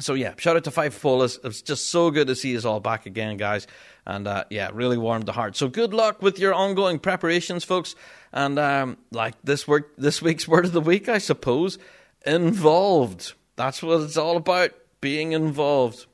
So, 0.00 0.14
yeah, 0.14 0.32
shout 0.38 0.56
out 0.56 0.64
to 0.64 0.70
Fife 0.70 1.02
Polis. 1.02 1.38
It's 1.44 1.60
just 1.60 1.90
so 1.90 2.10
good 2.10 2.28
to 2.28 2.34
see 2.34 2.56
us 2.56 2.64
all 2.64 2.80
back 2.80 3.04
again, 3.04 3.36
guys. 3.36 3.66
And 4.06 4.26
uh, 4.26 4.44
yeah, 4.50 4.70
really 4.72 4.98
warmed 4.98 5.26
the 5.26 5.32
heart. 5.32 5.56
So, 5.56 5.68
good 5.68 5.94
luck 5.94 6.20
with 6.20 6.38
your 6.38 6.52
ongoing 6.52 6.98
preparations, 6.98 7.64
folks. 7.64 7.94
And 8.32 8.58
um, 8.58 8.98
like 9.10 9.34
this 9.42 9.66
work, 9.66 9.96
this 9.96 10.20
week's 10.20 10.46
word 10.46 10.66
of 10.66 10.72
the 10.72 10.80
week, 10.80 11.08
I 11.08 11.18
suppose, 11.18 11.78
involved. 12.26 13.32
That's 13.56 13.82
what 13.82 14.02
it's 14.02 14.16
all 14.16 14.36
about, 14.36 14.72
being 15.00 15.32
involved. 15.32 16.06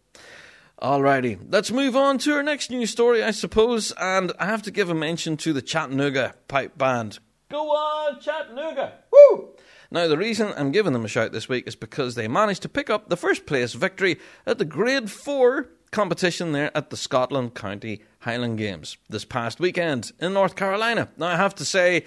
Alrighty, 0.81 1.39
let's 1.51 1.71
move 1.71 1.95
on 1.95 2.17
to 2.19 2.33
our 2.33 2.43
next 2.43 2.71
news 2.71 2.91
story, 2.91 3.23
I 3.23 3.33
suppose, 3.33 3.93
and 4.01 4.33
I 4.39 4.47
have 4.47 4.63
to 4.63 4.71
give 4.71 4.89
a 4.89 4.95
mention 4.95 5.37
to 5.39 5.53
the 5.53 5.61
Chattanooga 5.61 6.35
Pipe 6.49 6.79
Band. 6.79 7.19
Go 7.51 7.69
on, 7.69 8.19
Chattanooga! 8.19 8.95
Woo! 9.13 9.51
Now, 9.91 10.09
the 10.09 10.17
reason 10.17 10.55
I'm 10.57 10.73
giving 10.73 10.95
them 10.95 11.05
a 11.05 11.09
shout 11.09 11.33
this 11.33 11.51
week 11.51 11.67
is 11.67 11.77
because 11.77 12.15
they 12.15 12.29
managed 12.29 12.63
to 12.63 12.69
pick 12.71 12.89
up 12.89 13.09
the 13.09 13.17
first 13.17 13.45
place 13.45 13.75
victory 13.75 14.19
at 14.47 14.57
the 14.57 14.65
Grade 14.65 15.11
4 15.11 15.69
competition 15.91 16.53
there 16.53 16.77
at 16.77 16.91
the 16.91 16.97
Scotland 16.97 17.55
County 17.55 18.03
Highland 18.21 18.59
Games 18.59 18.97
this 19.09 19.25
past 19.25 19.61
weekend 19.61 20.13
in 20.21 20.33
North 20.33 20.55
Carolina. 20.55 21.09
Now, 21.17 21.27
I 21.27 21.37
have 21.37 21.55
to 21.57 21.65
say, 21.65 22.05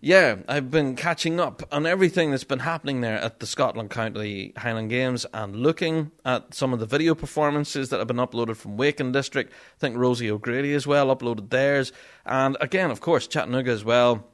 yeah, 0.00 0.36
I've 0.46 0.70
been 0.70 0.94
catching 0.94 1.40
up 1.40 1.62
on 1.72 1.86
everything 1.86 2.30
that's 2.30 2.44
been 2.44 2.60
happening 2.60 3.00
there 3.00 3.18
at 3.18 3.40
the 3.40 3.46
Scotland 3.46 3.90
County 3.90 4.52
Highland 4.56 4.90
Games 4.90 5.26
and 5.34 5.56
looking 5.56 6.12
at 6.24 6.54
some 6.54 6.72
of 6.72 6.78
the 6.80 6.86
video 6.86 7.14
performances 7.14 7.88
that 7.88 7.98
have 7.98 8.06
been 8.06 8.16
uploaded 8.16 8.56
from 8.56 8.76
Wake 8.76 9.00
and 9.00 9.12
District. 9.12 9.52
I 9.52 9.78
think 9.78 9.96
Rosie 9.96 10.30
O'Grady 10.30 10.72
as 10.74 10.86
well 10.86 11.14
uploaded 11.14 11.50
theirs. 11.50 11.92
And 12.24 12.56
again, 12.60 12.90
of 12.90 13.00
course, 13.00 13.26
Chattanooga 13.26 13.72
as 13.72 13.84
well 13.84 14.24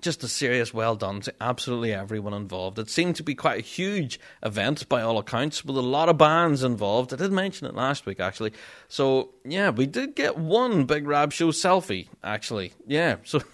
just 0.00 0.22
a 0.22 0.28
serious 0.28 0.72
well 0.72 0.96
done 0.96 1.20
to 1.22 1.34
absolutely 1.40 1.92
everyone 1.92 2.34
involved. 2.34 2.78
It 2.78 2.90
seemed 2.90 3.16
to 3.16 3.22
be 3.22 3.34
quite 3.34 3.58
a 3.58 3.62
huge 3.62 4.18
event 4.42 4.88
by 4.88 5.02
all 5.02 5.18
accounts, 5.18 5.64
with 5.64 5.76
a 5.76 5.82
lot 5.82 6.08
of 6.08 6.18
bands 6.18 6.62
involved. 6.62 7.12
I 7.12 7.16
did 7.16 7.32
mention 7.32 7.66
it 7.66 7.74
last 7.74 8.06
week 8.06 8.20
actually. 8.20 8.52
So 8.88 9.30
yeah, 9.44 9.70
we 9.70 9.86
did 9.86 10.14
get 10.14 10.36
one 10.36 10.84
Big 10.84 11.06
Rab 11.06 11.32
Show 11.32 11.48
selfie 11.48 12.08
actually. 12.22 12.72
Yeah, 12.86 13.16
so. 13.24 13.40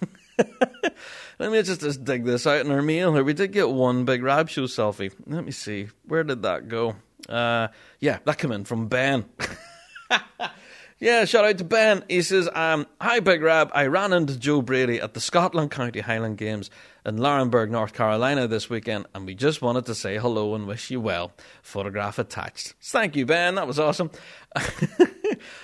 Let 1.39 1.53
me 1.53 1.63
just, 1.63 1.81
just 1.81 2.05
dig 2.05 2.25
this 2.25 2.47
out 2.47 2.65
in 2.65 2.73
our 2.73 2.83
mail 2.83 3.13
here. 3.15 3.23
We 3.23 3.35
did 3.35 3.53
get 3.53 3.71
one 3.71 4.05
Big 4.05 4.23
Rab 4.23 4.49
Show 4.49 4.65
selfie. 4.65 5.13
Let 5.27 5.45
me 5.45 5.53
see. 5.53 5.89
Where 6.07 6.25
did 6.25 6.43
that 6.43 6.69
go? 6.69 6.97
Uh, 7.29 7.69
yeah, 8.01 8.19
that 8.25 8.39
came 8.39 8.53
in 8.53 8.65
from 8.65 8.89
Ben. 8.89 9.25
Yeah, 11.05 11.27
shout 11.27 11.45
out 11.45 11.59
to 11.59 11.65
Ben. 11.65 12.03
He 12.09 12.23
says, 12.23 12.49
um, 12.55 12.87
Hi, 12.99 13.21
Big 13.21 13.43
Rab. 13.43 13.71
I 13.75 13.89
ran 13.89 14.15
into 14.15 14.39
Joe 14.39 14.63
Brady 14.63 15.03
at 15.03 15.13
the 15.13 15.21
Scotland 15.21 15.71
County 15.71 16.01
Highland 16.01 16.39
Games 16.39 16.71
in 17.05 17.19
Laurinburg, 17.19 17.69
North 17.69 17.93
Carolina 17.93 18.49
this 18.49 18.71
weekend, 18.71 19.05
and 19.15 19.27
we 19.27 19.35
just 19.35 19.61
wanted 19.61 19.85
to 19.85 19.95
say 19.95 20.17
hello 20.17 20.55
and 20.55 20.67
wish 20.67 20.91
you 20.91 21.03
well. 21.03 21.33
Photograph 21.63 22.19
attached. 22.19 22.73
Thank 22.81 23.17
you, 23.17 23.27
Ben. 23.27 23.57
That 23.57 23.67
was 23.67 23.79
awesome. 23.79 24.13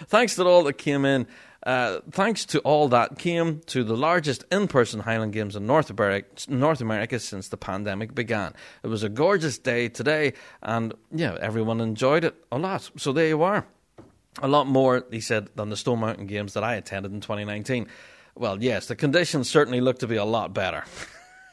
thanks 0.09 0.35
to 0.35 0.45
all 0.45 0.63
that 0.65 0.75
came 0.75 1.07
in. 1.07 1.27
Uh, 1.63 2.01
thanks 2.11 2.45
to 2.45 2.59
all 2.59 2.89
that 2.89 3.17
came 3.19 3.61
to 3.61 3.83
the 3.83 3.97
largest 3.97 4.45
in 4.53 4.69
person 4.69 5.01
Highland 5.01 5.33
Games 5.33 5.57
in 5.57 5.67
North 5.67 5.89
America, 5.89 6.29
North 6.51 6.83
America 6.83 7.19
since 7.19 7.49
the 7.49 7.57
pandemic 7.57 8.15
began. 8.15 8.53
It 8.83 8.89
was 8.89 9.03
a 9.03 9.09
gorgeous 9.09 9.57
day 9.57 9.89
today, 9.89 10.35
and 10.63 10.93
yeah, 11.11 11.39
everyone 11.41 11.81
enjoyed 11.81 12.25
it 12.25 12.35
a 12.53 12.59
lot. 12.59 12.91
So 12.99 13.15
there 13.15 13.29
you 13.29 13.43
are 13.43 13.67
a 14.39 14.49
lot 14.49 14.67
more, 14.67 15.05
he 15.11 15.21
said, 15.21 15.49
than 15.57 15.71
the 15.71 15.77
Stone 15.77 16.01
Mountain 16.01 16.27
Games 16.27 16.55
that 16.55 16.65
I 16.65 16.75
attended 16.75 17.13
in 17.13 17.21
2019. 17.21 17.89
Well, 18.35 18.63
yes, 18.63 18.87
the 18.87 18.97
conditions 18.97 19.51
certainly 19.51 19.81
look 19.81 19.99
to 19.99 20.07
be 20.07 20.17
a 20.17 20.25
lot 20.25 20.55
better. 20.55 20.85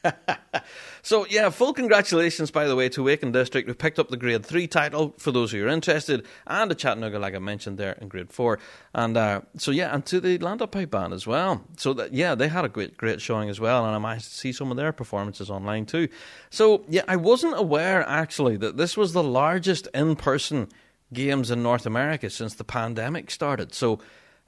so, 1.01 1.25
yeah, 1.27 1.49
full 1.49 1.73
congratulations, 1.73 2.51
by 2.51 2.65
the 2.65 2.75
way, 2.75 2.87
to 2.89 3.03
Wake 3.03 3.23
and 3.23 3.33
District, 3.33 3.67
who 3.67 3.73
picked 3.73 3.99
up 3.99 4.09
the 4.09 4.17
Grade 4.17 4.45
3 4.45 4.67
title 4.67 5.15
for 5.17 5.31
those 5.31 5.51
who 5.51 5.65
are 5.65 5.67
interested, 5.67 6.25
and 6.45 6.69
the 6.71 6.75
Chattanooga, 6.75 7.19
like 7.19 7.35
I 7.35 7.39
mentioned 7.39 7.77
there, 7.77 7.93
in 7.93 8.07
Grade 8.07 8.31
4. 8.31 8.59
And 8.93 9.17
uh, 9.17 9.41
so, 9.57 9.71
yeah, 9.71 9.93
and 9.93 10.05
to 10.05 10.19
the 10.19 10.39
Up 10.45 10.71
Pipe 10.71 10.91
Band 10.91 11.13
as 11.13 11.27
well. 11.27 11.63
So, 11.77 11.93
that, 11.93 12.13
yeah, 12.13 12.35
they 12.35 12.47
had 12.47 12.63
a 12.63 12.69
great, 12.69 12.97
great 12.97 13.21
showing 13.21 13.49
as 13.49 13.59
well, 13.59 13.85
and 13.85 13.95
I 13.95 13.99
might 13.99 14.21
see 14.21 14.51
some 14.51 14.71
of 14.71 14.77
their 14.77 14.91
performances 14.91 15.49
online 15.49 15.85
too. 15.85 16.07
So, 16.49 16.85
yeah, 16.87 17.03
I 17.07 17.15
wasn't 17.15 17.57
aware, 17.57 18.07
actually, 18.07 18.57
that 18.57 18.77
this 18.77 18.95
was 18.95 19.13
the 19.13 19.23
largest 19.23 19.87
in 19.93 20.15
person 20.15 20.69
games 21.13 21.51
in 21.51 21.63
North 21.63 21.85
America 21.85 22.29
since 22.29 22.53
the 22.53 22.63
pandemic 22.63 23.31
started. 23.31 23.73
So, 23.73 23.99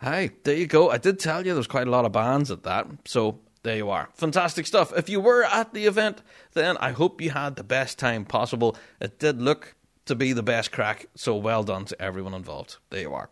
hey, 0.02 0.32
there 0.44 0.56
you 0.56 0.68
go. 0.68 0.90
I 0.90 0.98
did 0.98 1.20
tell 1.20 1.40
you 1.40 1.52
there 1.52 1.56
was 1.56 1.68
quite 1.68 1.88
a 1.88 1.92
lot 1.92 2.06
of 2.06 2.12
bands 2.12 2.52
at 2.52 2.64
that. 2.64 2.88
So, 3.06 3.40
there 3.64 3.76
you 3.76 3.90
are. 3.90 4.10
Fantastic 4.14 4.66
stuff. 4.66 4.94
If 4.96 5.10
you 5.10 5.20
were 5.20 5.44
at 5.44 5.74
the 5.74 5.86
event, 5.86 6.22
then 6.54 6.78
I 6.78 6.92
hope 6.92 7.22
you 7.22 7.32
had 7.32 7.56
the 7.56 7.64
best 7.64 8.00
time 8.00 8.26
possible. 8.26 8.78
It 9.02 9.20
did 9.20 9.42
look 9.42 9.76
to 10.06 10.16
be 10.16 10.34
the 10.34 10.44
best 10.44 10.72
crack, 10.72 11.08
so 11.16 11.36
well 11.36 11.64
done 11.64 11.86
to 11.86 12.02
everyone 12.02 12.34
involved. 12.34 12.78
There 12.90 13.02
you 13.02 13.14
are. 13.14 13.30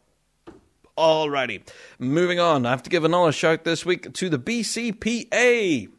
Alrighty, 0.97 1.67
moving 1.99 2.39
on. 2.39 2.65
I 2.65 2.71
have 2.71 2.83
to 2.83 2.89
give 2.89 3.03
another 3.03 3.31
shout 3.31 3.63
this 3.63 3.85
week 3.85 4.13
to 4.13 4.29
the 4.29 4.39
BCPA. 4.39 5.89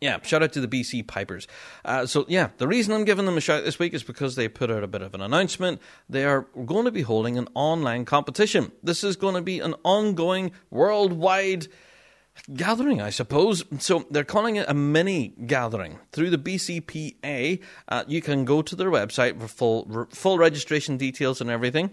Yeah, 0.00 0.18
shout 0.22 0.42
out 0.42 0.54
to 0.54 0.62
the 0.62 0.68
BC 0.68 1.06
Pipers. 1.06 1.46
Uh, 1.84 2.06
so, 2.06 2.24
yeah, 2.26 2.50
the 2.56 2.66
reason 2.66 2.94
I'm 2.94 3.04
giving 3.04 3.26
them 3.26 3.36
a 3.36 3.40
shout 3.40 3.64
this 3.64 3.78
week 3.78 3.92
is 3.92 4.02
because 4.02 4.34
they 4.34 4.48
put 4.48 4.70
out 4.70 4.82
a 4.82 4.86
bit 4.86 5.02
of 5.02 5.14
an 5.14 5.20
announcement. 5.20 5.78
They 6.08 6.24
are 6.24 6.46
going 6.64 6.86
to 6.86 6.90
be 6.90 7.02
holding 7.02 7.36
an 7.36 7.48
online 7.54 8.06
competition. 8.06 8.72
This 8.82 9.04
is 9.04 9.16
going 9.16 9.34
to 9.34 9.42
be 9.42 9.60
an 9.60 9.74
ongoing 9.84 10.52
worldwide 10.70 11.68
gathering, 12.54 13.02
I 13.02 13.10
suppose. 13.10 13.62
So 13.78 14.06
they're 14.10 14.24
calling 14.24 14.56
it 14.56 14.68
a 14.68 14.74
mini 14.74 15.34
gathering 15.46 15.98
through 16.12 16.30
the 16.30 16.38
BCPA. 16.38 17.60
Uh, 17.88 18.04
you 18.06 18.22
can 18.22 18.46
go 18.46 18.62
to 18.62 18.74
their 18.74 18.90
website 18.90 19.38
for 19.38 19.48
full 19.48 20.08
full 20.10 20.38
registration 20.38 20.96
details 20.96 21.42
and 21.42 21.50
everything. 21.50 21.90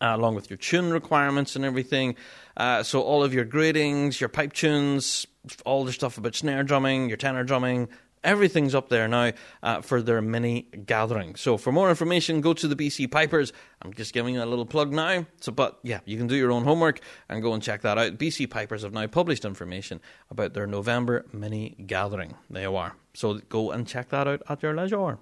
Uh, 0.00 0.14
along 0.14 0.36
with 0.36 0.48
your 0.48 0.56
tune 0.56 0.92
requirements 0.92 1.56
and 1.56 1.64
everything. 1.64 2.14
Uh, 2.56 2.84
so 2.84 3.02
all 3.02 3.24
of 3.24 3.34
your 3.34 3.44
gradings, 3.44 4.20
your 4.20 4.28
pipe 4.28 4.52
tunes, 4.52 5.26
all 5.64 5.84
the 5.84 5.92
stuff 5.92 6.18
about 6.18 6.36
snare 6.36 6.62
drumming, 6.62 7.08
your 7.08 7.16
tenor 7.16 7.42
drumming, 7.42 7.88
everything's 8.24 8.74
up 8.74 8.88
there 8.88 9.08
now 9.08 9.32
uh, 9.62 9.80
for 9.80 10.02
their 10.02 10.20
mini 10.20 10.62
gathering. 10.86 11.34
So 11.36 11.56
for 11.56 11.72
more 11.72 11.90
information, 11.90 12.40
go 12.40 12.52
to 12.54 12.68
the 12.68 12.76
BC 12.76 13.10
Pipers. 13.10 13.52
I'm 13.82 13.92
just 13.92 14.12
giving 14.12 14.34
you 14.34 14.42
a 14.42 14.46
little 14.46 14.66
plug 14.66 14.92
now. 14.92 15.26
So, 15.40 15.52
but 15.52 15.78
yeah, 15.82 16.00
you 16.04 16.16
can 16.16 16.26
do 16.26 16.36
your 16.36 16.52
own 16.52 16.64
homework 16.64 17.00
and 17.28 17.42
go 17.42 17.52
and 17.52 17.62
check 17.62 17.82
that 17.82 17.98
out. 17.98 18.18
BC 18.18 18.50
Pipers 18.50 18.82
have 18.82 18.92
now 18.92 19.06
published 19.06 19.44
information 19.44 20.00
about 20.30 20.54
their 20.54 20.66
November 20.66 21.26
mini 21.32 21.76
gathering. 21.86 22.34
There 22.50 22.62
you 22.62 22.76
are. 22.76 22.94
So 23.14 23.34
go 23.48 23.70
and 23.70 23.86
check 23.86 24.10
that 24.10 24.28
out 24.28 24.42
at 24.48 24.62
your 24.62 24.74
leisure. 24.74 25.18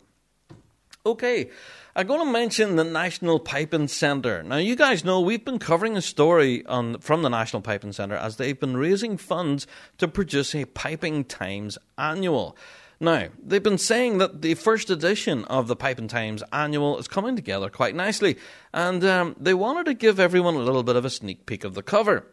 Okay, 1.07 1.51
I'm 1.95 2.09
going 2.09 2.27
to 2.27 2.33
mention 2.33 2.75
the 2.75 2.83
National 2.83 3.39
Piping 3.39 3.87
Centre. 3.87 4.43
Now, 4.43 4.57
you 4.57 4.75
guys 4.75 5.05
know 5.05 5.21
we've 5.21 5.45
been 5.45 5.61
covering 5.61 5.97
a 5.97 6.03
story 6.03 6.67
on 6.67 6.99
from 6.99 7.23
the 7.23 7.31
National 7.31 7.63
Piping 7.63 7.93
Centre 7.93 8.17
as 8.17 8.39
they've 8.39 8.59
been 8.59 8.77
raising 8.77 9.17
funds 9.17 9.69
to 9.99 10.09
produce 10.09 10.53
a 10.53 10.65
Piping 10.65 11.23
Times 11.23 11.79
annual. 11.97 12.57
Now, 12.99 13.29
they've 13.41 13.63
been 13.63 13.79
saying 13.79 14.19
that 14.19 14.43
the 14.43 14.55
first 14.55 14.91
edition 14.91 15.45
of 15.45 15.69
the 15.69 15.77
Piping 15.77 16.09
Times 16.09 16.43
annual 16.53 16.99
is 16.99 17.07
coming 17.07 17.37
together 17.37 17.71
quite 17.71 17.95
nicely, 17.95 18.37
and 18.75 19.05
um, 19.05 19.37
they 19.39 19.55
wanted 19.55 19.87
to 19.87 19.95
give 19.95 20.19
everyone 20.19 20.57
a 20.57 20.65
little 20.65 20.83
bit 20.83 20.97
of 20.97 21.05
a 21.05 21.11
sneak 21.11 21.47
peek 21.47 21.63
of 21.63 21.75
the 21.75 21.85
cover. 21.85 22.27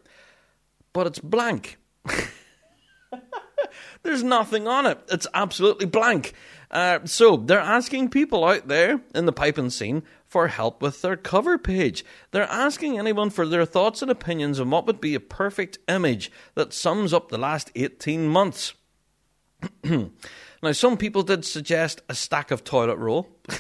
But 0.94 1.06
it's 1.06 1.20
blank. 1.20 1.78
There's 4.02 4.24
nothing 4.24 4.68
on 4.68 4.88
it. 4.88 5.00
It's 5.10 5.28
absolutely 5.34 5.86
blank. 5.86 6.34
Uh, 6.74 7.06
so 7.06 7.38
they're 7.38 7.60
asking 7.60 8.10
people 8.10 8.44
out 8.44 8.68
there 8.68 9.00
in 9.14 9.28
the 9.28 9.32
piping 9.32 9.70
scene 9.70 10.02
for 10.26 10.48
help 10.48 10.82
with 10.82 11.04
their 11.04 11.16
cover 11.16 11.60
page. 11.60 12.04
They're 12.32 12.50
asking 12.50 12.98
anyone 12.98 13.30
for 13.30 13.46
their 13.46 13.64
thoughts 13.64 14.02
and 14.02 14.10
opinions 14.10 14.60
on 14.60 14.72
what 14.72 14.88
would 14.88 15.00
be 15.00 15.14
a 15.14 15.20
perfect 15.20 15.78
image 15.88 16.32
that 16.56 16.74
sums 16.74 17.14
up 17.14 17.30
the 17.30 17.38
last 17.38 17.72
18 17.76 18.28
months. 18.28 18.74
now, 19.84 20.72
some 20.72 20.98
people 20.98 21.22
did 21.22 21.46
suggest 21.46 22.02
a 22.10 22.16
stack 22.16 22.50
of 22.50 22.64
toilet 22.64 22.98
roll. 22.98 23.30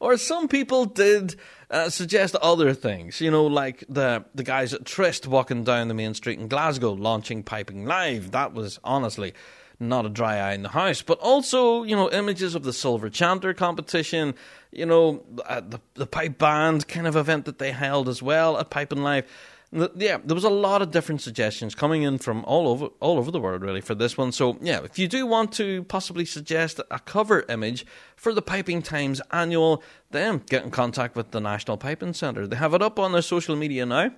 or 0.00 0.16
some 0.16 0.48
people 0.48 0.86
did 0.86 1.36
uh, 1.70 1.88
suggest 1.88 2.34
other 2.36 2.74
things. 2.74 3.20
You 3.20 3.30
know, 3.30 3.46
like 3.46 3.84
the 3.88 4.24
the 4.34 4.42
guys 4.42 4.74
at 4.74 4.84
Tryst 4.84 5.28
walking 5.28 5.62
down 5.62 5.86
the 5.86 5.94
main 5.94 6.14
street 6.14 6.40
in 6.40 6.48
Glasgow, 6.48 6.92
launching 6.92 7.44
Piping 7.44 7.84
Live. 7.84 8.32
That 8.32 8.54
was 8.54 8.80
honestly 8.82 9.34
not 9.88 10.06
a 10.06 10.08
dry 10.08 10.38
eye 10.38 10.54
in 10.54 10.62
the 10.62 10.70
house. 10.70 11.02
But 11.02 11.18
also, 11.18 11.82
you 11.82 11.96
know, 11.96 12.10
images 12.10 12.54
of 12.54 12.62
the 12.64 12.72
Silver 12.72 13.10
Chanter 13.10 13.54
competition. 13.54 14.34
You 14.72 14.86
know, 14.86 15.22
uh, 15.46 15.60
the 15.60 15.80
the 15.94 16.06
pipe 16.06 16.38
band 16.38 16.88
kind 16.88 17.06
of 17.06 17.16
event 17.16 17.44
that 17.44 17.58
they 17.58 17.72
held 17.72 18.08
as 18.08 18.22
well 18.22 18.58
at 18.58 18.70
Piping 18.70 19.02
Live 19.02 19.26
yeah, 19.96 20.18
there 20.24 20.34
was 20.34 20.44
a 20.44 20.50
lot 20.50 20.82
of 20.82 20.92
different 20.92 21.20
suggestions 21.20 21.74
coming 21.74 22.02
in 22.02 22.18
from 22.18 22.44
all 22.44 22.68
over 22.68 22.86
all 23.00 23.18
over 23.18 23.30
the 23.30 23.40
world 23.40 23.62
really 23.62 23.80
for 23.80 23.94
this 23.94 24.16
one. 24.16 24.30
So 24.30 24.56
yeah, 24.60 24.80
if 24.84 24.98
you 24.98 25.08
do 25.08 25.26
want 25.26 25.52
to 25.54 25.82
possibly 25.84 26.24
suggest 26.24 26.80
a 26.90 27.00
cover 27.00 27.44
image 27.48 27.84
for 28.14 28.32
the 28.32 28.42
Piping 28.42 28.82
Times 28.82 29.20
annual, 29.32 29.82
then 30.12 30.42
get 30.48 30.62
in 30.62 30.70
contact 30.70 31.16
with 31.16 31.32
the 31.32 31.40
National 31.40 31.76
Piping 31.76 32.14
Centre. 32.14 32.46
They 32.46 32.56
have 32.56 32.74
it 32.74 32.82
up 32.82 32.98
on 33.00 33.12
their 33.12 33.22
social 33.22 33.56
media 33.56 33.84
now, 33.84 34.12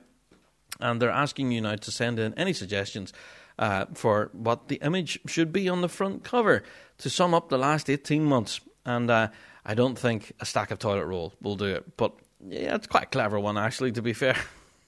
and 0.79 1.01
they're 1.01 1.11
asking 1.11 1.53
you 1.53 1.63
now 1.63 1.77
to 1.77 1.91
send 1.91 2.19
in 2.19 2.35
any 2.35 2.53
suggestions. 2.53 3.15
Uh, 3.59 3.87
for 3.95 4.29
what 4.35 4.69
the 4.69 4.77
image 4.83 5.19
should 5.27 5.51
be 5.51 5.67
on 5.67 5.81
the 5.81 5.89
front 5.89 6.23
cover 6.23 6.63
to 6.99 7.09
sum 7.09 7.33
up 7.33 7.49
the 7.49 7.57
last 7.57 7.89
18 7.89 8.23
months. 8.23 8.61
And 8.85 9.11
uh, 9.11 9.29
I 9.65 9.75
don't 9.75 9.99
think 9.99 10.33
a 10.41 10.45
stack 10.45 10.71
of 10.71 10.79
toilet 10.79 11.07
roll 11.07 11.33
will 11.41 11.57
do 11.57 11.65
it. 11.65 11.97
But 11.97 12.13
yeah, 12.47 12.75
it's 12.75 12.87
quite 12.87 13.05
a 13.05 13.07
clever 13.07 13.41
one, 13.41 13.57
actually, 13.57 13.93
to 13.93 14.03
be 14.03 14.13
fair. 14.13 14.37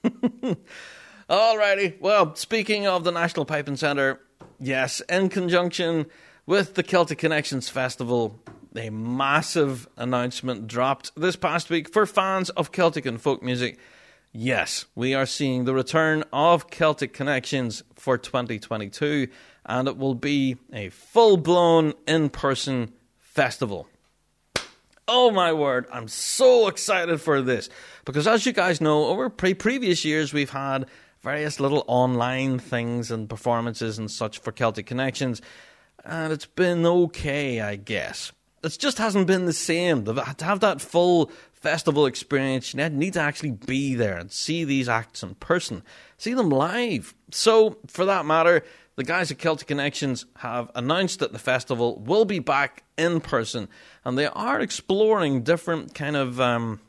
Alrighty. 1.30 2.00
Well, 2.00 2.34
speaking 2.36 2.86
of 2.86 3.04
the 3.04 3.10
National 3.10 3.44
Piping 3.44 3.76
Centre, 3.76 4.20
yes, 4.60 5.00
in 5.08 5.28
conjunction 5.28 6.06
with 6.46 6.74
the 6.74 6.82
Celtic 6.82 7.18
Connections 7.18 7.68
Festival, 7.68 8.38
a 8.76 8.90
massive 8.90 9.88
announcement 9.96 10.66
dropped 10.66 11.12
this 11.16 11.36
past 11.36 11.70
week 11.70 11.92
for 11.92 12.06
fans 12.06 12.50
of 12.50 12.72
Celtic 12.72 13.04
and 13.04 13.20
folk 13.20 13.42
music. 13.42 13.78
Yes, 14.41 14.86
we 14.95 15.14
are 15.14 15.26
seeing 15.26 15.64
the 15.64 15.74
return 15.74 16.22
of 16.32 16.70
Celtic 16.70 17.12
Connections 17.12 17.82
for 17.97 18.16
2022, 18.16 19.26
and 19.66 19.89
it 19.89 19.99
will 19.99 20.14
be 20.14 20.57
a 20.72 20.91
full 20.91 21.36
blown 21.36 21.93
in 22.07 22.30
person 22.30 22.93
festival. 23.18 23.89
Oh 25.09 25.32
my 25.32 25.53
word, 25.53 25.89
I'm 25.93 26.07
so 26.07 26.68
excited 26.68 27.20
for 27.20 27.43
this. 27.43 27.68
Because 28.05 28.28
as 28.28 28.47
you 28.47 28.53
guys 28.53 28.80
know, 28.80 29.07
over 29.07 29.28
pre- 29.28 29.55
previous 29.55 30.05
years, 30.05 30.32
we've 30.32 30.51
had 30.51 30.86
various 31.20 31.59
little 31.59 31.82
online 31.89 32.61
things 32.61 33.11
and 33.11 33.28
performances 33.28 33.99
and 33.99 34.09
such 34.09 34.39
for 34.39 34.53
Celtic 34.53 34.86
Connections, 34.86 35.43
and 36.05 36.32
it's 36.32 36.47
been 36.47 36.86
okay, 36.86 37.61
I 37.61 37.74
guess. 37.74 38.30
It 38.62 38.76
just 38.78 38.98
hasn't 38.98 39.26
been 39.26 39.46
the 39.46 39.52
same. 39.52 40.04
To 40.04 40.34
have 40.40 40.61
that 40.61 40.80
full 40.80 41.30
festival 41.52 42.06
experience, 42.06 42.74
you 42.74 42.88
need 42.88 43.14
to 43.14 43.20
actually 43.20 43.52
be 43.52 43.94
there 43.94 44.16
and 44.16 44.32
see 44.32 44.64
these 44.64 44.88
acts 44.88 45.22
in 45.22 45.34
person, 45.36 45.82
see 46.16 46.34
them 46.34 46.50
live. 46.50 47.14
So, 47.30 47.78
for 47.86 48.04
that 48.04 48.26
matter, 48.26 48.64
the 48.96 49.04
guys 49.04 49.30
at 49.30 49.38
Celtic 49.38 49.68
Connections 49.68 50.26
have 50.38 50.70
announced 50.74 51.20
that 51.20 51.32
the 51.32 51.38
festival 51.38 52.00
will 52.00 52.24
be 52.24 52.40
back 52.40 52.82
in 52.96 53.20
person, 53.20 53.68
and 54.04 54.18
they 54.18 54.26
are 54.26 54.61
exploring 54.61 55.42
different 55.42 55.94
kind 55.94 56.16
of 56.16 56.40
um, 56.40 56.80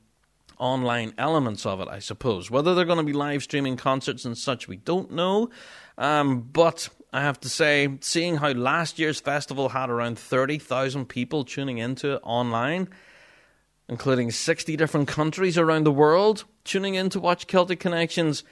online 0.57 1.13
elements 1.17 1.65
of 1.65 1.81
it, 1.81 1.87
I 1.87 1.99
suppose. 1.99 2.49
Whether 2.49 2.73
they're 2.73 2.85
going 2.85 2.97
to 2.97 3.03
be 3.03 3.13
live 3.13 3.43
streaming 3.43 3.77
concerts 3.77 4.25
and 4.25 4.37
such, 4.37 4.67
we 4.67 4.77
don't 4.77 5.11
know. 5.11 5.49
Um, 5.97 6.41
but 6.41 6.89
I 7.11 7.21
have 7.21 7.39
to 7.41 7.49
say, 7.49 7.97
seeing 8.01 8.37
how 8.37 8.51
last 8.51 8.99
year's 8.99 9.19
festival 9.19 9.69
had 9.69 9.89
around 9.89 10.19
30,000 10.19 11.07
people 11.07 11.43
tuning 11.43 11.79
into 11.79 12.13
it 12.13 12.21
online, 12.23 12.89
including 13.87 14.31
60 14.31 14.75
different 14.75 15.07
countries 15.07 15.57
around 15.57 15.85
the 15.85 15.91
world 15.91 16.45
tuning 16.63 16.95
in 16.95 17.09
to 17.09 17.19
watch 17.19 17.47
Celtic 17.47 17.79
Connections 17.79 18.43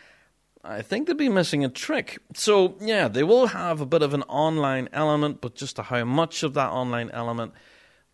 I 0.68 0.82
think 0.82 1.08
they'd 1.08 1.18
be 1.18 1.30
missing 1.30 1.64
a 1.64 1.70
trick. 1.70 2.20
So, 2.34 2.76
yeah, 2.82 3.08
they 3.08 3.24
will 3.24 3.48
have 3.48 3.80
a 3.80 3.86
bit 3.86 4.02
of 4.02 4.14
an 4.14 4.24
online 4.24 4.90
element, 4.92 5.40
but 5.40 5.56
just 5.56 5.78
how 5.78 6.04
much 6.04 6.44
of 6.44 6.56
that 6.56 6.72
online 6.72 7.10
element 7.12 7.54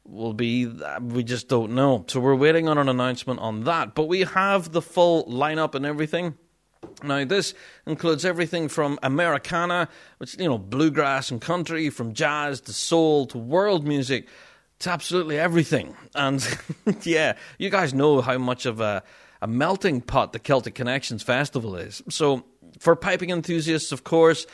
will 0.05 0.33
be, 0.33 0.67
uh, 0.67 0.99
we 1.01 1.23
just 1.23 1.47
don't 1.47 1.73
know. 1.73 2.05
So, 2.07 2.19
we're 2.19 2.35
waiting 2.35 2.67
on 2.67 2.77
an 2.77 2.89
announcement 2.89 3.39
on 3.39 3.63
that. 3.63 3.95
But 3.95 4.07
we 4.07 4.21
have 4.21 4.71
the 4.71 4.83
full 4.83 5.25
lineup 5.25 5.73
and 5.73 5.83
everything. 5.83 6.35
Now, 7.03 7.25
this 7.25 7.53
includes 7.85 8.25
everything 8.25 8.67
from 8.67 8.99
Americana, 9.03 9.89
which, 10.17 10.37
you 10.37 10.45
know, 10.45 10.57
bluegrass 10.57 11.31
and 11.31 11.41
country, 11.41 11.89
from 11.89 12.13
jazz 12.13 12.61
to 12.61 12.73
soul 12.73 13.25
to 13.27 13.37
world 13.37 13.85
music 13.85 14.27
to 14.79 14.89
absolutely 14.89 15.39
everything. 15.39 15.95
And 16.15 16.45
yeah, 17.03 17.37
you 17.57 17.69
guys 17.69 17.93
know 17.93 18.21
how 18.21 18.37
much 18.37 18.65
of 18.65 18.79
a 18.79 19.03
a 19.43 19.47
melting 19.47 19.99
pot 19.99 20.31
the 20.31 20.39
Celtic 20.39 20.73
Connections 20.73 21.21
Festival 21.21 21.75
is. 21.75 22.01
So, 22.09 22.45
for 22.79 22.95
piping 22.95 23.29
enthusiasts, 23.29 23.91
of 23.91 24.05
course, 24.05 24.47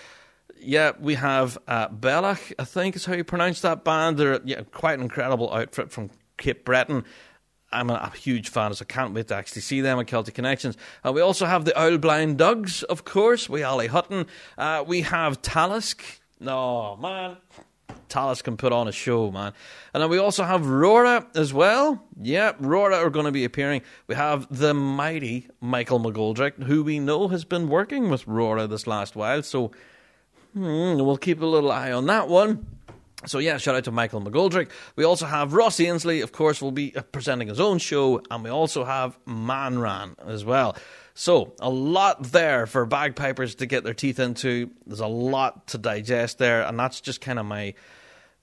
yeah, 0.59 0.93
we 0.99 1.13
have 1.13 1.59
uh, 1.67 1.89
Beòlach, 1.89 2.53
I 2.57 2.63
think 2.63 2.95
is 2.95 3.05
how 3.05 3.13
you 3.13 3.23
pronounce 3.23 3.61
that 3.61 3.83
band. 3.83 4.17
They're 4.17 4.41
yeah, 4.43 4.61
quite 4.71 4.95
an 4.95 5.03
incredible 5.03 5.53
outfit 5.53 5.91
from 5.91 6.09
Cape 6.37 6.65
Breton. 6.65 7.05
I'm 7.71 7.89
a, 7.89 8.11
huge 8.15 8.49
fan, 8.49 8.73
so 8.73 8.83
I 8.83 8.91
can't 8.91 9.13
wait 9.13 9.27
to 9.27 9.35
actually 9.35 9.61
see 9.61 9.81
them 9.81 9.99
at 9.99 10.07
Celtic 10.07 10.33
Connections. 10.33 10.75
Uh, 11.05 11.11
we 11.11 11.21
also 11.21 11.45
have 11.45 11.65
the 11.65 11.79
Owl 11.79 11.97
Blind 11.97 12.37
Dugs, 12.37 12.83
of 12.83 13.05
course. 13.05 13.47
We 13.47 13.63
Ali 13.63 13.87
Hutton. 13.87 14.25
Uh, 14.57 14.83
we 14.85 15.01
have 15.01 15.41
Talisk. 15.41 16.01
No, 16.39 16.97
man. 16.97 17.37
Talisk 18.09 18.43
can 18.43 18.57
put 18.57 18.73
on 18.73 18.87
a 18.87 18.91
show, 18.91 19.29
man. 19.31 19.53
And 19.93 20.01
then 20.01 20.09
we 20.09 20.17
also 20.17 20.43
have 20.43 20.61
Rura 20.61 21.27
as 21.35 21.53
well. 21.53 22.03
Yeah, 22.19 22.53
Rura 22.53 22.95
are 22.95 23.09
going 23.11 23.25
to 23.25 23.31
be 23.31 23.45
appearing. 23.45 23.83
We 24.07 24.15
have 24.15 24.47
the 24.49 24.73
mighty 24.73 25.47
Michael 25.61 25.99
McGoldrick, 25.99 26.63
who 26.63 26.83
we 26.83 26.99
know 26.99 27.27
has 27.27 27.45
been 27.45 27.69
working 27.69 28.09
with 28.09 28.25
Rura 28.25 28.67
this 28.67 28.87
last 28.87 29.15
while. 29.15 29.43
So 29.43 29.71
hmm, 30.53 30.97
we'll 30.97 31.17
keep 31.17 31.41
a 31.41 31.45
little 31.45 31.71
eye 31.71 31.91
on 31.91 32.07
that 32.07 32.27
one. 32.27 32.65
So 33.25 33.39
yeah, 33.39 33.57
shout 33.57 33.75
out 33.75 33.83
to 33.83 33.91
Michael 33.91 34.21
McGoldrick. 34.21 34.69
We 34.95 35.03
also 35.03 35.25
have 35.25 35.53
Ross 35.53 35.79
Ainslie, 35.79 36.21
of 36.21 36.31
course, 36.31 36.61
will 36.61 36.71
be 36.71 36.95
uh, 36.95 37.01
presenting 37.01 37.49
his 37.49 37.59
own 37.59 37.77
show, 37.77 38.21
and 38.31 38.43
we 38.43 38.49
also 38.49 38.85
have 38.85 39.17
Manran 39.25 40.15
as 40.25 40.45
well. 40.45 40.77
So, 41.15 41.53
a 41.59 41.69
lot 41.69 42.31
there 42.31 42.65
for 42.65 42.85
bagpipers 42.85 43.55
to 43.55 43.65
get 43.65 43.83
their 43.83 43.93
teeth 43.93 44.19
into. 44.19 44.69
There's 44.85 45.01
a 45.01 45.07
lot 45.07 45.67
to 45.67 45.77
digest 45.77 46.37
there, 46.37 46.61
and 46.61 46.79
that's 46.79 47.01
just 47.01 47.19
kind 47.19 47.39
of 47.39 47.45
my 47.45 47.73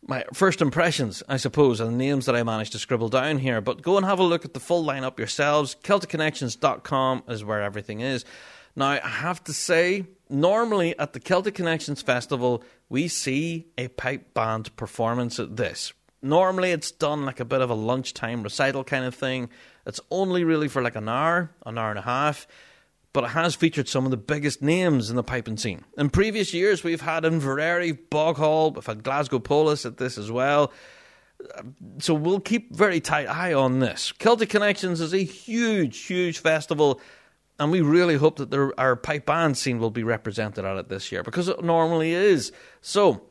my 0.08 0.24
first 0.34 0.60
impressions, 0.60 1.22
I 1.28 1.38
suppose, 1.38 1.80
and 1.80 1.92
the 1.92 1.96
names 1.96 2.26
that 2.26 2.36
I 2.36 2.42
managed 2.42 2.72
to 2.72 2.78
scribble 2.78 3.08
down 3.08 3.38
here. 3.38 3.60
But 3.60 3.82
go 3.82 3.96
and 3.96 4.04
have 4.04 4.18
a 4.18 4.24
look 4.24 4.44
at 4.44 4.54
the 4.54 4.60
full 4.60 4.84
lineup 4.84 5.18
yourselves. 5.18 5.76
CelticConnections.com 5.82 7.24
is 7.28 7.44
where 7.44 7.62
everything 7.62 8.00
is. 8.00 8.24
Now, 8.76 8.88
I 8.88 8.98
have 8.98 9.42
to 9.44 9.52
say, 9.54 10.04
normally 10.28 10.98
at 10.98 11.12
the 11.12 11.20
Celtic 11.20 11.54
Connections 11.54 12.02
Festival, 12.02 12.62
we 12.88 13.08
see 13.08 13.66
a 13.76 13.88
pipe 13.88 14.34
band 14.34 14.74
performance 14.76 15.38
at 15.38 15.56
this. 15.56 15.92
Normally, 16.22 16.72
it's 16.72 16.90
done 16.90 17.24
like 17.24 17.40
a 17.40 17.44
bit 17.44 17.60
of 17.60 17.70
a 17.70 17.74
lunchtime 17.74 18.42
recital 18.42 18.84
kind 18.84 19.04
of 19.04 19.14
thing. 19.14 19.50
It's 19.86 20.00
only 20.10 20.44
really 20.44 20.68
for 20.68 20.82
like 20.82 20.96
an 20.96 21.08
hour, 21.08 21.50
an 21.64 21.78
hour 21.78 21.90
and 21.90 21.98
a 21.98 22.02
half 22.02 22.46
but 23.16 23.24
it 23.24 23.28
has 23.28 23.54
featured 23.54 23.88
some 23.88 24.04
of 24.04 24.10
the 24.10 24.16
biggest 24.18 24.60
names 24.60 25.08
in 25.08 25.16
the 25.16 25.22
piping 25.22 25.56
scene. 25.56 25.82
In 25.96 26.10
previous 26.10 26.52
years, 26.52 26.84
we've 26.84 27.00
had 27.00 27.22
Inveraray, 27.22 27.98
Boghall, 28.10 28.74
we've 28.74 28.84
had 28.84 29.02
Glasgow 29.02 29.38
Polis 29.38 29.86
at 29.86 29.96
this 29.96 30.18
as 30.18 30.30
well. 30.30 30.70
So 31.98 32.12
we'll 32.12 32.40
keep 32.40 32.76
very 32.76 33.00
tight 33.00 33.26
eye 33.26 33.54
on 33.54 33.78
this. 33.78 34.12
Celtic 34.12 34.50
Connections 34.50 35.00
is 35.00 35.14
a 35.14 35.24
huge, 35.24 35.96
huge 36.00 36.40
festival, 36.40 37.00
and 37.58 37.70
we 37.70 37.80
really 37.80 38.16
hope 38.16 38.36
that 38.36 38.50
there, 38.50 38.78
our 38.78 38.96
pipe 38.96 39.26
band 39.26 39.56
scene 39.56 39.78
will 39.78 39.90
be 39.90 40.02
represented 40.02 40.64
at 40.64 40.76
it 40.76 40.88
this 40.88 41.10
year 41.10 41.22
because 41.22 41.48
it 41.48 41.62
normally 41.62 42.12
is. 42.12 42.52
So 42.80 43.22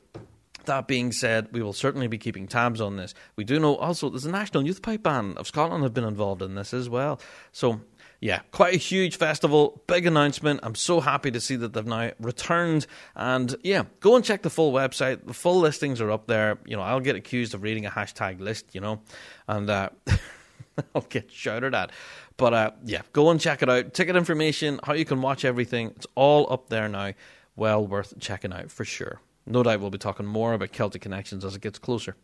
that 0.66 0.88
being 0.88 1.12
said, 1.12 1.50
we 1.52 1.62
will 1.62 1.74
certainly 1.74 2.08
be 2.08 2.18
keeping 2.18 2.48
tabs 2.48 2.82
on 2.82 2.98
this. 2.98 3.14
We 3.36 3.44
do 3.44 3.60
know 3.60 3.76
also 3.76 4.10
there's 4.10 4.26
a 4.26 4.32
National 4.32 4.66
Youth 4.66 4.82
Pipe 4.82 5.04
Band 5.04 5.38
of 5.38 5.48
Scotland 5.48 5.84
have 5.84 5.94
been 5.94 6.04
involved 6.04 6.42
in 6.42 6.56
this 6.56 6.74
as 6.74 6.90
well. 6.90 7.20
So 7.52 7.82
yeah, 8.22 8.40
quite 8.52 8.74
a 8.74 8.78
huge 8.78 9.18
festival, 9.18 9.84
big 9.88 10.06
announcement. 10.06 10.62
I'm 10.64 10.76
so 10.76 11.00
happy 11.00 11.32
to 11.32 11.40
see 11.40 11.56
that 11.58 11.74
they've 11.74 11.86
now 11.86 12.12
returned. 12.20 12.88
And 13.16 13.56
yeah, 13.64 13.84
go 14.00 14.16
and 14.16 14.26
check 14.26 14.42
the 14.42 14.50
full 14.50 14.74
website. 14.74 15.26
The 15.28 15.34
full 15.34 15.60
listings 15.60 16.02
are 16.02 16.12
up 16.12 16.28
there. 16.28 16.58
You 16.66 16.76
know, 16.76 16.82
I'll 16.82 17.00
get 17.00 17.16
accused 17.16 17.54
of 17.54 17.62
reading 17.62 17.86
a 17.86 17.92
hashtag 17.92 18.40
list, 18.40 18.74
you 18.74 18.82
know, 18.82 19.02
and 19.48 19.70
uh, 19.70 19.90
I'll 20.96 21.02
get 21.04 21.32
shouted 21.32 21.76
at. 21.76 21.92
But 22.38 22.54
uh, 22.54 22.72
yeah, 22.84 23.02
go 23.14 23.30
and 23.30 23.40
check 23.40 23.62
it 23.62 23.70
out. 23.70 23.94
Ticket 23.94 24.16
information, 24.16 24.80
how 24.84 24.94
you 24.94 25.06
can 25.06 25.22
watch 25.22 25.46
everything, 25.46 25.94
it's 25.96 26.08
all 26.16 26.52
up 26.52 26.70
there 26.70 26.90
now. 26.90 27.14
Well 27.56 27.88
worth 27.88 28.20
checking 28.20 28.52
out 28.52 28.72
for 28.72 28.84
sure. 28.84 29.22
No 29.46 29.64
doubt 29.64 29.80
we'll 29.80 29.92
be 29.92 29.98
talking 29.98 30.26
more 30.26 30.54
about 30.54 30.74
Celtic 30.74 31.02
connections 31.02 31.46
as 31.46 31.56
it 31.56 31.62
gets 31.62 31.80
closer. 31.80 32.16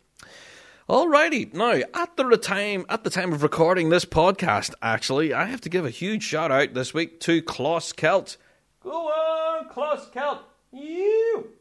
Alrighty, 0.90 1.54
now 1.54 1.82
at 1.94 2.18
the 2.18 2.38
time 2.38 2.86
at 2.90 3.04
the 3.06 3.10
time 3.10 3.32
of 3.32 3.44
recording 3.44 3.90
this 3.90 4.04
podcast, 4.04 4.74
actually, 4.82 5.34
I 5.34 5.46
have 5.46 5.62
to 5.62 5.70
give 5.70 5.86
a 5.86 5.90
huge 5.90 6.24
shout 6.24 6.52
out 6.52 6.74
this 6.74 6.94
week 6.94 7.20
to 7.22 7.42
Closkelt. 7.42 8.36
Go 8.82 9.08
on, 9.08 9.70
Closkelt, 9.70 10.40
you. 10.74 11.52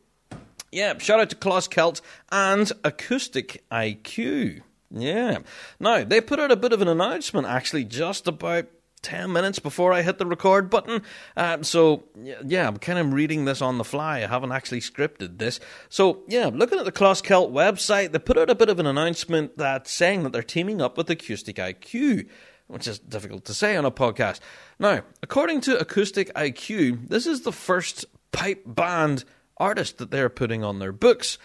Yeah, 0.72 0.98
shout 0.98 1.20
out 1.20 1.30
to 1.30 1.36
Closkelt 1.36 2.00
and 2.32 2.72
Acoustic 2.82 3.62
IQ. 3.70 4.62
Yeah. 4.90 5.38
Now, 5.78 6.04
they 6.04 6.20
put 6.20 6.40
out 6.40 6.50
a 6.50 6.56
bit 6.56 6.72
of 6.72 6.82
an 6.82 6.88
announcement 6.88 7.46
actually 7.46 7.84
just 7.84 8.26
about 8.26 8.66
10 9.02 9.32
minutes 9.32 9.58
before 9.58 9.92
I 9.92 10.02
hit 10.02 10.18
the 10.18 10.26
record 10.26 10.68
button. 10.68 11.02
Um, 11.36 11.64
so, 11.64 12.04
yeah, 12.44 12.68
I'm 12.68 12.76
kind 12.76 12.98
of 12.98 13.12
reading 13.12 13.44
this 13.44 13.62
on 13.62 13.78
the 13.78 13.84
fly. 13.84 14.18
I 14.18 14.26
haven't 14.26 14.52
actually 14.52 14.80
scripted 14.80 15.38
this. 15.38 15.60
So, 15.88 16.22
yeah, 16.28 16.50
looking 16.52 16.78
at 16.78 16.84
the 16.84 16.92
Closkelt 16.92 17.50
website, 17.50 18.12
they 18.12 18.18
put 18.18 18.36
out 18.36 18.50
a 18.50 18.54
bit 18.54 18.68
of 18.68 18.78
an 18.78 18.86
announcement 18.86 19.56
that 19.58 19.88
saying 19.88 20.22
that 20.24 20.32
they're 20.32 20.42
teaming 20.42 20.82
up 20.82 20.98
with 20.98 21.08
Acoustic 21.08 21.56
IQ, 21.56 22.28
which 22.66 22.86
is 22.86 22.98
difficult 22.98 23.44
to 23.46 23.54
say 23.54 23.76
on 23.76 23.84
a 23.84 23.90
podcast. 23.90 24.40
Now, 24.78 25.02
according 25.22 25.62
to 25.62 25.78
Acoustic 25.78 26.32
IQ, 26.34 27.08
this 27.08 27.26
is 27.26 27.42
the 27.42 27.52
first 27.52 28.04
pipe 28.32 28.62
band 28.66 29.24
artist 29.56 29.98
that 29.98 30.10
they're 30.10 30.28
putting 30.28 30.62
on 30.62 30.78
their 30.78 30.92
books. 30.92 31.38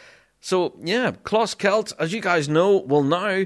So, 0.46 0.76
yeah, 0.80 1.10
Closkelt, 1.24 1.94
as 1.98 2.14
you 2.14 2.22
guys 2.22 2.48
know, 2.48 2.78
will 2.78 3.02
now 3.02 3.46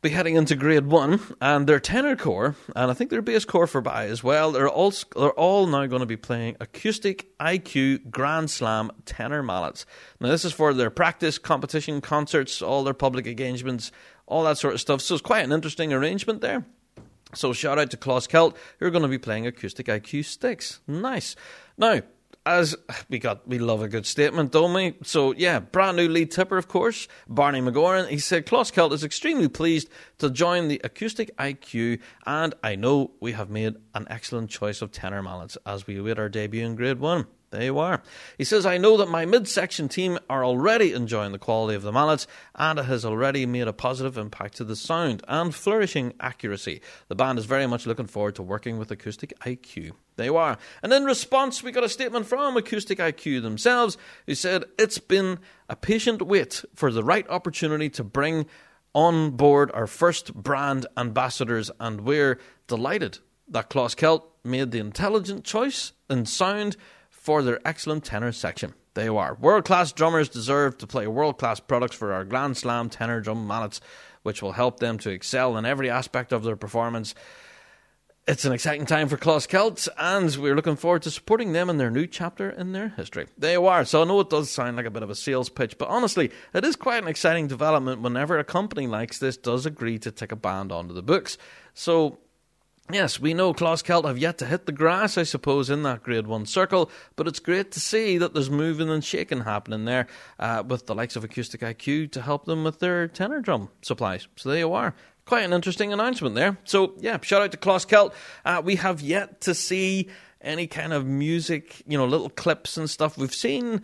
be 0.00 0.10
heading 0.10 0.36
into 0.36 0.54
grade 0.54 0.86
one, 0.86 1.18
and 1.40 1.66
their 1.66 1.80
tenor 1.80 2.14
core, 2.14 2.54
and 2.76 2.88
I 2.88 2.94
think 2.94 3.10
their 3.10 3.20
bass 3.20 3.44
core 3.44 3.66
for 3.66 3.80
by 3.80 4.06
as 4.06 4.22
well. 4.22 4.52
They're 4.52 4.68
all 4.68 4.92
they're 5.16 5.32
all 5.32 5.66
now 5.66 5.86
going 5.86 5.98
to 5.98 6.06
be 6.06 6.16
playing 6.16 6.56
acoustic 6.60 7.36
IQ 7.40 8.12
Grand 8.12 8.48
Slam 8.48 8.92
tenor 9.06 9.42
mallets. 9.42 9.86
Now 10.20 10.28
this 10.28 10.44
is 10.44 10.52
for 10.52 10.72
their 10.72 10.88
practice, 10.88 11.36
competition, 11.36 12.00
concerts, 12.00 12.62
all 12.62 12.84
their 12.84 12.94
public 12.94 13.26
engagements, 13.26 13.90
all 14.26 14.44
that 14.44 14.58
sort 14.58 14.74
of 14.74 14.80
stuff. 14.80 15.00
So 15.00 15.16
it's 15.16 15.22
quite 15.22 15.44
an 15.44 15.50
interesting 15.50 15.92
arrangement 15.92 16.42
there. 16.42 16.64
So 17.34 17.52
shout 17.52 17.80
out 17.80 17.90
to 17.90 17.96
Closkelt, 17.96 18.54
who 18.78 18.86
are 18.86 18.90
going 18.90 19.02
to 19.02 19.08
be 19.08 19.18
playing 19.18 19.48
acoustic 19.48 19.86
IQ 19.86 20.26
sticks. 20.26 20.78
Nice. 20.86 21.34
Now, 21.76 22.02
as 22.46 22.76
we 23.08 23.18
got, 23.18 23.46
we 23.48 23.58
love 23.58 23.82
a 23.82 23.88
good 23.88 24.06
statement, 24.06 24.52
don't 24.52 24.74
we? 24.74 24.94
So 25.02 25.32
yeah, 25.32 25.60
brand 25.60 25.96
new 25.96 26.08
lead 26.08 26.30
tipper, 26.30 26.56
of 26.56 26.68
course, 26.68 27.08
Barney 27.28 27.60
McGoran. 27.60 28.08
He 28.08 28.18
said 28.18 28.46
Closkelt 28.46 28.92
is 28.92 29.04
extremely 29.04 29.48
pleased 29.48 29.88
to 30.18 30.30
join 30.30 30.68
the 30.68 30.80
Acoustic 30.84 31.36
IQ, 31.36 32.00
and 32.26 32.54
I 32.62 32.76
know 32.76 33.12
we 33.20 33.32
have 33.32 33.50
made 33.50 33.76
an 33.94 34.06
excellent 34.10 34.50
choice 34.50 34.82
of 34.82 34.92
tenor 34.92 35.22
mallets 35.22 35.56
as 35.64 35.86
we 35.86 35.98
await 35.98 36.18
our 36.18 36.28
debut 36.28 36.64
in 36.64 36.74
Grade 36.74 37.00
One. 37.00 37.26
There 37.54 37.62
you 37.62 37.78
are. 37.78 38.02
He 38.36 38.42
says, 38.42 38.66
I 38.66 38.78
know 38.78 38.96
that 38.96 39.08
my 39.08 39.24
midsection 39.26 39.88
team 39.88 40.18
are 40.28 40.44
already 40.44 40.92
enjoying 40.92 41.30
the 41.30 41.38
quality 41.38 41.76
of 41.76 41.82
the 41.82 41.92
mallets, 41.92 42.26
and 42.56 42.80
it 42.80 42.86
has 42.86 43.04
already 43.04 43.46
made 43.46 43.68
a 43.68 43.72
positive 43.72 44.18
impact 44.18 44.56
to 44.56 44.64
the 44.64 44.74
sound 44.74 45.22
and 45.28 45.54
flourishing 45.54 46.14
accuracy. 46.18 46.80
The 47.06 47.14
band 47.14 47.38
is 47.38 47.44
very 47.44 47.68
much 47.68 47.86
looking 47.86 48.08
forward 48.08 48.34
to 48.34 48.42
working 48.42 48.76
with 48.76 48.90
Acoustic 48.90 49.38
IQ. 49.38 49.92
There 50.16 50.26
you 50.26 50.36
are. 50.36 50.58
And 50.82 50.92
in 50.92 51.04
response, 51.04 51.62
we 51.62 51.70
got 51.70 51.84
a 51.84 51.88
statement 51.88 52.26
from 52.26 52.56
Acoustic 52.56 52.98
IQ 52.98 53.42
themselves, 53.42 53.96
who 54.26 54.34
said, 54.34 54.64
It's 54.76 54.98
been 54.98 55.38
a 55.68 55.76
patient 55.76 56.22
wait 56.22 56.64
for 56.74 56.90
the 56.90 57.04
right 57.04 57.28
opportunity 57.30 57.88
to 57.90 58.02
bring 58.02 58.46
on 58.94 59.30
board 59.30 59.70
our 59.74 59.86
first 59.86 60.34
brand 60.34 60.86
ambassadors, 60.96 61.70
and 61.78 62.00
we're 62.00 62.40
delighted 62.66 63.18
that 63.46 63.70
Closkelt 63.70 64.24
made 64.42 64.72
the 64.72 64.80
intelligent 64.80 65.44
choice 65.44 65.92
in 66.10 66.26
sound 66.26 66.76
for 67.24 67.42
their 67.42 67.58
excellent 67.66 68.04
tenor 68.04 68.32
section. 68.32 68.74
They 68.92 69.08
are. 69.08 69.34
World 69.40 69.64
class 69.64 69.92
drummers 69.92 70.28
deserve 70.28 70.76
to 70.78 70.86
play 70.86 71.06
world 71.06 71.38
class 71.38 71.58
products 71.58 71.96
for 71.96 72.12
our 72.12 72.22
Grand 72.22 72.58
Slam 72.58 72.90
tenor 72.90 73.22
drum 73.22 73.46
mallets, 73.46 73.80
which 74.22 74.42
will 74.42 74.52
help 74.52 74.78
them 74.78 74.98
to 74.98 75.10
excel 75.10 75.56
in 75.56 75.64
every 75.64 75.88
aspect 75.88 76.32
of 76.32 76.44
their 76.44 76.54
performance. 76.54 77.14
It's 78.28 78.44
an 78.44 78.52
exciting 78.52 78.84
time 78.84 79.08
for 79.08 79.16
Closkelt, 79.16 79.88
and 79.98 80.36
we're 80.36 80.54
looking 80.54 80.76
forward 80.76 81.02
to 81.02 81.10
supporting 81.10 81.52
them 81.52 81.70
in 81.70 81.78
their 81.78 81.90
new 81.90 82.06
chapter 82.06 82.50
in 82.50 82.72
their 82.72 82.90
history. 82.90 83.26
There 83.38 83.52
you 83.52 83.66
are. 83.66 83.86
So 83.86 84.02
I 84.02 84.04
know 84.04 84.20
it 84.20 84.30
does 84.30 84.50
sound 84.50 84.76
like 84.76 84.86
a 84.86 84.90
bit 84.90 85.02
of 85.02 85.10
a 85.10 85.14
sales 85.14 85.48
pitch, 85.48 85.78
but 85.78 85.88
honestly, 85.88 86.30
it 86.52 86.64
is 86.64 86.76
quite 86.76 87.02
an 87.02 87.08
exciting 87.08 87.48
development 87.48 88.02
whenever 88.02 88.38
a 88.38 88.44
company 88.44 88.86
like 88.86 89.18
this 89.18 89.38
does 89.38 89.64
agree 89.64 89.98
to 89.98 90.10
take 90.10 90.32
a 90.32 90.36
band 90.36 90.72
onto 90.72 90.92
the 90.92 91.02
books. 91.02 91.38
So 91.72 92.18
Yes, 92.92 93.18
we 93.18 93.32
know 93.32 93.54
Closkelt 93.54 94.04
have 94.04 94.18
yet 94.18 94.36
to 94.38 94.46
hit 94.46 94.66
the 94.66 94.72
grass, 94.72 95.16
I 95.16 95.22
suppose, 95.22 95.70
in 95.70 95.84
that 95.84 96.02
Grade 96.02 96.26
1 96.26 96.44
circle, 96.44 96.90
but 97.16 97.26
it's 97.26 97.40
great 97.40 97.72
to 97.72 97.80
see 97.80 98.18
that 98.18 98.34
there's 98.34 98.50
moving 98.50 98.90
and 98.90 99.02
shaking 99.02 99.40
happening 99.40 99.86
there 99.86 100.06
uh, 100.38 100.62
with 100.66 100.84
the 100.84 100.94
likes 100.94 101.16
of 101.16 101.24
Acoustic 101.24 101.62
IQ 101.62 102.12
to 102.12 102.20
help 102.20 102.44
them 102.44 102.62
with 102.62 102.80
their 102.80 103.08
tenor 103.08 103.40
drum 103.40 103.70
supplies. 103.80 104.28
So 104.36 104.50
there 104.50 104.58
you 104.58 104.74
are. 104.74 104.94
Quite 105.24 105.44
an 105.44 105.54
interesting 105.54 105.94
announcement 105.94 106.34
there. 106.34 106.58
So, 106.64 106.92
yeah, 106.98 107.18
shout 107.22 107.40
out 107.40 107.52
to 107.52 107.56
Closkelt. 107.56 108.12
Uh, 108.44 108.60
we 108.62 108.76
have 108.76 109.00
yet 109.00 109.40
to 109.42 109.54
see 109.54 110.10
any 110.42 110.66
kind 110.66 110.92
of 110.92 111.06
music, 111.06 111.82
you 111.86 111.96
know, 111.96 112.04
little 112.04 112.28
clips 112.28 112.76
and 112.76 112.90
stuff. 112.90 113.16
We've 113.16 113.34
seen 113.34 113.80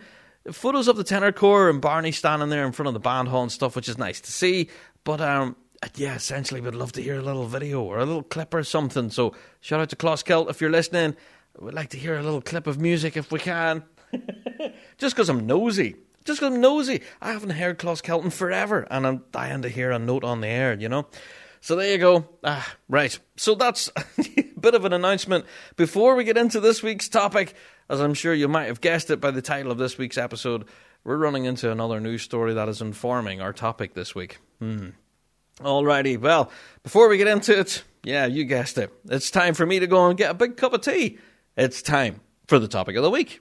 photos 0.51 0.87
of 0.87 0.95
the 0.95 1.03
tenor 1.03 1.31
corps 1.31 1.71
and 1.71 1.81
Barney 1.81 2.11
standing 2.11 2.49
there 2.49 2.67
in 2.67 2.71
front 2.71 2.87
of 2.87 2.93
the 2.93 2.99
band 2.99 3.29
hall 3.29 3.41
and 3.41 3.51
stuff, 3.51 3.75
which 3.75 3.89
is 3.89 3.97
nice 3.97 4.21
to 4.21 4.31
see. 4.31 4.69
But 5.03 5.21
um, 5.21 5.55
yeah, 5.95 6.15
essentially, 6.15 6.61
we'd 6.61 6.75
love 6.75 6.91
to 6.93 7.01
hear 7.01 7.17
a 7.17 7.21
little 7.21 7.47
video 7.47 7.81
or 7.81 7.99
a 7.99 8.05
little 8.05 8.23
clip 8.23 8.53
or 8.53 8.63
something. 8.63 9.09
So, 9.09 9.33
shout 9.61 9.81
out 9.81 9.89
to 9.89 9.95
Closkelt 9.95 10.49
if 10.49 10.61
you're 10.61 10.69
listening. 10.69 11.15
We'd 11.59 11.73
like 11.73 11.89
to 11.89 11.97
hear 11.97 12.17
a 12.17 12.23
little 12.23 12.41
clip 12.41 12.67
of 12.67 12.79
music 12.79 13.17
if 13.17 13.31
we 13.31 13.39
can. 13.39 13.83
Just 14.97 15.15
because 15.15 15.29
I'm 15.29 15.45
nosy. 15.47 15.95
Just 16.23 16.39
because 16.39 16.53
I'm 16.53 16.61
nosy. 16.61 17.01
I 17.21 17.31
haven't 17.31 17.51
heard 17.51 17.79
Closkelt 17.79 18.23
in 18.23 18.29
forever, 18.29 18.87
and 18.91 19.07
I'm 19.07 19.23
dying 19.31 19.63
to 19.63 19.69
hear 19.69 19.91
a 19.91 19.99
note 19.99 20.23
on 20.23 20.41
the 20.41 20.47
air, 20.47 20.73
you 20.73 20.87
know? 20.87 21.07
So 21.61 21.75
there 21.75 21.91
you 21.91 21.97
go. 21.97 22.27
Ah, 22.43 22.75
right. 22.87 23.17
So 23.37 23.55
that's 23.55 23.89
a 24.17 24.43
bit 24.59 24.75
of 24.75 24.85
an 24.85 24.93
announcement. 24.93 25.45
Before 25.75 26.15
we 26.15 26.23
get 26.23 26.37
into 26.37 26.59
this 26.59 26.81
week's 26.81 27.09
topic, 27.09 27.53
as 27.89 27.99
I'm 27.99 28.13
sure 28.13 28.33
you 28.33 28.47
might 28.47 28.65
have 28.65 28.81
guessed 28.81 29.11
it 29.11 29.19
by 29.19 29.31
the 29.31 29.41
title 29.41 29.71
of 29.71 29.77
this 29.77 29.97
week's 29.97 30.17
episode, 30.17 30.65
we're 31.03 31.17
running 31.17 31.45
into 31.45 31.71
another 31.71 31.99
news 31.99 32.21
story 32.21 32.53
that 32.53 32.69
is 32.69 32.81
informing 32.81 33.41
our 33.41 33.53
topic 33.53 33.93
this 33.93 34.15
week. 34.15 34.37
Hmm. 34.59 34.89
Alrighty, 35.63 36.19
well, 36.19 36.51
before 36.83 37.07
we 37.07 37.17
get 37.17 37.27
into 37.27 37.59
it, 37.59 37.83
yeah, 38.03 38.25
you 38.25 38.45
guessed 38.45 38.77
it. 38.77 38.91
It's 39.05 39.29
time 39.29 39.53
for 39.53 39.65
me 39.65 39.79
to 39.79 39.87
go 39.87 40.07
and 40.07 40.17
get 40.17 40.31
a 40.31 40.33
big 40.33 40.57
cup 40.57 40.73
of 40.73 40.81
tea. 40.81 41.19
It's 41.55 41.81
time 41.81 42.21
for 42.47 42.57
the 42.57 42.67
topic 42.67 42.95
of 42.95 43.03
the 43.03 43.11
week. 43.11 43.39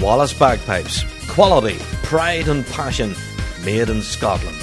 Wallace 0.00 0.32
Bagpipes. 0.32 1.04
Quality, 1.28 1.78
pride, 2.02 2.48
and 2.48 2.66
passion 2.66 3.14
made 3.64 3.88
in 3.88 4.02
Scotland. 4.02 4.56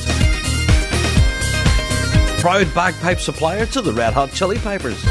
Proud 2.39 2.73
bagpipe 2.75 3.19
supplier 3.19 3.65
to 3.67 3.81
the 3.81 3.93
Red 3.93 4.13
Hot 4.13 4.31
Chili 4.31 4.57
Pipers. 4.57 5.01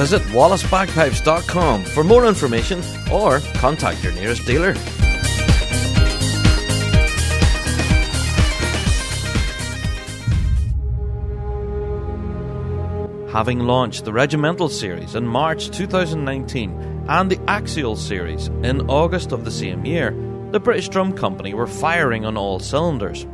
Visit 0.00 0.22
wallacebagpipes.com 0.28 1.84
for 1.84 2.02
more 2.02 2.24
information 2.24 2.82
or 3.12 3.40
contact 3.56 4.02
your 4.02 4.14
nearest 4.14 4.46
dealer. 4.46 4.72
Having 13.30 13.58
launched 13.58 14.06
the 14.06 14.12
Regimental 14.14 14.70
series 14.70 15.14
in 15.14 15.26
March 15.26 15.68
2019 15.68 17.04
and 17.06 17.30
the 17.30 17.38
Axial 17.46 17.94
series 17.94 18.46
in 18.62 18.88
August 18.88 19.32
of 19.32 19.44
the 19.44 19.50
same 19.50 19.84
year, 19.84 20.12
the 20.50 20.60
British 20.60 20.88
Drum 20.88 21.12
Company 21.12 21.52
were 21.52 21.66
firing 21.66 22.24
on 22.24 22.38
all 22.38 22.58
cylinders. 22.58 23.26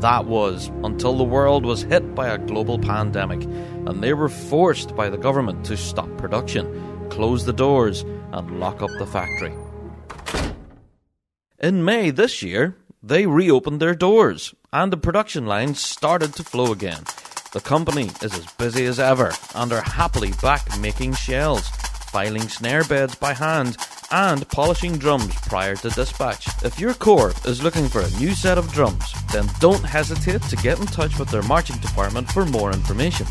That 0.00 0.24
was 0.24 0.72
until 0.84 1.18
the 1.18 1.22
world 1.22 1.66
was 1.66 1.82
hit 1.82 2.14
by 2.14 2.28
a 2.28 2.38
global 2.38 2.78
pandemic 2.78 3.46
and 3.86 4.02
they 4.02 4.12
were 4.12 4.28
forced 4.28 4.94
by 4.94 5.08
the 5.08 5.18
government 5.18 5.64
to 5.66 5.76
stop 5.76 6.08
production, 6.16 7.08
close 7.10 7.44
the 7.44 7.52
doors, 7.52 8.02
and 8.32 8.60
lock 8.60 8.82
up 8.82 8.90
the 8.98 9.06
factory. 9.06 9.54
In 11.58 11.84
May 11.84 12.10
this 12.10 12.42
year, 12.42 12.76
they 13.02 13.26
reopened 13.26 13.80
their 13.80 13.94
doors 13.94 14.54
and 14.72 14.92
the 14.92 14.96
production 14.96 15.46
lines 15.46 15.80
started 15.80 16.34
to 16.34 16.44
flow 16.44 16.72
again. 16.72 17.02
The 17.52 17.60
company 17.60 18.10
is 18.22 18.32
as 18.32 18.46
busy 18.54 18.86
as 18.86 18.98
ever 18.98 19.32
and 19.54 19.72
are 19.72 19.82
happily 19.82 20.32
back 20.40 20.62
making 20.80 21.14
shells, 21.14 21.68
filing 22.10 22.48
snare 22.48 22.84
beds 22.84 23.14
by 23.14 23.34
hand, 23.34 23.76
and 24.10 24.48
polishing 24.48 24.98
drums 24.98 25.34
prior 25.42 25.74
to 25.76 25.90
dispatch. 25.90 26.46
If 26.64 26.78
your 26.78 26.94
corps 26.94 27.34
is 27.44 27.62
looking 27.62 27.88
for 27.88 28.00
a 28.00 28.10
new 28.12 28.34
set 28.34 28.58
of 28.58 28.72
drums, 28.72 29.04
then 29.32 29.46
don't 29.60 29.84
hesitate 29.84 30.42
to 30.42 30.56
get 30.56 30.78
in 30.80 30.86
touch 30.86 31.18
with 31.18 31.30
their 31.30 31.42
marching 31.42 31.76
department 31.78 32.30
for 32.30 32.46
more 32.46 32.72
information. 32.72 33.26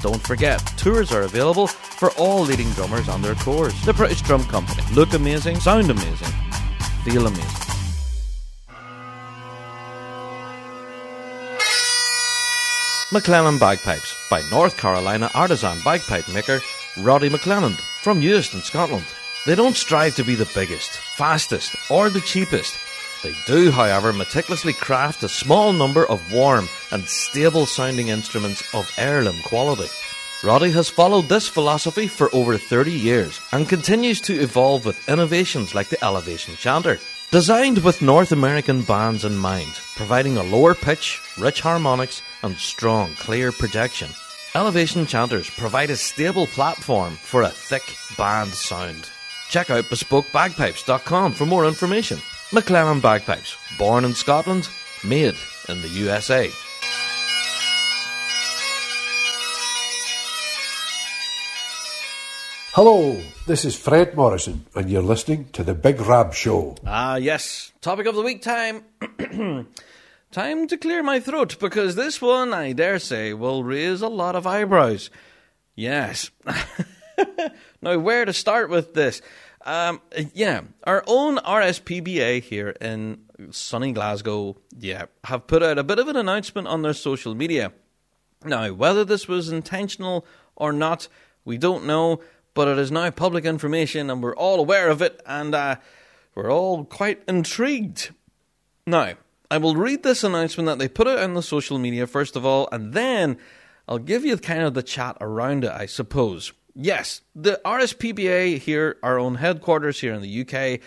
Don't 0.00 0.24
forget, 0.24 0.64
tours 0.76 1.12
are 1.12 1.22
available 1.22 1.66
for 1.66 2.10
all 2.12 2.42
leading 2.42 2.70
drummers 2.70 3.08
on 3.08 3.20
their 3.20 3.34
tours. 3.36 3.74
The 3.84 3.92
British 3.92 4.22
Drum 4.22 4.44
Company. 4.44 4.82
Look 4.94 5.12
amazing, 5.12 5.58
sound 5.60 5.90
amazing, 5.90 6.32
feel 7.04 7.26
amazing. 7.26 7.68
MacLellan 13.10 13.58
Bagpipes 13.58 14.14
by 14.30 14.42
North 14.50 14.76
Carolina 14.76 15.30
artisan 15.34 15.78
bagpipe 15.82 16.28
maker 16.32 16.60
Roddy 17.00 17.30
MacLellan 17.30 17.72
from 18.02 18.20
Euston, 18.20 18.60
Scotland. 18.60 19.06
They 19.46 19.54
don't 19.54 19.76
strive 19.76 20.14
to 20.16 20.24
be 20.24 20.34
the 20.34 20.50
biggest, 20.54 20.90
fastest, 20.90 21.74
or 21.90 22.10
the 22.10 22.20
cheapest. 22.20 22.76
They 23.22 23.34
do, 23.46 23.70
however, 23.70 24.12
meticulously 24.12 24.72
craft 24.72 25.22
a 25.22 25.28
small 25.28 25.72
number 25.72 26.06
of 26.06 26.32
warm 26.32 26.68
and 26.92 27.08
stable 27.08 27.66
sounding 27.66 28.08
instruments 28.08 28.62
of 28.74 28.90
heirloom 28.96 29.38
quality. 29.42 29.88
Roddy 30.44 30.70
has 30.70 30.88
followed 30.88 31.28
this 31.28 31.48
philosophy 31.48 32.06
for 32.06 32.32
over 32.32 32.56
30 32.56 32.92
years 32.92 33.40
and 33.50 33.68
continues 33.68 34.20
to 34.20 34.38
evolve 34.40 34.84
with 34.84 35.08
innovations 35.08 35.74
like 35.74 35.88
the 35.88 36.02
Elevation 36.04 36.54
Chanter. 36.54 37.00
Designed 37.32 37.78
with 37.78 38.00
North 38.00 38.30
American 38.30 38.82
bands 38.82 39.24
in 39.24 39.36
mind, 39.36 39.72
providing 39.96 40.36
a 40.38 40.42
lower 40.44 40.74
pitch, 40.74 41.20
rich 41.36 41.60
harmonics, 41.60 42.22
and 42.42 42.56
strong, 42.56 43.12
clear 43.14 43.50
projection. 43.50 44.10
Elevation 44.54 45.06
Chanters 45.06 45.50
provide 45.50 45.90
a 45.90 45.96
stable 45.96 46.46
platform 46.46 47.16
for 47.16 47.42
a 47.42 47.50
thick 47.50 47.82
band 48.16 48.50
sound. 48.50 49.10
Check 49.50 49.70
out 49.70 49.84
bespokebagpipes.com 49.84 51.32
for 51.32 51.46
more 51.46 51.66
information. 51.66 52.18
McLaren 52.50 53.02
Bagpipes, 53.02 53.58
born 53.76 54.06
in 54.06 54.14
Scotland, 54.14 54.70
made 55.04 55.34
in 55.68 55.82
the 55.82 55.88
USA. 55.88 56.48
Hello, 62.72 63.20
this 63.46 63.66
is 63.66 63.76
Fred 63.76 64.14
Morrison, 64.14 64.64
and 64.74 64.88
you're 64.88 65.02
listening 65.02 65.50
to 65.50 65.62
The 65.62 65.74
Big 65.74 66.00
Rab 66.00 66.32
Show. 66.32 66.76
Ah, 66.86 67.16
yes. 67.16 67.70
Topic 67.82 68.06
of 68.06 68.14
the 68.14 68.22
week 68.22 68.40
time. 68.40 68.82
time 70.30 70.68
to 70.68 70.78
clear 70.78 71.02
my 71.02 71.20
throat 71.20 71.58
because 71.60 71.96
this 71.96 72.22
one, 72.22 72.54
I 72.54 72.72
dare 72.72 72.98
say, 72.98 73.34
will 73.34 73.62
raise 73.62 74.00
a 74.00 74.08
lot 74.08 74.34
of 74.34 74.46
eyebrows. 74.46 75.10
Yes. 75.74 76.30
now, 77.82 77.98
where 77.98 78.24
to 78.24 78.32
start 78.32 78.70
with 78.70 78.94
this? 78.94 79.20
Um, 79.68 80.00
yeah, 80.32 80.62
our 80.84 81.04
own 81.06 81.36
RSPBA 81.36 82.42
here 82.42 82.70
in 82.80 83.20
sunny 83.50 83.92
Glasgow, 83.92 84.56
yeah, 84.76 85.06
have 85.24 85.46
put 85.46 85.62
out 85.62 85.78
a 85.78 85.84
bit 85.84 85.98
of 85.98 86.08
an 86.08 86.16
announcement 86.16 86.68
on 86.68 86.82
their 86.82 86.94
social 86.94 87.34
media. 87.34 87.72
Now, 88.44 88.72
whether 88.72 89.04
this 89.04 89.28
was 89.28 89.50
intentional 89.50 90.24
or 90.56 90.72
not, 90.72 91.08
we 91.44 91.58
don't 91.58 91.84
know 91.86 92.20
but 92.58 92.66
it 92.66 92.76
is 92.76 92.90
now 92.90 93.08
public 93.08 93.44
information 93.44 94.10
and 94.10 94.20
we're 94.20 94.34
all 94.34 94.58
aware 94.58 94.88
of 94.88 95.00
it 95.00 95.22
and 95.24 95.54
uh, 95.54 95.76
we're 96.34 96.50
all 96.50 96.84
quite 96.84 97.22
intrigued. 97.28 98.10
Now, 98.84 99.14
I 99.48 99.58
will 99.58 99.76
read 99.76 100.02
this 100.02 100.24
announcement 100.24 100.66
that 100.66 100.80
they 100.80 100.88
put 100.88 101.06
out 101.06 101.20
on 101.20 101.34
the 101.34 101.42
social 101.42 101.78
media 101.78 102.08
first 102.08 102.34
of 102.34 102.44
all, 102.44 102.68
and 102.72 102.94
then 102.94 103.38
I'll 103.86 104.00
give 104.00 104.24
you 104.24 104.36
kind 104.38 104.62
of 104.62 104.74
the 104.74 104.82
chat 104.82 105.16
around 105.20 105.62
it, 105.62 105.70
I 105.70 105.86
suppose. 105.86 106.52
Yes, 106.80 107.22
the 107.34 107.60
RSPBA 107.64 108.58
here, 108.58 108.98
our 109.02 109.18
own 109.18 109.34
headquarters 109.34 109.98
here 109.98 110.14
in 110.14 110.22
the 110.22 110.42
UK, 110.42 110.78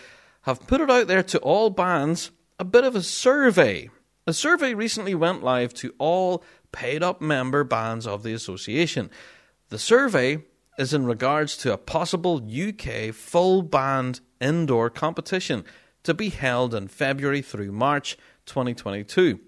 have 0.42 0.66
put 0.66 0.80
it 0.80 0.90
out 0.90 1.06
there 1.06 1.22
to 1.24 1.38
all 1.40 1.68
bands 1.68 2.30
a 2.58 2.64
bit 2.64 2.84
of 2.84 2.96
a 2.96 3.02
survey. 3.02 3.90
A 4.26 4.32
survey 4.32 4.72
recently 4.72 5.14
went 5.14 5.44
live 5.44 5.74
to 5.74 5.94
all 5.98 6.42
paid 6.72 7.02
up 7.02 7.20
member 7.20 7.62
bands 7.62 8.06
of 8.06 8.22
the 8.22 8.32
association. 8.32 9.10
The 9.68 9.78
survey 9.78 10.38
is 10.78 10.94
in 10.94 11.04
regards 11.04 11.58
to 11.58 11.74
a 11.74 11.78
possible 11.78 12.40
UK 12.42 13.12
full 13.12 13.60
band 13.60 14.20
indoor 14.40 14.88
competition 14.88 15.62
to 16.04 16.14
be 16.14 16.30
held 16.30 16.74
in 16.74 16.88
February 16.88 17.42
through 17.42 17.70
March 17.70 18.16
2022. 18.46 19.40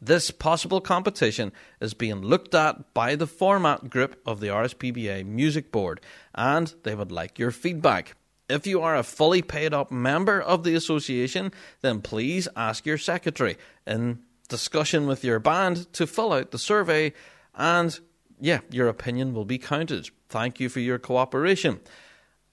This 0.00 0.30
possible 0.30 0.80
competition 0.80 1.52
is 1.80 1.94
being 1.94 2.22
looked 2.22 2.54
at 2.54 2.94
by 2.94 3.14
the 3.14 3.26
format 3.26 3.90
group 3.90 4.20
of 4.24 4.40
the 4.40 4.48
RSPBA 4.48 5.26
Music 5.26 5.72
Board, 5.72 6.00
and 6.34 6.72
they 6.84 6.94
would 6.94 7.12
like 7.12 7.38
your 7.38 7.50
feedback. 7.50 8.14
If 8.48 8.66
you 8.66 8.80
are 8.80 8.96
a 8.96 9.02
fully 9.02 9.42
paid 9.42 9.74
up 9.74 9.90
member 9.90 10.40
of 10.40 10.64
the 10.64 10.74
association, 10.74 11.52
then 11.80 12.00
please 12.00 12.48
ask 12.56 12.86
your 12.86 12.98
secretary 12.98 13.56
in 13.86 14.20
discussion 14.48 15.06
with 15.06 15.24
your 15.24 15.38
band 15.38 15.92
to 15.94 16.06
fill 16.06 16.32
out 16.32 16.50
the 16.50 16.58
survey, 16.58 17.12
and 17.54 17.98
yeah, 18.40 18.60
your 18.70 18.88
opinion 18.88 19.34
will 19.34 19.44
be 19.44 19.58
counted. 19.58 20.10
Thank 20.28 20.60
you 20.60 20.68
for 20.68 20.80
your 20.80 20.98
cooperation. 20.98 21.80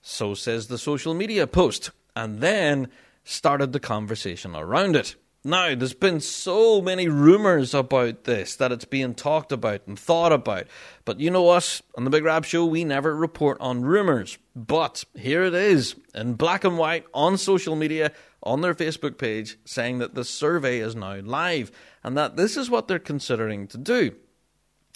So 0.01 0.33
says 0.33 0.67
the 0.67 0.77
social 0.77 1.13
media 1.13 1.47
post. 1.47 1.91
And 2.15 2.39
then 2.39 2.87
started 3.25 3.73
the 3.73 3.79
conversation 3.79 4.55
around 4.55 4.95
it. 4.95 5.15
Now, 5.47 5.75
there's 5.75 5.93
been 5.93 6.21
so 6.21 6.81
many 6.81 7.07
rumours 7.07 7.75
about 7.75 8.23
this 8.23 8.55
that 8.55 8.71
it's 8.71 8.83
being 8.83 9.13
talked 9.13 9.51
about 9.51 9.81
and 9.85 9.97
thought 9.97 10.31
about. 10.31 10.65
But 11.05 11.19
you 11.19 11.29
know 11.29 11.49
us, 11.49 11.83
on 11.95 12.03
the 12.03 12.09
Big 12.09 12.23
Rab 12.23 12.45
Show, 12.45 12.65
we 12.65 12.83
never 12.83 13.15
report 13.15 13.59
on 13.61 13.83
rumours. 13.83 14.39
But 14.55 15.03
here 15.13 15.43
it 15.43 15.53
is, 15.53 15.97
in 16.15 16.33
black 16.33 16.63
and 16.63 16.79
white, 16.79 17.05
on 17.13 17.37
social 17.37 17.75
media, 17.75 18.11
on 18.41 18.61
their 18.61 18.73
Facebook 18.73 19.19
page, 19.19 19.59
saying 19.65 19.99
that 19.99 20.15
the 20.15 20.25
survey 20.25 20.79
is 20.79 20.95
now 20.95 21.17
live 21.17 21.71
and 22.03 22.17
that 22.17 22.37
this 22.37 22.57
is 22.57 22.71
what 22.71 22.87
they're 22.87 22.97
considering 22.97 23.67
to 23.67 23.77
do. 23.77 24.15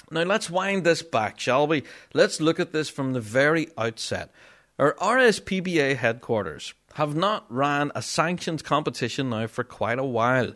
Now 0.10 0.24
let's 0.24 0.50
wind 0.50 0.84
this 0.84 1.04
back, 1.04 1.40
shall 1.40 1.68
we? 1.68 1.84
Let's 2.16 2.42
look 2.42 2.60
at 2.60 2.74
this 2.74 2.90
from 2.90 3.14
the 3.14 3.22
very 3.22 3.68
outset. 3.78 4.32
Our 4.80 4.94
RSPBA 4.94 5.98
headquarters 5.98 6.74
have 6.94 7.14
not 7.14 7.46
ran 7.50 7.92
a 7.96 8.02
sanctioned 8.02 8.64
competition 8.64 9.30
now 9.30 9.48
for 9.48 9.66
quite 9.66 10.00
a 10.00 10.06
while. 10.06 10.54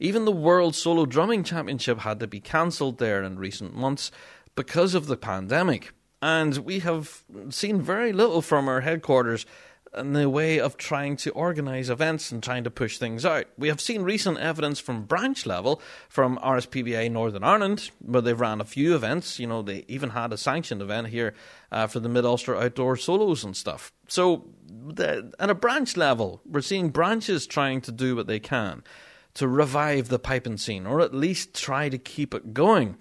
Even 0.00 0.24
the 0.24 0.32
World 0.32 0.74
Solo 0.74 1.06
Drumming 1.06 1.44
Championship 1.44 2.00
had 2.00 2.18
to 2.18 2.26
be 2.26 2.40
cancelled 2.40 2.98
there 2.98 3.22
in 3.22 3.38
recent 3.38 3.76
months 3.76 4.10
because 4.56 4.96
of 4.96 5.06
the 5.06 5.16
pandemic. 5.16 5.92
And 6.20 6.56
we 6.58 6.80
have 6.80 7.22
seen 7.50 7.80
very 7.80 8.12
little 8.12 8.42
from 8.42 8.66
our 8.66 8.80
headquarters 8.80 9.46
in 9.96 10.14
the 10.14 10.28
way 10.28 10.58
of 10.58 10.76
trying 10.76 11.16
to 11.16 11.30
organise 11.32 11.88
events 11.88 12.32
and 12.32 12.42
trying 12.42 12.64
to 12.64 12.70
push 12.70 12.98
things 12.98 13.26
out. 13.26 13.46
We 13.58 13.68
have 13.68 13.80
seen 13.80 14.02
recent 14.02 14.38
evidence 14.38 14.80
from 14.80 15.04
branch 15.04 15.44
level 15.44 15.82
from 16.08 16.38
RSPBA 16.38 17.10
Northern 17.10 17.44
Ireland, 17.44 17.90
where 18.00 18.22
they've 18.22 18.38
ran 18.38 18.60
a 18.60 18.64
few 18.64 18.94
events. 18.94 19.38
You 19.38 19.46
know, 19.46 19.62
they 19.62 19.84
even 19.88 20.10
had 20.10 20.32
a 20.32 20.38
sanctioned 20.38 20.80
event 20.80 21.08
here 21.08 21.34
uh, 21.70 21.86
for 21.86 22.00
the 22.00 22.08
Mid 22.08 22.24
Ulster 22.24 22.56
Outdoor 22.56 22.96
Solos 22.96 23.44
and 23.44 23.56
stuff. 23.56 23.92
So, 24.08 24.46
the, 24.66 25.32
at 25.38 25.50
a 25.50 25.54
branch 25.54 25.96
level, 25.96 26.40
we're 26.46 26.62
seeing 26.62 26.88
branches 26.88 27.46
trying 27.46 27.82
to 27.82 27.92
do 27.92 28.16
what 28.16 28.26
they 28.26 28.40
can 28.40 28.82
to 29.34 29.48
revive 29.48 30.08
the 30.08 30.18
piping 30.18 30.58
scene, 30.58 30.86
or 30.86 31.00
at 31.00 31.14
least 31.14 31.54
try 31.54 31.88
to 31.88 31.98
keep 31.98 32.34
it 32.34 32.52
going. 32.52 32.96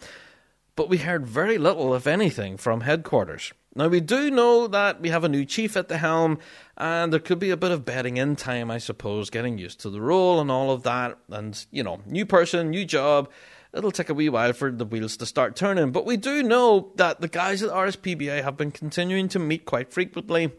But 0.75 0.89
we 0.89 0.97
heard 0.97 1.27
very 1.27 1.57
little, 1.57 1.93
if 1.93 2.07
anything, 2.07 2.57
from 2.57 2.81
headquarters. 2.81 3.53
Now, 3.73 3.87
we 3.87 4.01
do 4.01 4.29
know 4.29 4.67
that 4.67 4.99
we 4.99 5.09
have 5.09 5.23
a 5.23 5.29
new 5.29 5.45
chief 5.45 5.77
at 5.77 5.87
the 5.87 5.97
helm, 5.97 6.39
and 6.75 7.13
there 7.13 7.21
could 7.21 7.39
be 7.39 7.51
a 7.51 7.57
bit 7.57 7.71
of 7.71 7.85
bedding 7.85 8.17
in 8.17 8.35
time, 8.35 8.69
I 8.69 8.79
suppose, 8.79 9.29
getting 9.29 9.57
used 9.57 9.79
to 9.81 9.89
the 9.89 10.01
role 10.01 10.41
and 10.41 10.51
all 10.51 10.71
of 10.71 10.83
that. 10.83 11.17
And, 11.29 11.65
you 11.71 11.81
know, 11.81 12.01
new 12.05 12.25
person, 12.25 12.69
new 12.69 12.83
job. 12.83 13.29
It'll 13.73 13.91
take 13.91 14.09
a 14.09 14.13
wee 14.13 14.27
while 14.27 14.51
for 14.51 14.69
the 14.71 14.83
wheels 14.83 15.15
to 15.17 15.25
start 15.25 15.55
turning. 15.55 15.91
But 15.91 16.05
we 16.05 16.17
do 16.17 16.43
know 16.43 16.91
that 16.95 17.21
the 17.21 17.29
guys 17.29 17.63
at 17.63 17.69
RSPBA 17.69 18.43
have 18.43 18.57
been 18.57 18.71
continuing 18.71 19.29
to 19.29 19.39
meet 19.39 19.63
quite 19.63 19.93
frequently. 19.93 20.51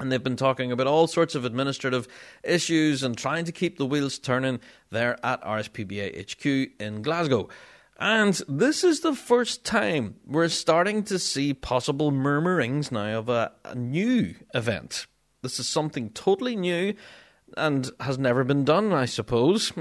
And 0.00 0.10
they've 0.10 0.22
been 0.22 0.34
talking 0.34 0.72
about 0.72 0.86
all 0.86 1.06
sorts 1.06 1.34
of 1.34 1.44
administrative 1.44 2.08
issues 2.42 3.02
and 3.02 3.16
trying 3.16 3.44
to 3.44 3.52
keep 3.52 3.78
the 3.78 3.86
wheels 3.86 4.18
turning 4.18 4.58
there 4.90 5.24
at 5.24 5.42
RSPBA 5.42 6.32
HQ 6.32 6.80
in 6.80 7.02
Glasgow. 7.02 7.48
And 8.00 8.40
this 8.48 8.82
is 8.82 9.00
the 9.00 9.14
first 9.14 9.62
time 9.62 10.16
we're 10.26 10.48
starting 10.48 11.02
to 11.04 11.18
see 11.18 11.52
possible 11.52 12.10
murmurings 12.10 12.90
now 12.90 13.18
of 13.18 13.28
a, 13.28 13.52
a, 13.62 13.74
new 13.74 14.34
event. 14.54 15.06
This 15.42 15.60
is 15.60 15.68
something 15.68 16.08
totally 16.08 16.56
new 16.56 16.94
and 17.58 17.90
has 18.00 18.18
never 18.18 18.42
been 18.42 18.64
done, 18.64 18.94
I 18.94 19.04
suppose, 19.04 19.72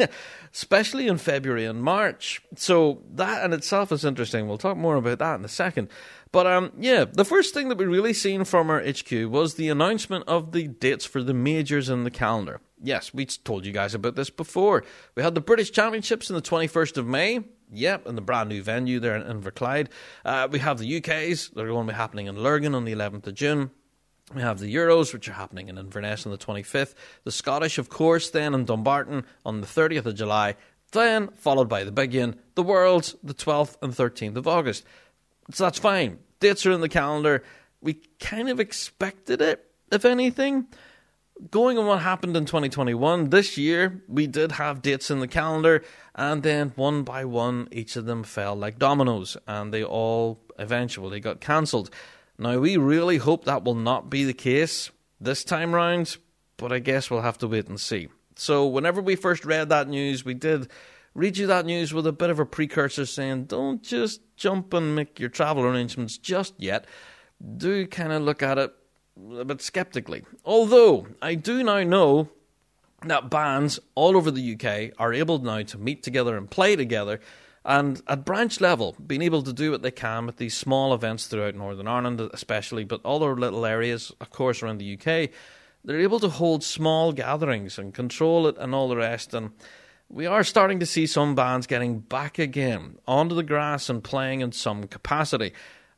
especially 0.52 1.08
in 1.08 1.16
February 1.16 1.64
and 1.64 1.82
March. 1.82 2.42
So 2.56 3.02
that 3.14 3.42
in 3.42 3.54
itself 3.54 3.90
is 3.90 4.04
interesting. 4.04 4.46
We'll 4.46 4.58
talk 4.58 4.76
more 4.76 4.96
about 4.96 5.20
that 5.20 5.38
in 5.38 5.44
a 5.44 5.48
second. 5.48 5.88
But 6.30 6.46
um, 6.46 6.72
yeah, 6.78 7.06
the 7.10 7.24
first 7.24 7.54
thing 7.54 7.70
that 7.70 7.78
we 7.78 7.86
really 7.86 8.12
seen 8.12 8.44
from 8.44 8.68
our 8.68 8.82
HQ 8.82 9.10
was 9.30 9.54
the 9.54 9.70
announcement 9.70 10.24
of 10.28 10.52
the 10.52 10.68
dates 10.68 11.06
for 11.06 11.22
the 11.22 11.34
majors 11.34 11.88
in 11.88 12.04
the 12.04 12.10
calendar. 12.10 12.60
Yes, 12.82 13.14
we 13.14 13.24
told 13.26 13.64
you 13.64 13.72
guys 13.72 13.94
about 13.94 14.16
this 14.16 14.28
before. 14.28 14.84
We 15.14 15.22
had 15.22 15.34
the 15.34 15.40
British 15.40 15.70
Championships 15.70 16.30
on 16.30 16.34
the 16.34 16.42
21st 16.42 16.96
of 16.98 17.06
May. 17.06 17.44
Yep, 17.72 18.06
in 18.06 18.14
the 18.14 18.20
brand 18.20 18.50
new 18.50 18.62
venue 18.62 19.00
there 19.00 19.16
in 19.16 19.22
Inverclyde. 19.22 19.88
Uh, 20.24 20.46
we 20.50 20.58
have 20.58 20.78
the 20.78 20.98
UK's, 20.98 21.48
they're 21.48 21.66
going 21.66 21.86
to 21.86 21.92
be 21.92 21.96
happening 21.96 22.26
in 22.26 22.36
Lurgan 22.36 22.74
on 22.74 22.84
the 22.84 22.94
11th 22.94 23.26
of 23.26 23.34
June. 23.34 23.70
We 24.34 24.42
have 24.42 24.58
the 24.58 24.72
Euros, 24.72 25.12
which 25.12 25.28
are 25.28 25.32
happening 25.32 25.68
in 25.68 25.78
Inverness 25.78 26.26
on 26.26 26.32
the 26.32 26.38
25th. 26.38 26.94
The 27.24 27.32
Scottish, 27.32 27.78
of 27.78 27.88
course, 27.88 28.30
then 28.30 28.54
in 28.54 28.66
Dumbarton 28.66 29.24
on 29.44 29.60
the 29.60 29.66
30th 29.66 30.06
of 30.06 30.14
July. 30.14 30.56
Then, 30.92 31.28
followed 31.36 31.68
by 31.68 31.84
the 31.84 31.92
big 31.92 32.14
one, 32.14 32.36
the 32.54 32.62
Worlds, 32.62 33.16
the 33.22 33.34
12th 33.34 33.76
and 33.82 33.92
13th 33.92 34.36
of 34.36 34.46
August. 34.46 34.84
So 35.50 35.64
that's 35.64 35.78
fine. 35.78 36.18
Dates 36.40 36.66
are 36.66 36.72
in 36.72 36.82
the 36.82 36.88
calendar. 36.88 37.42
We 37.80 37.94
kind 38.20 38.48
of 38.50 38.60
expected 38.60 39.40
it, 39.40 39.66
if 39.90 40.04
anything 40.04 40.66
going 41.50 41.78
on 41.78 41.86
what 41.86 42.00
happened 42.00 42.36
in 42.36 42.44
2021, 42.44 43.30
this 43.30 43.56
year 43.56 44.02
we 44.08 44.26
did 44.26 44.52
have 44.52 44.82
dates 44.82 45.10
in 45.10 45.20
the 45.20 45.28
calendar, 45.28 45.82
and 46.14 46.42
then 46.42 46.72
one 46.76 47.02
by 47.02 47.24
one, 47.24 47.68
each 47.72 47.96
of 47.96 48.06
them 48.06 48.22
fell 48.22 48.54
like 48.54 48.78
dominoes, 48.78 49.36
and 49.46 49.72
they 49.72 49.84
all 49.84 50.40
eventually 50.58 51.20
got 51.20 51.40
cancelled. 51.40 51.90
Now, 52.38 52.58
we 52.58 52.76
really 52.76 53.18
hope 53.18 53.44
that 53.44 53.64
will 53.64 53.74
not 53.74 54.10
be 54.10 54.24
the 54.24 54.34
case 54.34 54.90
this 55.20 55.44
time 55.44 55.74
round, 55.74 56.16
but 56.56 56.72
I 56.72 56.78
guess 56.78 57.10
we'll 57.10 57.20
have 57.22 57.38
to 57.38 57.48
wait 57.48 57.68
and 57.68 57.80
see. 57.80 58.08
So, 58.36 58.66
whenever 58.66 59.00
we 59.00 59.16
first 59.16 59.44
read 59.44 59.68
that 59.68 59.88
news, 59.88 60.24
we 60.24 60.34
did 60.34 60.68
read 61.14 61.36
you 61.36 61.46
that 61.46 61.66
news 61.66 61.92
with 61.92 62.06
a 62.06 62.12
bit 62.12 62.30
of 62.30 62.38
a 62.38 62.46
precursor 62.46 63.06
saying, 63.06 63.44
don't 63.44 63.82
just 63.82 64.20
jump 64.36 64.72
and 64.72 64.96
make 64.96 65.20
your 65.20 65.28
travel 65.28 65.64
arrangements 65.64 66.16
just 66.16 66.54
yet. 66.58 66.86
Do 67.56 67.86
kind 67.86 68.12
of 68.12 68.22
look 68.22 68.42
at 68.42 68.58
it 68.58 68.72
a 69.38 69.44
bit 69.44 69.60
skeptically. 69.60 70.22
Although, 70.44 71.06
I 71.20 71.34
do 71.34 71.62
now 71.62 71.82
know 71.82 72.28
that 73.04 73.30
bands 73.30 73.78
all 73.94 74.16
over 74.16 74.30
the 74.30 74.54
UK 74.54 74.94
are 74.98 75.12
able 75.12 75.38
now 75.38 75.62
to 75.62 75.78
meet 75.78 76.02
together 76.02 76.36
and 76.36 76.50
play 76.50 76.76
together. 76.76 77.20
And 77.64 78.02
at 78.08 78.24
branch 78.24 78.60
level, 78.60 78.96
being 79.04 79.22
able 79.22 79.42
to 79.42 79.52
do 79.52 79.70
what 79.70 79.82
they 79.82 79.90
can 79.90 80.26
with 80.26 80.36
these 80.36 80.56
small 80.56 80.92
events 80.94 81.26
throughout 81.26 81.54
Northern 81.54 81.86
Ireland, 81.86 82.20
especially, 82.32 82.84
but 82.84 83.04
other 83.04 83.36
little 83.36 83.64
areas, 83.64 84.12
of 84.20 84.30
course, 84.30 84.62
around 84.62 84.78
the 84.78 84.94
UK, 84.94 85.30
they're 85.84 86.00
able 86.00 86.20
to 86.20 86.28
hold 86.28 86.64
small 86.64 87.12
gatherings 87.12 87.78
and 87.78 87.94
control 87.94 88.46
it 88.46 88.56
and 88.58 88.74
all 88.74 88.88
the 88.88 88.96
rest. 88.96 89.34
And 89.34 89.50
we 90.08 90.26
are 90.26 90.44
starting 90.44 90.80
to 90.80 90.86
see 90.86 91.06
some 91.06 91.34
bands 91.34 91.66
getting 91.66 92.00
back 92.00 92.38
again 92.38 92.98
onto 93.06 93.34
the 93.34 93.42
grass 93.42 93.88
and 93.88 94.02
playing 94.02 94.40
in 94.40 94.52
some 94.52 94.84
capacity. 94.84 95.52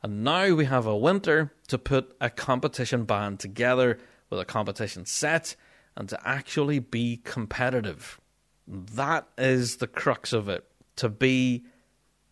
And 0.04 0.22
now 0.22 0.54
we 0.54 0.66
have 0.66 0.84
a 0.84 0.94
winter 0.94 1.54
to 1.68 1.78
put 1.78 2.14
a 2.20 2.28
competition 2.28 3.04
band 3.04 3.40
together 3.40 3.98
with 4.28 4.38
a 4.38 4.44
competition 4.44 5.06
set 5.06 5.56
and 5.96 6.10
to 6.10 6.28
actually 6.28 6.78
be 6.78 7.22
competitive. 7.24 8.20
That 8.68 9.26
is 9.38 9.78
the 9.78 9.86
crux 9.86 10.34
of 10.34 10.50
it, 10.50 10.66
to 10.96 11.08
be 11.08 11.64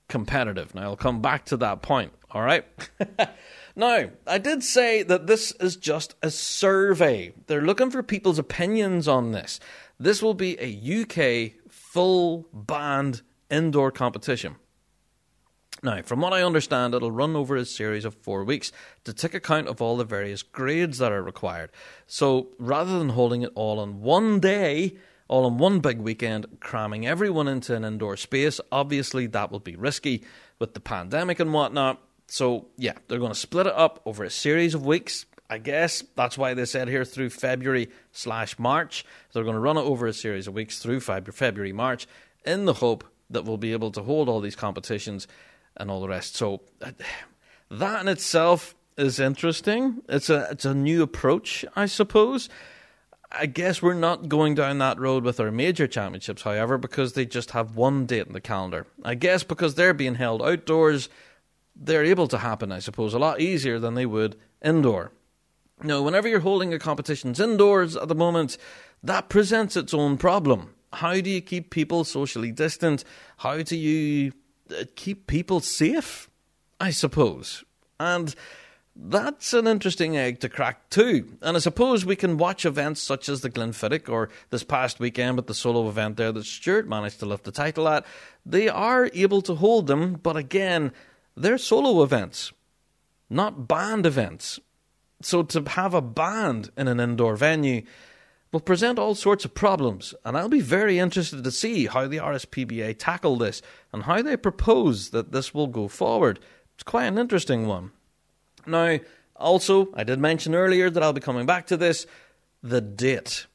competitive. 0.07 0.75
Now, 0.75 0.83
I'll 0.83 0.97
come 0.97 1.23
back 1.23 1.47
to 1.47 1.57
that 1.57 1.81
point, 1.81 2.13
all 2.31 2.43
right? 2.43 2.67
now, 3.75 4.11
I 4.27 4.37
did 4.37 4.63
say 4.63 5.03
that 5.05 5.27
this 5.27 5.53
is 5.53 5.77
just 5.77 6.15
a 6.23 6.31
survey. 6.31 7.33
They're 7.47 7.63
looking 7.63 7.91
for 7.91 8.03
people's 8.03 8.39
opinions 8.39 9.09
on 9.09 9.33
this. 9.33 9.61
This 9.99 10.21
will 10.21 10.35
be 10.35 10.59
a 10.61 11.01
UK 11.01 11.53
full 11.71 12.49
band 12.53 13.23
indoor 13.51 13.91
competition. 13.91 14.57
Now, 15.85 16.01
from 16.03 16.21
what 16.21 16.33
I 16.33 16.45
understand, 16.45 16.95
it'll 16.95 17.11
run 17.11 17.35
over 17.35 17.57
a 17.57 17.65
series 17.65 18.05
of 18.05 18.15
four 18.15 18.45
weeks 18.45 18.71
to 19.03 19.13
take 19.13 19.35
account 19.35 19.67
of 19.67 19.83
all 19.83 19.97
the 19.97 20.05
various 20.05 20.45
grades 20.45 20.99
that 20.99 21.11
are 21.11 21.23
required. 21.23 21.71
So 22.07 22.49
rather 22.59 23.01
than 23.01 23.09
holding 23.11 23.43
it 23.43 23.51
all 23.57 23.81
on 23.81 24.01
one 24.01 24.39
day, 24.39 24.97
all 25.27 25.45
in 25.49 25.59
one 25.59 25.81
big 25.81 25.99
weekend, 25.99 26.47
cramming 26.61 27.05
everyone 27.05 27.49
into 27.49 27.75
an 27.75 27.85
indoor 27.85 28.17
space, 28.17 28.61
obviously 28.71 29.27
that 29.27 29.51
will 29.51 29.59
be 29.59 29.75
risky 29.75 30.23
with 30.61 30.75
the 30.75 30.81
pandemic 30.81 31.41
and 31.41 31.53
whatnot. 31.53 32.01
So, 32.29 32.69
yeah, 32.77 32.95
they're 33.09 33.19
going 33.19 33.33
to 33.33 33.39
split 33.39 33.67
it 33.67 33.75
up 33.75 34.01
over 34.07 34.23
a 34.23 34.31
series 34.31 34.75
of 34.75 34.87
weeks. 34.87 35.27
I 35.51 35.59
guess 35.59 36.05
that's 36.15 36.39
why 36.39 36.55
they 36.55 36.65
said 36.65 36.87
here 36.87 37.05
through 37.05 37.31
February 37.31 37.91
slash 38.13 38.57
March. 38.57 39.05
They're 39.33 39.43
going 39.43 39.57
to 39.57 39.61
run 39.61 39.77
it 39.79 39.83
over 39.83 40.07
a 40.07 40.13
series 40.13 40.47
of 40.47 40.55
weeks 40.55 40.79
through 40.79 41.01
February, 41.01 41.73
March, 41.73 42.07
in 42.47 42.67
the 42.67 42.75
hope 42.75 43.03
that 43.31 43.45
we'll 43.45 43.57
be 43.57 43.73
able 43.73 43.91
to 43.91 44.03
hold 44.03 44.29
all 44.29 44.41
these 44.41 44.57
competitions 44.57 45.27
and 45.77 45.91
all 45.91 46.01
the 46.01 46.09
rest. 46.09 46.37
So 46.37 46.63
that 47.71 48.01
in 48.01 48.09
itself 48.09 48.75
is 48.97 49.19
interesting. 49.19 50.03
It's 50.09 50.31
a 50.31 50.49
it's 50.51 50.65
a 50.65 50.75
new 50.75 51.03
approach, 51.03 51.65
I 51.75 51.87
suppose. 51.87 52.49
I 53.35 53.47
guess 53.47 53.81
we're 53.81 53.95
not 53.95 54.29
going 54.29 54.55
down 54.55 54.77
that 54.79 54.99
road 54.99 55.25
with 55.25 55.41
our 55.41 55.51
major 55.51 55.87
championships, 55.87 56.43
however, 56.43 56.77
because 56.77 57.15
they 57.15 57.25
just 57.25 57.53
have 57.53 57.77
one 57.77 58.05
date 58.05 58.27
in 58.27 58.35
the 58.35 58.43
calendar. 58.43 58.87
I 59.05 59.15
guess 59.15 59.43
because 59.43 59.75
they're 59.75 59.95
being 59.95 60.17
held 60.17 60.43
outdoors, 60.43 61.09
they're 61.75 62.05
able 62.05 62.29
to 62.29 62.39
happen, 62.39 62.71
I 62.71 62.81
suppose, 62.81 63.15
a 63.15 63.19
lot 63.19 63.41
easier 63.41 63.79
than 63.79 63.95
they 63.95 64.05
would 64.05 64.37
indoor. 64.63 65.13
Now, 65.83 66.03
whenever 66.03 66.29
you're 66.29 66.41
holding 66.41 66.75
a 66.75 66.79
competitions 66.79 67.41
indoors 67.41 67.97
at 67.97 68.09
the 68.09 68.15
moment, 68.15 68.59
that 69.03 69.31
presents 69.31 69.77
its 69.77 69.95
own 69.95 70.19
problem. 70.19 70.75
How 70.93 71.19
do 71.21 71.31
you 71.31 71.41
keep 71.41 71.71
people 71.71 72.05
socially 72.05 72.53
distant? 72.53 73.03
How 73.39 73.63
do 73.63 73.77
you 73.77 74.31
uh, 74.31 74.35
Uh, 74.71 74.85
keep 74.95 75.27
people 75.27 75.61
safe, 75.61 76.31
I 76.81 76.91
suppose. 76.91 77.65
And 77.99 78.35
that's 78.95 79.55
an 79.55 79.67
interesting 79.67 80.17
egg 80.17 80.41
to 80.41 80.49
crack 80.49 80.91
too. 80.91 81.37
And 81.41 81.57
I 81.57 81.61
suppose 81.61 82.05
we 82.05 82.17
can 82.17 82.37
watch 82.37 82.67
events 82.67 83.01
such 83.01 83.29
as 83.29 83.41
the 83.41 83.51
Glenfiddich 83.51 84.09
or 84.09 84.29
this 84.51 84.65
past 84.65 85.01
weekend 85.01 85.37
with 85.37 85.47
the 85.47 85.55
solo 85.55 85.89
event 85.89 86.17
there 86.17 86.33
that 86.33 86.45
Stuart 86.45 86.89
managed 86.89 87.21
to 87.21 87.27
lift 87.27 87.45
the 87.45 87.53
title 87.53 87.89
at. 87.89 88.05
They 88.45 88.69
are 88.69 89.11
able 89.15 89.41
to 89.43 89.55
hold 89.55 89.87
them, 89.87 90.15
but 90.23 90.37
again, 90.37 90.93
they're 91.37 91.59
solo 91.59 92.03
events, 92.03 92.53
not 93.31 93.67
band 93.67 94.05
events. 94.05 94.61
So 95.23 95.43
to 95.45 95.63
have 95.71 95.95
a 95.95 96.03
band 96.03 96.71
in 96.77 96.89
an 96.89 97.01
indoor 97.01 97.37
venue 97.37 97.83
will 98.53 98.61
present 98.61 98.99
all 98.99 99.15
sorts 99.15 99.45
of 99.45 99.55
problems, 99.55 100.15
and 100.25 100.37
I'll 100.37 100.49
be 100.49 100.61
very 100.61 100.99
interested 100.99 101.43
to 101.43 101.51
see 101.51 101.87
how 101.87 102.07
the 102.07 102.19
RSPBA 102.19 102.99
tackle 102.99 103.37
this 103.37 103.63
and 103.93 104.03
how 104.03 104.21
they 104.21 104.37
propose 104.37 105.11
that 105.11 105.33
this 105.33 105.55
will 105.55 105.67
go 105.67 105.89
forward. 105.89 106.39
It's 106.75 106.85
quite 106.85 107.07
an 107.07 107.19
interesting 107.19 107.67
one. 107.67 107.93
Now, 108.67 108.99
also, 109.37 109.89
I 109.95 110.05
did 110.05 110.21
mention 110.21 110.55
earlier 110.55 110.91
that 110.91 111.03
I'll 111.03 111.15
be 111.15 111.21
coming 111.21 111.47
back 111.47 111.67
to 111.69 111.77
this 111.77 112.07
the 112.63 112.81
date. 112.81 113.47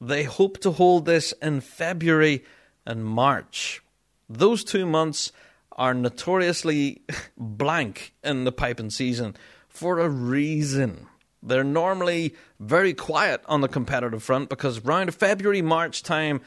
They 0.00 0.24
hope 0.24 0.58
to 0.60 0.72
hold 0.72 1.04
this 1.04 1.32
in 1.40 1.60
February 1.60 2.44
and 2.84 3.04
March. 3.04 3.82
Those 4.28 4.64
two 4.64 4.84
months 4.84 5.30
are 5.72 5.94
notoriously 5.94 7.02
blank 7.36 8.14
in 8.24 8.44
the 8.44 8.52
piping 8.52 8.90
season 8.90 9.36
for 9.68 10.00
a 10.00 10.08
reason. 10.08 11.06
They're 11.46 11.64
normally 11.64 12.34
very 12.58 12.92
quiet 12.92 13.42
on 13.46 13.60
the 13.60 13.68
competitive 13.68 14.22
front 14.22 14.48
because 14.48 14.84
around 14.84 15.14
February, 15.14 15.62
March 15.62 16.02
time, 16.02 16.40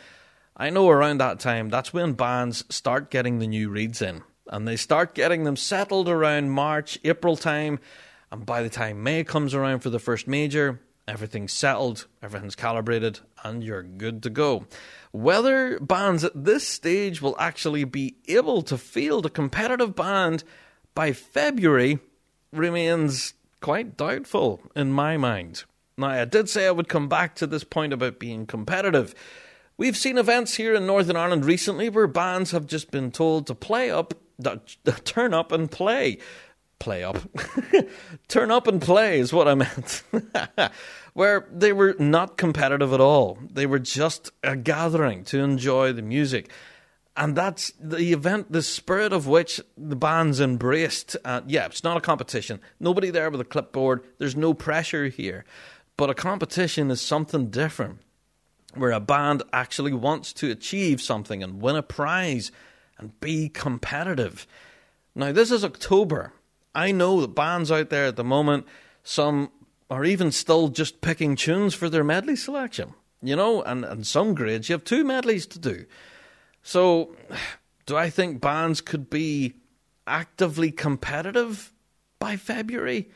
I 0.57 0.69
know 0.69 0.89
around 0.89 1.19
that 1.19 1.39
time, 1.39 1.69
that's 1.69 1.93
when 1.93 2.13
bands 2.13 2.65
start 2.69 3.09
getting 3.09 3.39
the 3.39 3.47
new 3.47 3.69
reeds 3.69 4.01
in. 4.01 4.23
And 4.47 4.67
they 4.67 4.75
start 4.75 5.15
getting 5.15 5.45
them 5.45 5.55
settled 5.55 6.09
around 6.09 6.49
March, 6.49 6.99
April 7.05 7.37
time. 7.37 7.79
And 8.31 8.45
by 8.45 8.61
the 8.61 8.69
time 8.69 9.01
May 9.01 9.23
comes 9.23 9.53
around 9.53 9.79
for 9.79 9.89
the 9.89 9.99
first 9.99 10.27
major, 10.27 10.81
everything's 11.07 11.53
settled, 11.53 12.07
everything's 12.21 12.55
calibrated, 12.55 13.19
and 13.43 13.63
you're 13.63 13.83
good 13.83 14.21
to 14.23 14.29
go. 14.29 14.65
Whether 15.11 15.79
bands 15.79 16.23
at 16.25 16.43
this 16.43 16.67
stage 16.67 17.21
will 17.21 17.35
actually 17.39 17.85
be 17.85 18.15
able 18.27 18.63
to 18.63 18.77
field 18.77 19.25
a 19.25 19.29
competitive 19.29 19.95
band 19.95 20.43
by 20.93 21.13
February 21.13 21.99
remains 22.51 23.33
quite 23.61 23.97
doubtful 23.97 24.61
in 24.75 24.91
my 24.91 25.17
mind. 25.17 25.63
Now, 25.97 26.09
I 26.09 26.25
did 26.25 26.49
say 26.49 26.65
I 26.65 26.71
would 26.71 26.87
come 26.87 27.09
back 27.09 27.35
to 27.35 27.47
this 27.47 27.63
point 27.63 27.91
about 27.91 28.19
being 28.19 28.45
competitive. 28.45 29.13
We've 29.77 29.97
seen 29.97 30.17
events 30.17 30.55
here 30.55 30.73
in 30.73 30.85
Northern 30.85 31.15
Ireland 31.15 31.45
recently 31.45 31.89
where 31.89 32.07
bands 32.07 32.51
have 32.51 32.65
just 32.65 32.91
been 32.91 33.11
told 33.11 33.47
to 33.47 33.55
play 33.55 33.91
up, 33.91 34.13
turn 35.03 35.33
up 35.33 35.51
and 35.51 35.69
play. 35.69 36.19
Play 36.79 37.03
up. 37.03 37.17
turn 38.29 38.51
up 38.51 38.67
and 38.67 38.81
play 38.81 39.19
is 39.19 39.33
what 39.33 39.49
I 39.49 39.55
meant. 39.55 40.03
where 41.13 41.45
they 41.51 41.73
were 41.73 41.95
not 41.99 42.37
competitive 42.37 42.93
at 42.93 43.01
all. 43.01 43.37
They 43.51 43.65
were 43.65 43.79
just 43.79 44.31
a 44.41 44.55
gathering 44.55 45.25
to 45.25 45.39
enjoy 45.39 45.91
the 45.91 46.01
music 46.01 46.49
and 47.15 47.35
that's 47.35 47.71
the 47.79 48.13
event, 48.13 48.51
the 48.51 48.61
spirit 48.61 49.11
of 49.11 49.27
which 49.27 49.59
the 49.77 49.95
band's 49.95 50.39
embraced. 50.39 51.17
Uh, 51.25 51.41
yeah, 51.47 51.65
it's 51.65 51.83
not 51.83 51.97
a 51.97 52.01
competition. 52.01 52.61
Nobody 52.79 53.09
there 53.09 53.29
with 53.29 53.41
a 53.41 53.45
clipboard. 53.45 54.03
There's 54.17 54.35
no 54.35 54.53
pressure 54.53 55.07
here. 55.07 55.45
But 55.97 56.09
a 56.09 56.13
competition 56.13 56.89
is 56.91 57.01
something 57.01 57.49
different, 57.49 57.99
where 58.73 58.91
a 58.91 59.01
band 59.01 59.43
actually 59.51 59.91
wants 59.91 60.31
to 60.33 60.49
achieve 60.49 61.01
something 61.01 61.43
and 61.43 61.61
win 61.61 61.75
a 61.75 61.83
prize 61.83 62.51
and 62.97 63.19
be 63.19 63.49
competitive. 63.49 64.47
Now, 65.13 65.33
this 65.33 65.51
is 65.51 65.65
October. 65.65 66.31
I 66.73 66.91
know 66.93 67.19
that 67.19 67.35
bands 67.35 67.71
out 67.71 67.89
there 67.89 68.05
at 68.05 68.15
the 68.15 68.23
moment, 68.23 68.65
some 69.03 69.51
are 69.89 70.05
even 70.05 70.31
still 70.31 70.69
just 70.69 71.01
picking 71.01 71.35
tunes 71.35 71.73
for 71.73 71.89
their 71.89 72.03
medley 72.03 72.35
selection. 72.35 72.93
You 73.21 73.35
know, 73.35 73.61
and, 73.63 73.83
and 73.83 74.07
some 74.07 74.33
grades, 74.33 74.69
you 74.69 74.73
have 74.73 74.85
two 74.85 75.03
medleys 75.03 75.45
to 75.47 75.59
do. 75.59 75.85
So, 76.69 77.15
do 77.87 77.97
I 77.97 78.11
think 78.11 78.41
bands 78.41 78.79
could 78.79 79.09
be 79.09 79.55
actively 80.05 80.71
competitive 80.71 81.73
by 82.19 82.37
February? 82.37 83.09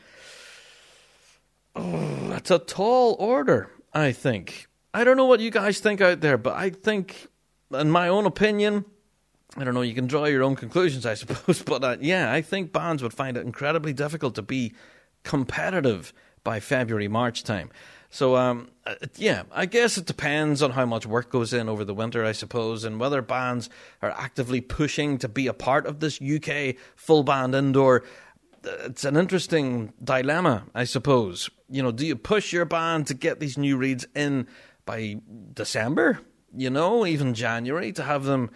Oh, 1.76 2.28
that's 2.30 2.50
a 2.50 2.58
tall 2.58 3.14
order, 3.20 3.70
I 3.92 4.10
think. 4.10 4.66
I 4.92 5.04
don't 5.04 5.16
know 5.16 5.26
what 5.26 5.38
you 5.38 5.52
guys 5.52 5.78
think 5.78 6.00
out 6.00 6.20
there, 6.20 6.36
but 6.36 6.54
I 6.54 6.70
think, 6.70 7.28
in 7.72 7.90
my 7.90 8.08
own 8.08 8.26
opinion, 8.26 8.84
I 9.56 9.62
don't 9.62 9.74
know, 9.74 9.82
you 9.82 9.94
can 9.94 10.08
draw 10.08 10.24
your 10.24 10.42
own 10.42 10.56
conclusions, 10.56 11.06
I 11.06 11.14
suppose, 11.22 11.62
but 11.62 11.84
uh, 11.84 11.96
yeah, 12.00 12.32
I 12.32 12.42
think 12.42 12.72
bands 12.72 13.04
would 13.04 13.14
find 13.14 13.36
it 13.36 13.46
incredibly 13.46 13.92
difficult 13.92 14.34
to 14.34 14.42
be 14.42 14.72
competitive 15.22 16.12
by 16.42 16.58
February, 16.58 17.06
March 17.06 17.44
time. 17.44 17.70
So, 18.14 18.36
um, 18.36 18.68
uh, 18.86 18.94
yeah, 19.16 19.42
I 19.50 19.66
guess 19.66 19.98
it 19.98 20.06
depends 20.06 20.62
on 20.62 20.70
how 20.70 20.86
much 20.86 21.04
work 21.04 21.30
goes 21.30 21.52
in 21.52 21.68
over 21.68 21.84
the 21.84 21.92
winter, 21.92 22.24
I 22.24 22.30
suppose, 22.30 22.84
and 22.84 23.00
whether 23.00 23.20
bands 23.22 23.68
are 24.02 24.12
actively 24.12 24.60
pushing 24.60 25.18
to 25.18 25.26
be 25.28 25.48
a 25.48 25.52
part 25.52 25.84
of 25.84 25.98
this 25.98 26.22
UK 26.22 26.76
full 26.94 27.24
band 27.24 27.56
indoor. 27.56 28.04
It's 28.62 29.04
an 29.04 29.16
interesting 29.16 29.94
dilemma, 30.02 30.62
I 30.76 30.84
suppose. 30.84 31.50
You 31.68 31.82
know, 31.82 31.90
do 31.90 32.06
you 32.06 32.14
push 32.14 32.52
your 32.52 32.66
band 32.66 33.08
to 33.08 33.14
get 33.14 33.40
these 33.40 33.58
new 33.58 33.76
reads 33.76 34.06
in 34.14 34.46
by 34.86 35.16
December? 35.52 36.20
You 36.56 36.70
know, 36.70 37.04
even 37.04 37.34
January 37.34 37.90
to 37.94 38.04
have 38.04 38.22
them 38.22 38.52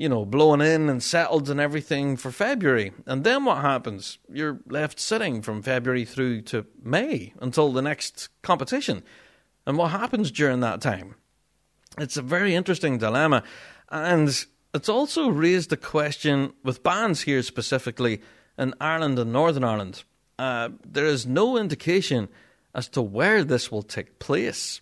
you 0.00 0.08
know, 0.08 0.24
blowing 0.24 0.62
in 0.62 0.88
and 0.88 1.02
settled 1.02 1.50
and 1.50 1.60
everything 1.60 2.16
for 2.16 2.32
February. 2.32 2.90
And 3.04 3.22
then 3.22 3.44
what 3.44 3.58
happens? 3.58 4.16
You're 4.32 4.60
left 4.66 4.98
sitting 4.98 5.42
from 5.42 5.60
February 5.60 6.06
through 6.06 6.40
to 6.42 6.64
May 6.82 7.34
until 7.38 7.70
the 7.70 7.82
next 7.82 8.30
competition. 8.40 9.02
And 9.66 9.76
what 9.76 9.90
happens 9.90 10.30
during 10.30 10.60
that 10.60 10.80
time? 10.80 11.16
It's 11.98 12.16
a 12.16 12.22
very 12.22 12.54
interesting 12.54 12.96
dilemma. 12.96 13.42
And 13.90 14.46
it's 14.72 14.88
also 14.88 15.28
raised 15.28 15.70
a 15.70 15.76
question 15.76 16.54
with 16.64 16.82
bands 16.82 17.20
here 17.20 17.42
specifically 17.42 18.22
in 18.56 18.72
Ireland 18.80 19.18
and 19.18 19.34
Northern 19.34 19.64
Ireland. 19.64 20.04
Uh, 20.38 20.70
there 20.82 21.04
is 21.04 21.26
no 21.26 21.58
indication 21.58 22.30
as 22.74 22.88
to 22.88 23.02
where 23.02 23.44
this 23.44 23.70
will 23.70 23.82
take 23.82 24.18
place. 24.18 24.80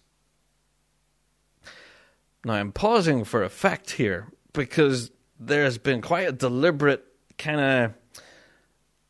Now, 2.44 2.52
I'm 2.54 2.70
pausing 2.70 3.24
for 3.24 3.42
effect 3.42 3.90
here 3.90 4.28
because 4.59 5.12
there's 5.38 5.78
been 5.78 6.02
quite 6.02 6.28
a 6.28 6.32
deliberate 6.32 7.04
kind 7.38 7.61
of 7.61 7.94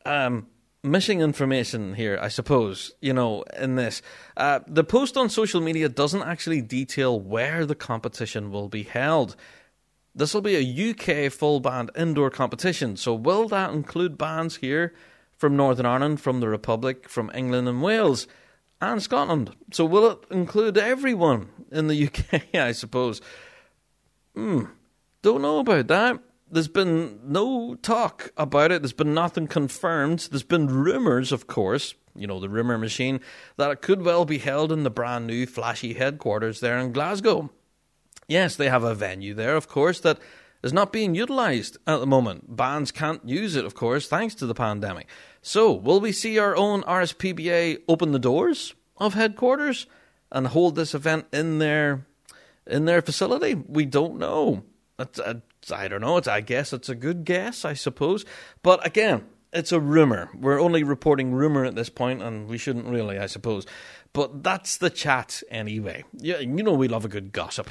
um, 0.04 0.46
missing 0.82 1.22
information 1.22 1.94
here, 1.94 2.18
I 2.20 2.28
suppose, 2.28 2.92
you 3.00 3.14
know, 3.14 3.44
in 3.58 3.76
this. 3.76 4.02
Uh, 4.36 4.60
the 4.66 4.84
post 4.84 5.16
on 5.16 5.30
social 5.30 5.62
media 5.62 5.88
doesn't 5.88 6.22
actually 6.22 6.60
detail 6.60 7.18
where 7.18 7.64
the 7.64 7.74
competition 7.74 8.50
will 8.50 8.68
be 8.68 8.82
held. 8.82 9.36
This 10.14 10.34
will 10.34 10.42
be 10.42 10.56
a 10.56 10.90
UK 10.90 11.32
full 11.32 11.60
band 11.60 11.92
indoor 11.96 12.28
competition, 12.28 12.98
so 12.98 13.14
will 13.14 13.48
that 13.48 13.72
include 13.72 14.18
bands 14.18 14.56
here 14.56 14.92
from 15.38 15.56
Northern 15.56 15.86
Ireland, 15.86 16.20
from 16.20 16.40
the 16.40 16.48
Republic, 16.48 17.08
from 17.08 17.30
England 17.34 17.68
and 17.68 17.82
Wales, 17.82 18.26
and 18.82 19.02
Scotland? 19.02 19.56
So 19.72 19.86
will 19.86 20.10
it 20.10 20.18
include 20.30 20.76
everyone 20.76 21.48
in 21.72 21.88
the 21.88 22.06
UK, 22.06 22.54
I 22.54 22.72
suppose? 22.72 23.22
Hmm. 24.34 24.64
Don't 25.28 25.42
know 25.42 25.58
about 25.58 25.88
that. 25.88 26.20
There's 26.50 26.68
been 26.68 27.20
no 27.22 27.74
talk 27.74 28.32
about 28.38 28.72
it. 28.72 28.80
There's 28.80 28.94
been 28.94 29.12
nothing 29.12 29.46
confirmed. 29.46 30.26
There's 30.30 30.42
been 30.42 30.68
rumours, 30.68 31.32
of 31.32 31.46
course, 31.46 31.92
you 32.16 32.26
know, 32.26 32.40
the 32.40 32.48
rumour 32.48 32.78
machine, 32.78 33.20
that 33.58 33.70
it 33.70 33.82
could 33.82 34.00
well 34.00 34.24
be 34.24 34.38
held 34.38 34.72
in 34.72 34.84
the 34.84 34.90
brand 34.90 35.26
new 35.26 35.44
flashy 35.44 35.92
headquarters 35.92 36.60
there 36.60 36.78
in 36.78 36.92
Glasgow. 36.92 37.50
Yes, 38.26 38.56
they 38.56 38.70
have 38.70 38.84
a 38.84 38.94
venue 38.94 39.34
there, 39.34 39.54
of 39.54 39.68
course, 39.68 40.00
that 40.00 40.18
is 40.62 40.72
not 40.72 40.94
being 40.94 41.14
utilised 41.14 41.76
at 41.86 41.98
the 41.98 42.06
moment. 42.06 42.56
Bands 42.56 42.90
can't 42.90 43.28
use 43.28 43.54
it, 43.54 43.66
of 43.66 43.74
course, 43.74 44.08
thanks 44.08 44.34
to 44.36 44.46
the 44.46 44.54
pandemic. 44.54 45.08
So, 45.42 45.74
will 45.74 46.00
we 46.00 46.12
see 46.12 46.38
our 46.38 46.56
own 46.56 46.84
RSPBA 46.84 47.82
open 47.86 48.12
the 48.12 48.18
doors 48.18 48.72
of 48.96 49.12
headquarters 49.12 49.84
and 50.32 50.46
hold 50.46 50.74
this 50.74 50.94
event 50.94 51.26
in 51.34 51.58
their 51.58 52.06
in 52.66 52.86
their 52.86 53.02
facility? 53.02 53.54
We 53.54 53.84
don't 53.84 54.18
know. 54.18 54.64
It's, 54.98 55.18
it's, 55.18 55.72
uh, 55.72 55.76
I 55.76 55.88
don't 55.88 56.00
know. 56.00 56.16
It's, 56.16 56.28
I 56.28 56.40
guess 56.40 56.72
it's 56.72 56.88
a 56.88 56.94
good 56.94 57.24
guess, 57.24 57.64
I 57.64 57.74
suppose. 57.74 58.24
But 58.62 58.84
again, 58.86 59.26
it's 59.52 59.72
a 59.72 59.80
rumor. 59.80 60.30
We're 60.34 60.60
only 60.60 60.82
reporting 60.82 61.32
rumor 61.32 61.64
at 61.64 61.74
this 61.74 61.88
point, 61.88 62.22
and 62.22 62.48
we 62.48 62.58
shouldn't 62.58 62.86
really, 62.86 63.18
I 63.18 63.26
suppose. 63.26 63.66
But 64.12 64.42
that's 64.42 64.76
the 64.76 64.90
chat 64.90 65.42
anyway. 65.50 66.04
Yeah, 66.16 66.38
you 66.38 66.62
know 66.62 66.74
we 66.74 66.88
love 66.88 67.04
a 67.04 67.08
good 67.08 67.32
gossip. 67.32 67.70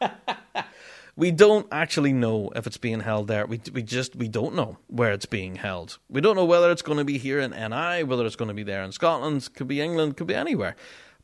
we 1.16 1.30
don't 1.30 1.66
actually 1.70 2.12
know 2.12 2.50
if 2.56 2.66
it's 2.66 2.76
being 2.76 3.00
held 3.00 3.28
there. 3.28 3.46
We 3.46 3.60
we 3.72 3.82
just 3.82 4.16
we 4.16 4.28
don't 4.28 4.54
know 4.54 4.78
where 4.88 5.12
it's 5.12 5.26
being 5.26 5.56
held. 5.56 5.98
We 6.08 6.20
don't 6.20 6.36
know 6.36 6.44
whether 6.44 6.70
it's 6.70 6.82
going 6.82 6.98
to 6.98 7.04
be 7.04 7.18
here 7.18 7.38
in 7.38 7.50
NI, 7.50 8.02
whether 8.02 8.26
it's 8.26 8.36
going 8.36 8.48
to 8.48 8.54
be 8.54 8.62
there 8.62 8.82
in 8.82 8.92
Scotland, 8.92 9.48
could 9.54 9.68
be 9.68 9.80
England, 9.80 10.16
could 10.16 10.26
be 10.26 10.34
anywhere. 10.34 10.76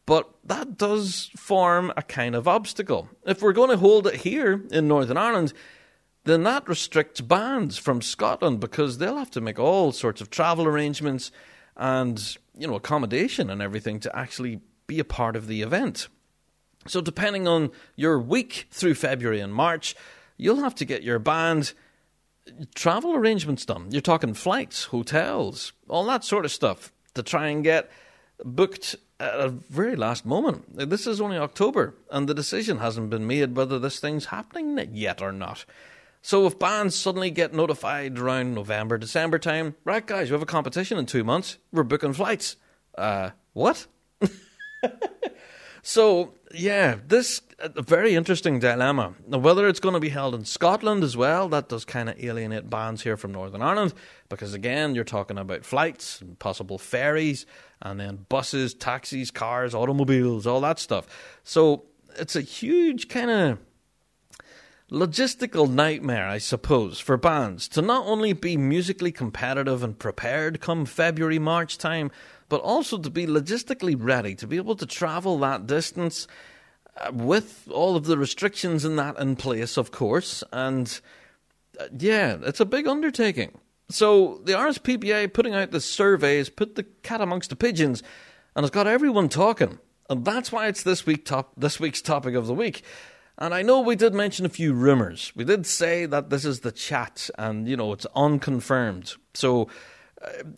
But 0.09 0.27
that 0.43 0.79
does 0.79 1.31
form 1.37 1.93
a 1.95 2.03
kind 2.03 2.35
of 2.35 2.49
obstacle. 2.49 3.11
If 3.27 3.43
we're 3.43 3.53
going 3.53 3.69
to 3.69 3.77
hold 3.77 4.07
it 4.07 4.15
here 4.15 4.65
in 4.71 4.89
Northern 4.89 5.19
Ireland, 5.19 5.53
then 6.25 6.45
that 6.45 6.67
restricts 6.67 7.21
bands 7.21 7.77
from 7.77 8.01
Scotland 8.01 8.59
because 8.59 8.97
they'll 8.97 9.19
have 9.19 9.31
to 9.33 9.43
make 9.43 9.59
all 9.59 9.93
sorts 9.93 10.23
of 10.23 10.31
travel 10.31 10.67
arrangements 10.67 11.31
and, 11.77 12.39
you 12.57 12.67
know, 12.67 12.75
accommodation 12.75 13.51
and 13.51 13.61
everything 13.61 14.01
to 14.01 14.19
actually 14.19 14.63
be 14.87 14.99
a 14.99 15.05
part 15.05 15.37
of 15.37 15.47
the 15.47 15.61
event. 15.61 16.09
So, 16.87 17.03
depending 17.03 17.47
on 17.47 17.71
your 17.95 18.19
week 18.19 18.67
through 18.71 18.95
February 18.95 19.41
and 19.41 19.53
March, 19.53 19.95
you'll 20.39 20.63
have 20.63 20.75
to 20.77 20.87
get 20.87 21.03
your 21.03 21.19
band 21.19 21.75
travel 22.75 23.15
arrangements 23.15 23.67
done. 23.67 23.89
You're 23.91 24.01
talking 24.01 24.33
flights, 24.33 24.85
hotels, 24.85 25.75
all 25.87 26.07
that 26.07 26.25
sort 26.25 26.47
of 26.47 26.51
stuff 26.51 26.95
to 27.13 27.23
try 27.23 27.49
and 27.49 27.63
get 27.63 27.91
booked 28.43 28.97
at 29.21 29.41
a 29.41 29.49
very 29.49 29.97
last 29.97 30.25
moment. 30.25 30.91
This 30.91 31.07
is 31.07 31.21
only 31.21 31.39
October, 31.39 31.95
and 32.11 32.29
the 32.29 32.35
decision 32.35 32.79
hasn't 32.79 33.11
been 33.11 33.27
made 33.27 33.57
whether 33.57 33.79
this 33.79 33.99
thing's 33.99 34.27
happening 34.27 34.79
yet 34.93 35.21
or 35.21 35.33
not. 35.33 35.65
So 36.23 36.47
if 36.47 36.59
bands 36.59 36.95
suddenly 36.95 37.31
get 37.31 37.55
notified 37.55 38.19
around 38.19 38.55
November, 38.55 38.99
December 38.99 39.39
time, 39.39 39.77
right, 39.85 40.05
guys, 40.05 40.31
we 40.31 40.35
have 40.35 40.43
a 40.43 40.47
competition 40.47 40.99
in 40.99 41.07
two 41.07 41.25
months. 41.25 41.59
We're 41.73 41.85
booking 41.85 42.13
flights. 42.13 42.57
Uh, 42.97 43.31
what? 43.53 43.87
so 45.89 46.35
yeah, 46.53 46.97
this 47.07 47.41
uh, 47.63 47.71
a 47.77 47.81
very 47.81 48.15
interesting 48.15 48.59
dilemma. 48.59 49.15
Now, 49.27 49.39
whether 49.39 49.67
it's 49.67 49.81
going 49.81 49.95
to 49.95 50.01
be 50.01 50.11
held 50.11 50.35
in 50.35 50.45
Scotland 50.45 51.03
as 51.03 51.17
well, 51.17 51.49
that 51.49 51.71
does 51.71 51.87
kind 51.87 52.11
of 52.11 52.23
alienate 52.23 52.69
bands 52.69 53.03
here 53.05 53.17
from 53.17 53.33
Northern 53.33 53.63
Ireland, 53.63 53.95
because 54.29 54.53
again, 54.53 54.95
you're 54.95 55.05
talking 55.05 55.39
about 55.39 55.65
flights 55.65 56.21
and 56.21 56.39
possible 56.39 56.77
ferries, 56.77 57.47
and 57.81 57.99
then 57.99 58.27
buses, 58.29 58.75
taxis, 58.75 59.31
cars, 59.31 59.75
automobiles, 59.75 60.47
all 60.47 60.61
that 60.61 60.79
stuff. 60.79 61.07
So 61.43 61.85
it's 62.17 62.37
a 62.37 62.43
huge 62.43 63.09
kind 63.09 63.31
of 63.31 63.59
logistical 64.93 65.71
nightmare, 65.71 66.29
I 66.29 66.37
suppose, 66.37 67.01
for 67.01 67.17
bands 67.17 67.67
to 67.69 67.81
not 67.81 68.07
only 68.07 68.35
be 68.35 68.59
musically 68.59 69.11
competitive 69.11 69.83
and 69.83 69.99
prepared 69.99 70.61
come 70.61 70.85
February, 70.85 71.39
March 71.39 71.79
time, 71.79 72.11
but 72.49 72.61
also 72.61 72.99
to 72.99 73.11
be 73.11 73.27
logistically 73.27 73.97
ready 73.99 74.35
to 74.35 74.47
be 74.47 74.57
able 74.57 74.77
to 74.77 74.87
travel 74.87 75.39
that 75.39 75.67
distance 75.67 76.27
uh, 76.97 77.11
with 77.13 77.69
all 77.73 77.97
of 77.97 78.07
the 78.07 78.19
restrictions 78.19 78.85
in 78.85 78.97
that 78.97 79.19
in 79.19 79.37
place, 79.37 79.77
of 79.77 79.91
course. 79.91 80.43
And 80.53 81.01
uh, 81.79 81.87
yeah, 81.97 82.39
it's 82.43 82.61
a 82.61 82.65
big 82.65 82.87
undertaking. 82.87 83.59
So 83.91 84.41
the 84.45 84.53
RSPBA 84.53 85.33
putting 85.33 85.55
out 85.55 85.71
the 85.71 85.81
surveys 85.81 86.51
put 86.51 86.75
the 86.75 86.83
cat 86.83 87.21
amongst 87.21 87.51
the 87.51 87.57
pigeons, 87.57 88.03
and 88.55 88.65
it's 88.65 88.75
got 88.75 88.87
everyone 88.87 89.29
talking. 89.29 89.79
And 90.11 90.25
that's 90.25 90.51
why 90.51 90.69
it's 90.69 90.83
this 90.83 91.07
week 91.07 91.25
top 91.25 91.53
this 91.57 91.79
week's 91.79 92.03
topic 92.03 92.35
of 92.35 92.47
the 92.47 92.55
week. 92.55 92.83
And 93.41 93.55
I 93.55 93.63
know 93.63 93.81
we 93.81 93.95
did 93.95 94.15
mention 94.15 94.45
a 94.45 94.51
few 94.51 94.75
rumours. 94.75 95.33
We 95.37 95.45
did 95.45 95.65
say 95.65 96.07
that 96.07 96.29
this 96.29 96.45
is 96.45 96.61
the 96.61 96.73
chat, 96.73 97.31
and 97.39 97.69
you 97.69 97.77
know 97.77 97.93
it's 97.93 98.07
unconfirmed. 98.17 99.15
So 99.35 99.69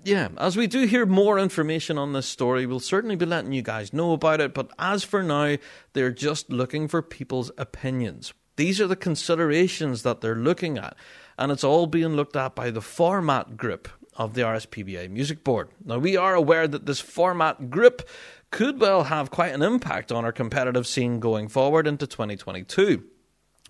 yeah, 0.04 0.28
as 0.38 0.56
we 0.56 0.66
do 0.66 0.86
hear 0.86 1.06
more 1.06 1.38
information 1.38 1.98
on 1.98 2.12
this 2.12 2.26
story, 2.26 2.66
we'll 2.66 2.80
certainly 2.80 3.16
be 3.16 3.26
letting 3.26 3.52
you 3.52 3.62
guys 3.62 3.92
know 3.92 4.12
about 4.12 4.40
it. 4.40 4.54
But 4.54 4.70
as 4.78 5.04
for 5.04 5.22
now, 5.22 5.56
they're 5.92 6.12
just 6.12 6.50
looking 6.50 6.88
for 6.88 7.02
people's 7.02 7.50
opinions. 7.58 8.32
These 8.56 8.80
are 8.80 8.86
the 8.86 8.96
considerations 8.96 10.02
that 10.02 10.20
they're 10.20 10.34
looking 10.34 10.76
at 10.78 10.96
and 11.40 11.50
it's 11.50 11.64
all 11.64 11.86
being 11.86 12.14
looked 12.14 12.36
at 12.36 12.54
by 12.54 12.70
the 12.70 12.82
format 12.82 13.56
group 13.56 13.88
of 14.14 14.34
the 14.34 14.42
RSPBA 14.42 15.10
Music 15.10 15.42
Board. 15.42 15.70
Now, 15.82 15.98
we 15.98 16.16
are 16.16 16.34
aware 16.34 16.68
that 16.68 16.84
this 16.84 17.00
format 17.00 17.70
group 17.70 18.06
could 18.50 18.78
well 18.78 19.04
have 19.04 19.30
quite 19.30 19.54
an 19.54 19.62
impact 19.62 20.12
on 20.12 20.24
our 20.24 20.32
competitive 20.32 20.86
scene 20.86 21.18
going 21.18 21.48
forward 21.48 21.86
into 21.86 22.06
2022 22.06 23.02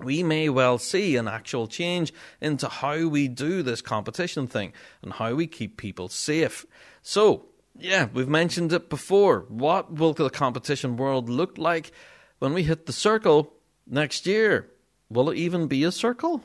we 0.05 0.23
may 0.23 0.49
well 0.49 0.79
see 0.79 1.17
an 1.17 1.29
actual 1.29 1.67
change 1.67 2.13
into 2.41 2.69
how 2.69 3.07
we 3.07 3.29
do 3.29 3.63
this 3.63 3.83
competition 3.83 4.47
thing 4.47 4.73
and 5.03 5.15
how 5.15 5.35
we 5.35 5.47
keep 5.47 5.77
people 5.77 6.09
safe. 6.09 6.67
So, 7.03 7.47
yeah, 7.79 8.09
we've 8.13 8.29
mentioned 8.29 8.73
it 8.73 8.91
before. 8.91 9.47
What 9.49 9.95
will 9.95 10.13
the 10.13 10.31
competition 10.31 10.97
world 10.97 11.29
look 11.29 11.59
like 11.59 11.93
when 12.39 12.53
we 12.53 12.63
hit 12.65 12.87
the 12.87 12.93
circle 12.93 13.55
next 13.87 14.27
year? 14.27 14.71
Will 15.09 15.31
it 15.31 15.39
even 15.39 15.67
be 15.67 15.85
a 15.85 15.93
circle? 15.93 16.43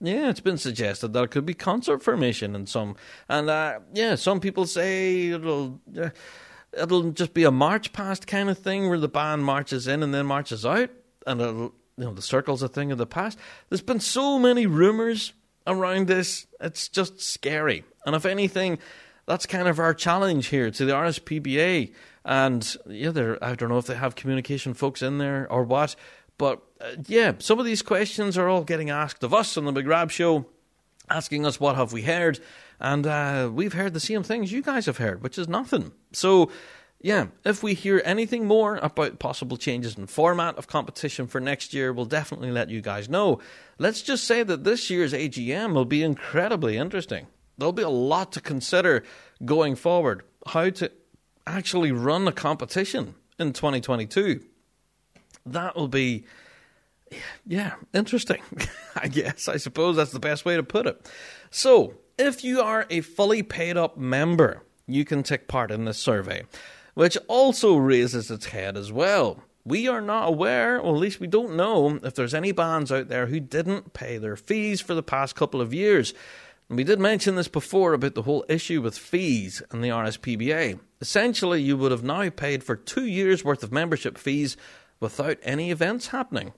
Yeah, 0.00 0.30
it's 0.30 0.40
been 0.40 0.56
suggested 0.56 1.12
that 1.12 1.24
it 1.24 1.30
could 1.30 1.44
be 1.44 1.52
concert 1.52 2.02
formation 2.02 2.54
in 2.54 2.66
some, 2.66 2.96
and 3.28 3.50
uh, 3.50 3.80
yeah, 3.92 4.14
some 4.14 4.40
people 4.40 4.64
say 4.64 5.28
it'll 5.28 5.78
uh, 6.00 6.08
it'll 6.72 7.10
just 7.10 7.34
be 7.34 7.44
a 7.44 7.50
march 7.50 7.92
past 7.92 8.26
kind 8.26 8.48
of 8.48 8.56
thing 8.56 8.88
where 8.88 8.98
the 8.98 9.08
band 9.08 9.44
marches 9.44 9.86
in 9.86 10.02
and 10.02 10.14
then 10.14 10.24
marches 10.24 10.64
out, 10.64 10.88
and 11.26 11.42
it'll 11.42 11.74
you 12.00 12.06
know 12.06 12.14
the 12.14 12.22
circle's 12.22 12.62
a 12.62 12.68
thing 12.68 12.90
of 12.90 12.98
the 12.98 13.06
past. 13.06 13.38
There's 13.68 13.82
been 13.82 14.00
so 14.00 14.38
many 14.38 14.66
rumors 14.66 15.34
around 15.66 16.06
this; 16.06 16.46
it's 16.60 16.88
just 16.88 17.20
scary. 17.20 17.84
And 18.06 18.16
if 18.16 18.24
anything, 18.24 18.78
that's 19.26 19.44
kind 19.44 19.68
of 19.68 19.78
our 19.78 19.92
challenge 19.92 20.46
here 20.46 20.70
to 20.70 20.84
the 20.86 20.92
RSPBA. 20.92 21.92
And 22.24 22.76
yeah, 22.86 23.36
I 23.42 23.54
don't 23.54 23.68
know 23.68 23.78
if 23.78 23.86
they 23.86 23.96
have 23.96 24.14
communication 24.14 24.72
folks 24.72 25.02
in 25.02 25.18
there 25.18 25.46
or 25.50 25.62
what, 25.62 25.94
but 26.38 26.62
uh, 26.80 26.92
yeah, 27.06 27.32
some 27.38 27.58
of 27.58 27.66
these 27.66 27.82
questions 27.82 28.38
are 28.38 28.48
all 28.48 28.64
getting 28.64 28.88
asked 28.88 29.22
of 29.22 29.34
us 29.34 29.58
on 29.58 29.66
the 29.66 29.72
Big 29.72 29.86
Rab 29.86 30.10
Show, 30.10 30.46
asking 31.10 31.44
us 31.44 31.60
what 31.60 31.76
have 31.76 31.92
we 31.92 32.02
heard, 32.02 32.40
and 32.78 33.06
uh, 33.06 33.50
we've 33.52 33.74
heard 33.74 33.92
the 33.92 34.00
same 34.00 34.22
things 34.22 34.52
you 34.52 34.62
guys 34.62 34.86
have 34.86 34.96
heard, 34.96 35.22
which 35.22 35.38
is 35.38 35.48
nothing. 35.48 35.92
So 36.12 36.50
yeah, 37.02 37.28
if 37.44 37.62
we 37.62 37.72
hear 37.72 38.02
anything 38.04 38.46
more 38.46 38.76
about 38.76 39.18
possible 39.18 39.56
changes 39.56 39.96
in 39.96 40.06
format 40.06 40.58
of 40.58 40.66
competition 40.66 41.26
for 41.26 41.40
next 41.40 41.72
year, 41.72 41.94
we'll 41.94 42.04
definitely 42.04 42.50
let 42.50 42.68
you 42.68 42.82
guys 42.82 43.08
know. 43.08 43.40
Let's 43.78 44.02
just 44.02 44.24
say 44.24 44.42
that 44.42 44.64
this 44.64 44.90
year's 44.90 45.14
AGM 45.14 45.72
will 45.72 45.86
be 45.86 46.02
incredibly 46.02 46.76
interesting. 46.76 47.26
There'll 47.56 47.72
be 47.72 47.82
a 47.82 47.88
lot 47.88 48.32
to 48.32 48.40
consider 48.42 49.02
going 49.42 49.76
forward. 49.76 50.22
How 50.46 50.68
to 50.68 50.92
actually 51.46 51.90
run 51.90 52.28
a 52.28 52.32
competition 52.32 53.14
in 53.38 53.54
2022. 53.54 54.42
That 55.46 55.76
will 55.76 55.88
be, 55.88 56.26
yeah, 57.46 57.76
interesting. 57.94 58.42
I 58.94 59.08
guess, 59.08 59.48
I 59.48 59.56
suppose 59.56 59.96
that's 59.96 60.12
the 60.12 60.20
best 60.20 60.44
way 60.44 60.56
to 60.56 60.62
put 60.62 60.86
it. 60.86 61.10
So, 61.50 61.94
if 62.18 62.44
you 62.44 62.60
are 62.60 62.86
a 62.90 63.00
fully 63.00 63.42
paid 63.42 63.78
up 63.78 63.96
member, 63.96 64.62
you 64.86 65.06
can 65.06 65.22
take 65.22 65.48
part 65.48 65.70
in 65.70 65.86
this 65.86 65.96
survey 65.96 66.44
which 66.94 67.16
also 67.28 67.76
raises 67.76 68.30
its 68.30 68.46
head 68.46 68.76
as 68.76 68.92
well. 68.92 69.42
We 69.64 69.88
are 69.88 70.00
not 70.00 70.28
aware, 70.28 70.80
or 70.80 70.94
at 70.94 71.00
least 71.00 71.20
we 71.20 71.26
don't 71.26 71.56
know, 71.56 72.00
if 72.02 72.14
there's 72.14 72.34
any 72.34 72.52
bands 72.52 72.90
out 72.90 73.08
there 73.08 73.26
who 73.26 73.40
didn't 73.40 73.92
pay 73.92 74.16
their 74.18 74.36
fees 74.36 74.80
for 74.80 74.94
the 74.94 75.02
past 75.02 75.36
couple 75.36 75.60
of 75.60 75.74
years. 75.74 76.14
And 76.68 76.76
we 76.76 76.84
did 76.84 76.98
mention 76.98 77.34
this 77.34 77.48
before 77.48 77.92
about 77.92 78.14
the 78.14 78.22
whole 78.22 78.44
issue 78.48 78.80
with 78.80 78.96
fees 78.96 79.62
and 79.70 79.82
the 79.82 79.88
RSPBA. 79.88 80.78
Essentially, 81.00 81.60
you 81.60 81.76
would 81.76 81.90
have 81.90 82.04
now 82.04 82.30
paid 82.30 82.64
for 82.64 82.76
two 82.76 83.04
years' 83.04 83.44
worth 83.44 83.62
of 83.62 83.72
membership 83.72 84.16
fees 84.16 84.56
without 85.00 85.38
any 85.42 85.70
events 85.70 86.08
happening. 86.08 86.52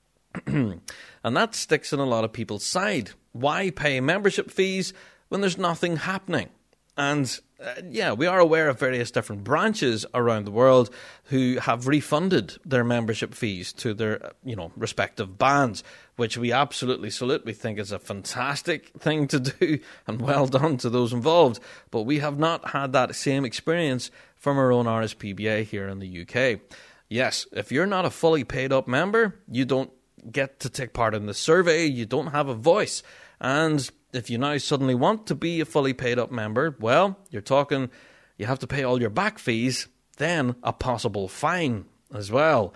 and 0.46 0.80
that 1.24 1.54
sticks 1.54 1.92
in 1.92 1.98
a 1.98 2.04
lot 2.04 2.24
of 2.24 2.32
people's 2.32 2.64
side. 2.64 3.10
Why 3.32 3.70
pay 3.70 4.00
membership 4.00 4.50
fees 4.50 4.92
when 5.28 5.40
there's 5.40 5.58
nothing 5.58 5.96
happening? 5.96 6.50
And 6.96 7.38
uh, 7.60 7.74
yeah, 7.90 8.12
we 8.12 8.26
are 8.26 8.38
aware 8.38 8.68
of 8.68 8.78
various 8.78 9.10
different 9.10 9.42
branches 9.42 10.06
around 10.14 10.44
the 10.44 10.50
world 10.52 10.90
who 11.24 11.58
have 11.60 11.88
refunded 11.88 12.56
their 12.64 12.84
membership 12.84 13.34
fees 13.34 13.72
to 13.72 13.92
their, 13.94 14.24
uh, 14.24 14.30
you 14.44 14.54
know, 14.54 14.70
respective 14.76 15.36
bands, 15.36 15.82
which 16.14 16.38
we 16.38 16.52
absolutely 16.52 17.10
salute. 17.10 17.44
We 17.44 17.52
think 17.52 17.80
is 17.80 17.90
a 17.90 17.98
fantastic 17.98 18.90
thing 19.00 19.26
to 19.28 19.40
do, 19.40 19.80
and 20.06 20.20
well 20.20 20.46
done 20.46 20.76
to 20.78 20.90
those 20.90 21.12
involved. 21.12 21.58
But 21.90 22.02
we 22.02 22.20
have 22.20 22.38
not 22.38 22.70
had 22.70 22.92
that 22.92 23.16
same 23.16 23.44
experience 23.44 24.12
from 24.36 24.56
our 24.56 24.70
own 24.70 24.86
RSPBA 24.86 25.64
here 25.64 25.88
in 25.88 25.98
the 25.98 26.22
UK. 26.22 26.60
Yes, 27.08 27.46
if 27.52 27.72
you're 27.72 27.86
not 27.86 28.04
a 28.04 28.10
fully 28.10 28.44
paid 28.44 28.72
up 28.72 28.86
member, 28.86 29.40
you 29.50 29.64
don't 29.64 29.90
get 30.30 30.60
to 30.60 30.68
take 30.68 30.92
part 30.92 31.14
in 31.14 31.26
the 31.26 31.34
survey. 31.34 31.86
You 31.86 32.06
don't 32.06 32.28
have 32.28 32.48
a 32.48 32.54
voice, 32.54 33.02
and 33.40 33.90
if 34.12 34.30
you 34.30 34.38
now 34.38 34.56
suddenly 34.58 34.94
want 34.94 35.26
to 35.26 35.34
be 35.34 35.60
a 35.60 35.64
fully 35.64 35.92
paid 35.92 36.18
up 36.18 36.30
member, 36.30 36.76
well, 36.80 37.18
you're 37.30 37.42
talking 37.42 37.90
you 38.38 38.46
have 38.46 38.60
to 38.60 38.66
pay 38.66 38.84
all 38.84 39.00
your 39.00 39.10
back 39.10 39.38
fees, 39.38 39.88
then 40.16 40.54
a 40.62 40.72
possible 40.72 41.28
fine 41.28 41.84
as 42.14 42.30
well. 42.30 42.72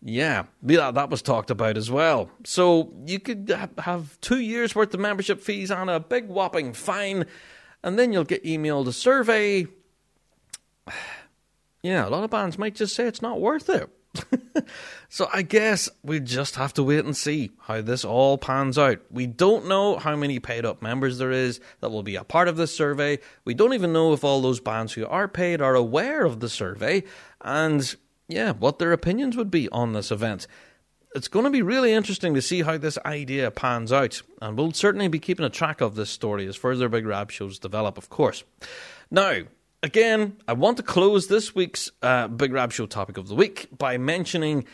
Yeah, 0.00 0.44
that 0.62 1.10
was 1.10 1.22
talked 1.22 1.50
about 1.50 1.76
as 1.76 1.90
well. 1.90 2.30
So 2.44 2.92
you 3.04 3.18
could 3.18 3.52
have 3.78 4.20
two 4.20 4.38
years 4.38 4.76
worth 4.76 4.94
of 4.94 5.00
membership 5.00 5.40
fees 5.40 5.72
and 5.72 5.90
a 5.90 5.98
big 5.98 6.28
whopping 6.28 6.72
fine, 6.72 7.26
and 7.82 7.98
then 7.98 8.12
you'll 8.12 8.24
get 8.24 8.44
emailed 8.44 8.86
a 8.86 8.92
survey. 8.92 9.66
Yeah, 11.80 12.08
a 12.08 12.10
lot 12.10 12.24
of 12.24 12.30
bands 12.30 12.58
might 12.58 12.74
just 12.74 12.96
say 12.96 13.06
it's 13.06 13.22
not 13.22 13.40
worth 13.40 13.68
it. 13.68 13.88
so 15.08 15.28
I 15.32 15.42
guess 15.42 15.88
we 16.02 16.20
just 16.20 16.56
have 16.56 16.74
to 16.74 16.82
wait 16.82 17.04
and 17.04 17.16
see 17.16 17.50
how 17.60 17.80
this 17.80 18.04
all 18.04 18.38
pans 18.38 18.78
out. 18.78 19.00
We 19.10 19.26
don't 19.26 19.66
know 19.66 19.96
how 19.96 20.16
many 20.16 20.38
paid 20.38 20.64
up 20.64 20.82
members 20.82 21.18
there 21.18 21.32
is 21.32 21.60
that 21.80 21.90
will 21.90 22.02
be 22.02 22.16
a 22.16 22.24
part 22.24 22.48
of 22.48 22.56
this 22.56 22.74
survey. 22.74 23.18
We 23.44 23.54
don't 23.54 23.74
even 23.74 23.92
know 23.92 24.12
if 24.12 24.24
all 24.24 24.40
those 24.40 24.60
bands 24.60 24.92
who 24.92 25.06
are 25.06 25.28
paid 25.28 25.60
are 25.60 25.74
aware 25.74 26.24
of 26.24 26.40
the 26.40 26.48
survey 26.48 27.04
and 27.40 27.94
yeah, 28.28 28.52
what 28.52 28.78
their 28.78 28.92
opinions 28.92 29.36
would 29.36 29.50
be 29.50 29.68
on 29.70 29.92
this 29.92 30.10
event. 30.10 30.46
It's 31.14 31.28
going 31.28 31.46
to 31.46 31.50
be 31.50 31.62
really 31.62 31.92
interesting 31.92 32.34
to 32.34 32.42
see 32.42 32.62
how 32.62 32.76
this 32.76 32.98
idea 33.06 33.50
pans 33.50 33.90
out, 33.90 34.20
and 34.42 34.56
we'll 34.56 34.72
certainly 34.72 35.08
be 35.08 35.18
keeping 35.18 35.46
a 35.46 35.50
track 35.50 35.80
of 35.80 35.94
this 35.94 36.10
story 36.10 36.46
as 36.46 36.54
further 36.54 36.88
Big 36.90 37.06
Rab 37.06 37.30
shows 37.30 37.58
develop, 37.58 37.96
of 37.96 38.10
course. 38.10 38.44
Now, 39.10 39.40
again, 39.82 40.36
I 40.46 40.52
want 40.54 40.76
to 40.78 40.82
close 40.82 41.28
this 41.28 41.54
week's 41.54 41.90
uh, 42.02 42.28
Big 42.28 42.52
Rab 42.52 42.72
Show 42.72 42.86
topic 42.86 43.18
of 43.18 43.28
the 43.28 43.34
week 43.34 43.68
by 43.76 43.98
mentioning 43.98 44.64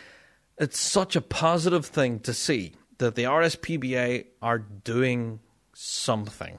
it's 0.58 0.78
such 0.78 1.16
a 1.16 1.20
positive 1.20 1.86
thing 1.86 2.20
to 2.20 2.32
see 2.32 2.72
that 2.98 3.14
the 3.14 3.24
RSPBA 3.24 4.26
are 4.40 4.58
doing 4.58 5.40
something. 5.74 6.58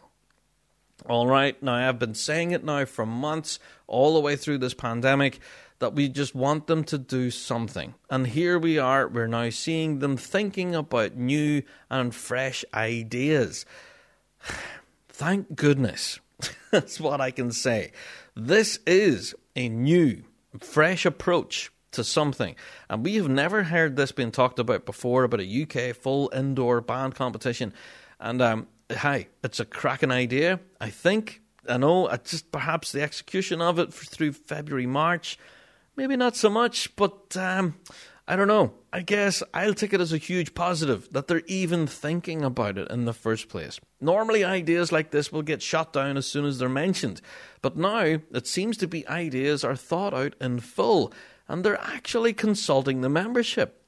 All 1.07 1.27
right, 1.27 1.61
now 1.61 1.87
I've 1.87 1.99
been 1.99 2.15
saying 2.15 2.51
it 2.51 2.63
now 2.63 2.85
for 2.85 3.05
months, 3.05 3.59
all 3.87 4.15
the 4.15 4.19
way 4.19 4.35
through 4.35 4.57
this 4.57 4.73
pandemic, 4.73 5.39
that 5.79 5.93
we 5.93 6.09
just 6.09 6.33
want 6.33 6.67
them 6.67 6.83
to 6.85 6.97
do 6.97 7.29
something. 7.29 7.93
And 8.09 8.27
here 8.27 8.57
we 8.57 8.79
are, 8.79 9.07
we're 9.07 9.27
now 9.27 9.49
seeing 9.49 9.99
them 9.99 10.17
thinking 10.17 10.73
about 10.73 11.15
new 11.15 11.63
and 11.89 12.13
fresh 12.15 12.65
ideas. 12.73 13.65
Thank 15.09 15.55
goodness. 15.55 16.19
That's 16.71 16.99
what 16.99 17.21
I 17.21 17.31
can 17.31 17.51
say. 17.51 17.91
This 18.35 18.79
is 18.85 19.33
a 19.55 19.69
new, 19.69 20.23
fresh 20.59 21.05
approach 21.05 21.71
to 21.91 22.03
something. 22.03 22.55
And 22.89 23.05
we 23.05 23.15
have 23.15 23.29
never 23.29 23.63
heard 23.63 23.95
this 23.95 24.11
being 24.11 24.31
talked 24.31 24.59
about 24.59 24.85
before 24.85 25.23
about 25.23 25.39
a 25.39 25.63
UK 25.63 25.95
full 25.95 26.29
indoor 26.35 26.81
band 26.81 27.15
competition. 27.15 27.73
And 28.19 28.41
um, 28.41 28.67
hi, 28.91 29.27
it's 29.41 29.61
a 29.61 29.65
cracking 29.65 30.11
idea. 30.11 30.59
I 30.81 30.89
think, 30.89 31.43
I 31.69 31.77
know, 31.77 32.09
it's 32.09 32.31
just 32.31 32.51
perhaps 32.51 32.91
the 32.91 33.01
execution 33.01 33.61
of 33.61 33.79
it 33.79 33.93
through 33.93 34.33
February, 34.33 34.85
March, 34.85 35.39
maybe 35.95 36.17
not 36.17 36.35
so 36.35 36.49
much, 36.49 36.93
but 36.97 37.37
um, 37.37 37.75
I 38.27 38.35
don't 38.35 38.47
know. 38.47 38.73
I 38.91 39.01
guess 39.01 39.43
I'll 39.53 39.75
take 39.75 39.93
it 39.93 40.01
as 40.01 40.11
a 40.11 40.17
huge 40.17 40.55
positive 40.55 41.07
that 41.11 41.27
they're 41.27 41.43
even 41.45 41.85
thinking 41.85 42.43
about 42.43 42.77
it 42.77 42.89
in 42.89 43.05
the 43.05 43.13
first 43.13 43.49
place. 43.49 43.79
Normally, 44.01 44.43
ideas 44.43 44.91
like 44.91 45.11
this 45.11 45.31
will 45.31 45.43
get 45.43 45.61
shot 45.61 45.93
down 45.93 46.17
as 46.17 46.25
soon 46.25 46.45
as 46.45 46.57
they're 46.57 46.67
mentioned, 46.67 47.21
but 47.61 47.77
now 47.77 48.19
it 48.31 48.47
seems 48.47 48.77
to 48.77 48.87
be 48.87 49.07
ideas 49.07 49.63
are 49.63 49.75
thought 49.75 50.13
out 50.13 50.33
in 50.41 50.59
full 50.59 51.13
and 51.47 51.63
they're 51.63 51.79
actually 51.79 52.33
consulting 52.33 53.01
the 53.01 53.09
membership. 53.09 53.83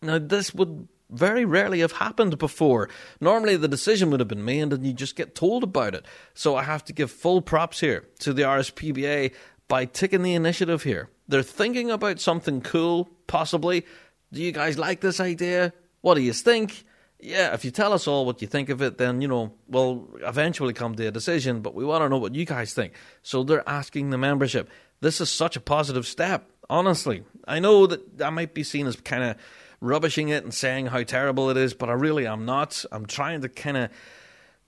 Now, 0.00 0.18
this 0.18 0.52
would 0.52 0.88
very 1.08 1.44
rarely 1.44 1.80
have 1.80 1.92
happened 1.92 2.38
before. 2.38 2.88
Normally, 3.20 3.56
the 3.56 3.68
decision 3.68 4.10
would 4.10 4.18
have 4.18 4.28
been 4.28 4.44
made 4.44 4.72
and 4.72 4.84
you 4.84 4.92
just 4.92 5.14
get 5.14 5.36
told 5.36 5.62
about 5.62 5.94
it. 5.94 6.04
So, 6.34 6.56
I 6.56 6.64
have 6.64 6.84
to 6.86 6.92
give 6.92 7.12
full 7.12 7.40
props 7.40 7.78
here 7.78 8.08
to 8.20 8.32
the 8.32 8.42
RSPBA 8.42 9.32
by 9.68 9.84
taking 9.84 10.22
the 10.22 10.34
initiative 10.34 10.82
here. 10.82 11.10
They're 11.32 11.42
thinking 11.42 11.90
about 11.90 12.20
something 12.20 12.60
cool, 12.60 13.08
possibly. 13.26 13.86
Do 14.34 14.42
you 14.42 14.52
guys 14.52 14.76
like 14.76 15.00
this 15.00 15.18
idea? 15.18 15.72
What 16.02 16.16
do 16.16 16.20
you 16.20 16.34
think? 16.34 16.84
Yeah, 17.18 17.54
if 17.54 17.64
you 17.64 17.70
tell 17.70 17.94
us 17.94 18.06
all 18.06 18.26
what 18.26 18.42
you 18.42 18.48
think 18.48 18.68
of 18.68 18.82
it, 18.82 18.98
then, 18.98 19.22
you 19.22 19.28
know, 19.28 19.54
we'll 19.66 20.10
eventually 20.20 20.74
come 20.74 20.94
to 20.94 21.06
a 21.06 21.10
decision, 21.10 21.62
but 21.62 21.74
we 21.74 21.86
want 21.86 22.02
to 22.02 22.10
know 22.10 22.18
what 22.18 22.34
you 22.34 22.44
guys 22.44 22.74
think. 22.74 22.92
So 23.22 23.44
they're 23.44 23.66
asking 23.66 24.10
the 24.10 24.18
membership. 24.18 24.68
This 25.00 25.22
is 25.22 25.30
such 25.30 25.56
a 25.56 25.60
positive 25.60 26.06
step, 26.06 26.50
honestly. 26.68 27.24
I 27.48 27.60
know 27.60 27.86
that 27.86 28.20
I 28.20 28.28
might 28.28 28.52
be 28.52 28.62
seen 28.62 28.86
as 28.86 28.96
kind 28.96 29.24
of 29.24 29.36
rubbishing 29.80 30.28
it 30.28 30.44
and 30.44 30.52
saying 30.52 30.88
how 30.88 31.02
terrible 31.02 31.48
it 31.48 31.56
is, 31.56 31.72
but 31.72 31.88
I 31.88 31.94
really 31.94 32.26
am 32.26 32.44
not. 32.44 32.84
I'm 32.92 33.06
trying 33.06 33.40
to 33.40 33.48
kind 33.48 33.78
of 33.78 33.90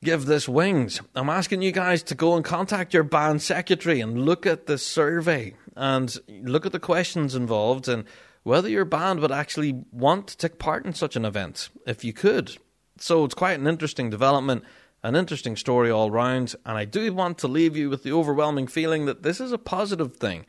give 0.05 0.27
this 0.27 0.49
wings. 0.49 1.01
I'm 1.15 1.31
asking 1.31 1.63
you 1.63 1.73
guys 1.73 2.03
to 2.05 2.15
go 2.15 2.37
and 2.37 2.45
contact 2.45 2.95
your 2.95 3.03
band 3.03 3.43
secretary 3.43 4.01
and 4.01 4.25
look 4.25 4.47
at 4.47 4.67
the 4.67 4.79
survey 4.79 5.55
and 5.75 6.17
look 6.29 6.67
at 6.67 6.73
the 6.73 6.79
questions 6.79 7.35
involved 7.35 7.89
and 7.89 8.05
whether 8.45 8.69
your 8.69 8.85
band 8.85 9.21
would 9.21 9.33
actually 9.33 9.85
want 9.91 10.29
to 10.29 10.37
take 10.37 10.59
part 10.59 10.85
in 10.85 10.93
such 10.93 11.17
an 11.17 11.25
event, 11.25 11.71
if 11.87 12.05
you 12.05 12.13
could. 12.13 12.57
So 12.99 13.25
it's 13.25 13.35
quite 13.35 13.59
an 13.59 13.67
interesting 13.67 14.11
development, 14.11 14.65
an 15.03 15.17
interesting 15.17 15.57
story 15.57 15.91
all 15.91 16.11
round, 16.11 16.55
and 16.65 16.77
I 16.79 16.85
do 16.85 17.13
want 17.13 17.39
to 17.39 17.49
leave 17.49 17.77
you 17.77 17.91
with 17.91 18.03
the 18.03 18.13
overwhelming 18.13 18.67
feeling 18.67 19.07
that 19.07 19.23
this 19.23 19.41
is 19.41 19.51
a 19.51 19.59
positive 19.59 20.17
thing. 20.17 20.47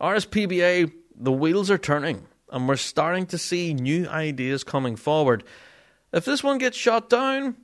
RSPBA, 0.00 0.92
the 1.16 1.32
wheels 1.32 1.70
are 1.70 1.78
turning, 1.78 2.26
and 2.50 2.68
we're 2.68 2.76
starting 2.76 3.26
to 3.26 3.38
see 3.38 3.74
new 3.74 4.08
ideas 4.08 4.64
coming 4.64 4.96
forward. 4.96 5.44
If 6.12 6.24
this 6.24 6.44
one 6.44 6.58
gets 6.58 6.76
shot 6.76 7.10
down, 7.10 7.56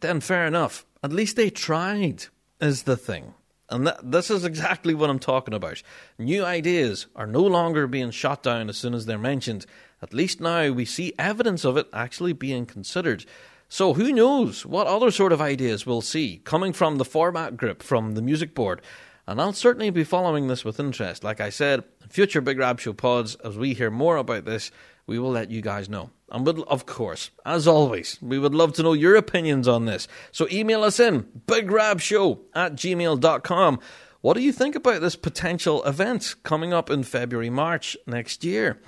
then 0.00 0.20
fair 0.20 0.46
enough. 0.46 0.86
At 1.02 1.12
least 1.12 1.36
they 1.36 1.50
tried, 1.50 2.26
is 2.60 2.84
the 2.84 2.96
thing. 2.96 3.34
And 3.68 3.86
th- 3.86 3.98
this 4.02 4.30
is 4.30 4.44
exactly 4.44 4.94
what 4.94 5.10
I'm 5.10 5.18
talking 5.18 5.54
about. 5.54 5.82
New 6.18 6.44
ideas 6.44 7.06
are 7.14 7.26
no 7.26 7.42
longer 7.42 7.86
being 7.86 8.10
shot 8.10 8.42
down 8.42 8.68
as 8.68 8.76
soon 8.76 8.94
as 8.94 9.06
they're 9.06 9.18
mentioned. 9.18 9.64
At 10.02 10.12
least 10.12 10.40
now 10.40 10.70
we 10.70 10.84
see 10.84 11.14
evidence 11.18 11.64
of 11.64 11.76
it 11.76 11.86
actually 11.92 12.32
being 12.32 12.66
considered. 12.66 13.24
So 13.68 13.94
who 13.94 14.12
knows 14.12 14.66
what 14.66 14.88
other 14.88 15.12
sort 15.12 15.32
of 15.32 15.40
ideas 15.40 15.86
we'll 15.86 16.00
see 16.00 16.40
coming 16.44 16.72
from 16.72 16.98
the 16.98 17.04
format 17.04 17.56
group 17.56 17.82
from 17.82 18.14
the 18.14 18.22
music 18.22 18.54
board. 18.54 18.82
And 19.26 19.40
I'll 19.40 19.52
certainly 19.52 19.90
be 19.90 20.02
following 20.02 20.48
this 20.48 20.64
with 20.64 20.80
interest. 20.80 21.22
Like 21.22 21.40
I 21.40 21.50
said, 21.50 21.84
future 22.08 22.40
Big 22.40 22.58
Rab 22.58 22.80
Show 22.80 22.92
pods, 22.92 23.36
as 23.36 23.56
we 23.56 23.74
hear 23.74 23.90
more 23.90 24.16
about 24.16 24.44
this, 24.44 24.72
we 25.06 25.20
will 25.20 25.30
let 25.30 25.52
you 25.52 25.60
guys 25.60 25.88
know. 25.88 26.10
And 26.30 26.46
would, 26.46 26.60
of 26.60 26.86
course, 26.86 27.30
as 27.44 27.66
always, 27.66 28.18
we 28.22 28.38
would 28.38 28.54
love 28.54 28.72
to 28.74 28.82
know 28.82 28.92
your 28.92 29.16
opinions 29.16 29.66
on 29.66 29.86
this. 29.86 30.06
So 30.30 30.46
email 30.50 30.84
us 30.84 31.00
in, 31.00 31.24
bigrabshow 31.46 32.38
at 32.54 32.74
gmail.com. 32.74 33.80
What 34.20 34.34
do 34.34 34.42
you 34.42 34.52
think 34.52 34.76
about 34.76 35.00
this 35.00 35.16
potential 35.16 35.82
event 35.84 36.36
coming 36.42 36.72
up 36.72 36.90
in 36.90 37.02
February, 37.02 37.50
March 37.50 37.96
next 38.06 38.44
year? 38.44 38.80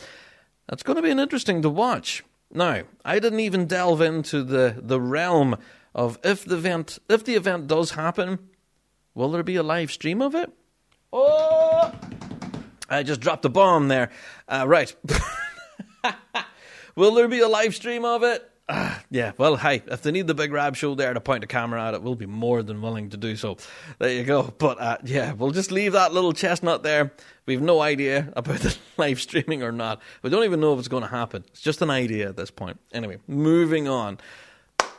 That's 0.68 0.82
going 0.82 0.96
to 0.96 1.02
be 1.02 1.10
an 1.10 1.18
interesting 1.18 1.62
to 1.62 1.70
watch. 1.70 2.22
Now, 2.52 2.82
I 3.04 3.18
didn't 3.18 3.40
even 3.40 3.66
delve 3.66 4.02
into 4.02 4.44
the, 4.44 4.76
the 4.78 5.00
realm 5.00 5.56
of 5.94 6.18
if 6.22 6.44
the 6.44 6.56
event 6.56 6.98
if 7.08 7.24
the 7.24 7.34
event 7.34 7.66
does 7.66 7.92
happen, 7.92 8.38
will 9.14 9.30
there 9.30 9.42
be 9.42 9.56
a 9.56 9.62
live 9.62 9.90
stream 9.90 10.22
of 10.22 10.34
it? 10.34 10.50
Oh, 11.12 11.92
I 12.88 13.02
just 13.02 13.20
dropped 13.20 13.44
a 13.44 13.48
bomb 13.48 13.88
there. 13.88 14.10
Uh, 14.48 14.64
right. 14.66 14.94
will 16.96 17.14
there 17.14 17.28
be 17.28 17.40
a 17.40 17.48
live 17.48 17.74
stream 17.74 18.04
of 18.04 18.22
it? 18.22 18.48
Uh, 18.68 18.96
yeah, 19.10 19.32
well, 19.38 19.56
hey, 19.56 19.82
if 19.88 20.02
they 20.02 20.12
need 20.12 20.26
the 20.26 20.34
Big 20.34 20.52
Rab 20.52 20.76
show 20.76 20.94
there 20.94 21.12
to 21.12 21.20
point 21.20 21.42
a 21.44 21.46
camera 21.46 21.88
at 21.88 21.94
it, 21.94 22.02
we'll 22.02 22.14
be 22.14 22.26
more 22.26 22.62
than 22.62 22.80
willing 22.80 23.10
to 23.10 23.16
do 23.16 23.36
so. 23.36 23.56
There 23.98 24.10
you 24.10 24.24
go. 24.24 24.54
But 24.56 24.80
uh, 24.80 24.98
yeah, 25.04 25.32
we'll 25.32 25.50
just 25.50 25.72
leave 25.72 25.92
that 25.92 26.14
little 26.14 26.32
chestnut 26.32 26.82
there. 26.82 27.12
We've 27.44 27.60
no 27.60 27.80
idea 27.80 28.32
about 28.34 28.60
the 28.60 28.76
live 28.96 29.20
streaming 29.20 29.62
or 29.62 29.72
not. 29.72 30.00
We 30.22 30.30
don't 30.30 30.44
even 30.44 30.60
know 30.60 30.72
if 30.72 30.78
it's 30.78 30.88
going 30.88 31.02
to 31.02 31.08
happen. 31.08 31.44
It's 31.48 31.60
just 31.60 31.82
an 31.82 31.90
idea 31.90 32.28
at 32.28 32.36
this 32.36 32.50
point. 32.50 32.78
Anyway, 32.92 33.18
moving 33.26 33.88
on. 33.88 34.18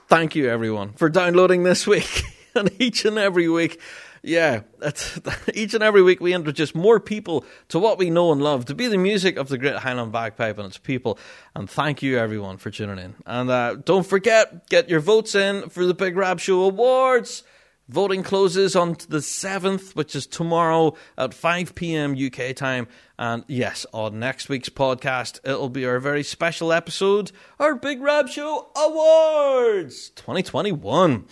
Thank 0.08 0.36
you, 0.36 0.50
everyone, 0.50 0.94
for 0.94 1.10
downloading 1.10 1.64
this 1.64 1.88
week 1.88 2.24
and 2.56 2.72
each 2.80 3.06
and 3.06 3.18
every 3.18 3.50
week 3.50 3.80
yeah, 4.24 4.62
each 5.54 5.74
and 5.74 5.84
every 5.84 6.02
week 6.02 6.22
we 6.22 6.34
introduce 6.34 6.74
more 6.74 7.00
people 7.00 7.46
to 7.68 7.78
what 7.78 7.98
we 7.98 8.10
know 8.10 8.32
and 8.32 8.42
love, 8.42 8.66
to 8.66 8.76
be 8.76 8.88
the 8.88 8.98
music 8.98 9.36
of 9.36 9.50
the 9.50 9.58
Great 9.58 9.76
Highland 9.76 10.14
Bagpipe 10.14 10.58
and 10.58 10.68
its 10.68 10.78
people. 10.78 11.20
And 11.54 11.70
thank 11.70 12.02
you, 12.02 12.18
everyone, 12.18 12.58
for 12.58 12.72
tuning 12.72 13.00
in. 13.04 13.16
And 13.26 13.50
uh, 13.50 13.76
don't 13.76 14.08
forget, 14.08 14.70
get 14.70 14.90
your 14.90 15.02
votes 15.02 15.36
in 15.36 15.70
for 15.70 15.86
the 15.86 15.94
Big 15.94 16.16
Rab 16.16 16.40
Show 16.40 16.64
Awards. 16.64 17.44
Voting 17.90 18.24
closes 18.24 18.78
on 18.78 18.94
the 19.10 19.18
7th, 19.18 19.94
which 19.94 20.16
is 20.16 20.26
tomorrow 20.26 20.96
at 21.18 21.34
5 21.34 21.76
p.m. 21.76 22.16
UK 22.16 22.56
time. 22.56 22.88
And 23.20 23.44
yes, 23.50 23.86
on 23.92 24.20
next 24.20 24.48
week's 24.48 24.70
podcast, 24.70 25.42
it'll 25.44 25.68
be 25.68 25.86
our 25.86 26.00
very 26.00 26.24
special 26.24 26.72
episode, 26.72 27.34
our 27.60 27.76
Big 27.76 28.02
Rab 28.02 28.30
Show 28.30 28.70
Awards 28.74 30.12
2021 30.12 31.26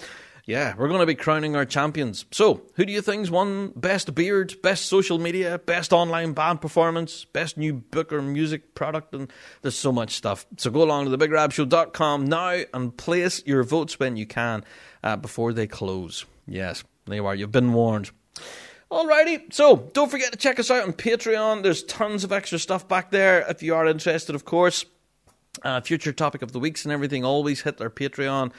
yeah, 0.51 0.75
we're 0.77 0.89
going 0.89 0.99
to 0.99 1.05
be 1.05 1.15
crowning 1.15 1.55
our 1.55 1.63
champions. 1.63 2.25
So, 2.31 2.61
who 2.73 2.83
do 2.83 2.91
you 2.91 3.01
think's 3.01 3.29
won 3.29 3.71
best 3.73 4.13
beard, 4.13 4.61
best 4.61 4.87
social 4.87 5.17
media, 5.17 5.59
best 5.59 5.93
online 5.93 6.33
band 6.33 6.59
performance, 6.59 7.23
best 7.23 7.57
new 7.57 7.73
book 7.73 8.11
or 8.11 8.21
music 8.21 8.75
product? 8.75 9.15
And 9.15 9.31
there's 9.61 9.77
so 9.77 9.93
much 9.93 10.15
stuff. 10.15 10.45
So 10.57 10.69
go 10.69 10.83
along 10.83 11.09
to 11.09 11.17
thebigrabshow.com 11.17 12.25
now 12.25 12.63
and 12.73 12.95
place 12.97 13.41
your 13.45 13.63
votes 13.63 13.97
when 13.97 14.17
you 14.17 14.25
can 14.25 14.65
uh, 15.03 15.15
before 15.15 15.53
they 15.53 15.67
close. 15.67 16.25
Yes, 16.45 16.83
there 17.05 17.15
you 17.15 17.25
are. 17.25 17.33
You've 17.33 17.53
been 17.53 17.71
warned. 17.71 18.11
Alrighty, 18.91 19.53
so 19.53 19.89
don't 19.93 20.11
forget 20.11 20.33
to 20.33 20.37
check 20.37 20.59
us 20.59 20.69
out 20.69 20.83
on 20.83 20.91
Patreon. 20.91 21.63
There's 21.63 21.81
tons 21.83 22.25
of 22.25 22.33
extra 22.33 22.59
stuff 22.59 22.89
back 22.89 23.09
there 23.09 23.49
if 23.49 23.63
you 23.63 23.73
are 23.73 23.87
interested, 23.87 24.35
of 24.35 24.43
course. 24.43 24.83
Uh, 25.63 25.79
future 25.79 26.11
topic 26.11 26.41
of 26.41 26.51
the 26.51 26.59
weeks 26.59 26.83
and 26.83 26.91
everything, 26.91 27.23
always 27.23 27.61
hit 27.61 27.79
our 27.79 27.89
Patreon 27.89 28.51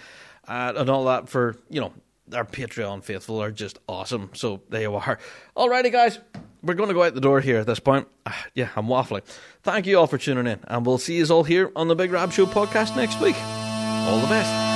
uh, 0.48 0.73
and 0.77 0.90
all 0.90 1.05
that 1.05 1.28
for, 1.28 1.56
you 1.69 1.81
know, 1.81 1.93
our 2.35 2.44
Patreon 2.44 3.02
faithful 3.02 3.43
are 3.43 3.51
just 3.51 3.78
awesome. 3.89 4.31
So 4.35 4.62
there 4.69 4.82
you 4.82 4.94
are. 4.94 5.19
Alrighty, 5.56 5.93
guys, 5.93 6.19
we're 6.62 6.74
going 6.74 6.89
to 6.89 6.94
go 6.94 7.02
out 7.02 7.14
the 7.14 7.20
door 7.20 7.40
here 7.40 7.59
at 7.59 7.66
this 7.66 7.81
point. 7.81 8.09
Uh, 8.24 8.32
yeah, 8.55 8.70
I'm 8.77 8.86
waffling. 8.86 9.23
Thank 9.62 9.86
you 9.86 9.98
all 9.98 10.06
for 10.06 10.19
tuning 10.19 10.47
in, 10.47 10.60
and 10.64 10.86
we'll 10.86 10.98
see 10.98 11.16
you 11.16 11.27
all 11.27 11.44
here 11.44 11.70
on 11.77 11.89
the 11.89 11.97
Big 11.97 12.10
Rab 12.10 12.32
Show 12.32 12.47
podcast 12.47 12.97
next 12.97 13.20
week. 13.20 13.36
All 13.36 14.19
the 14.20 14.27
best. 14.27 14.73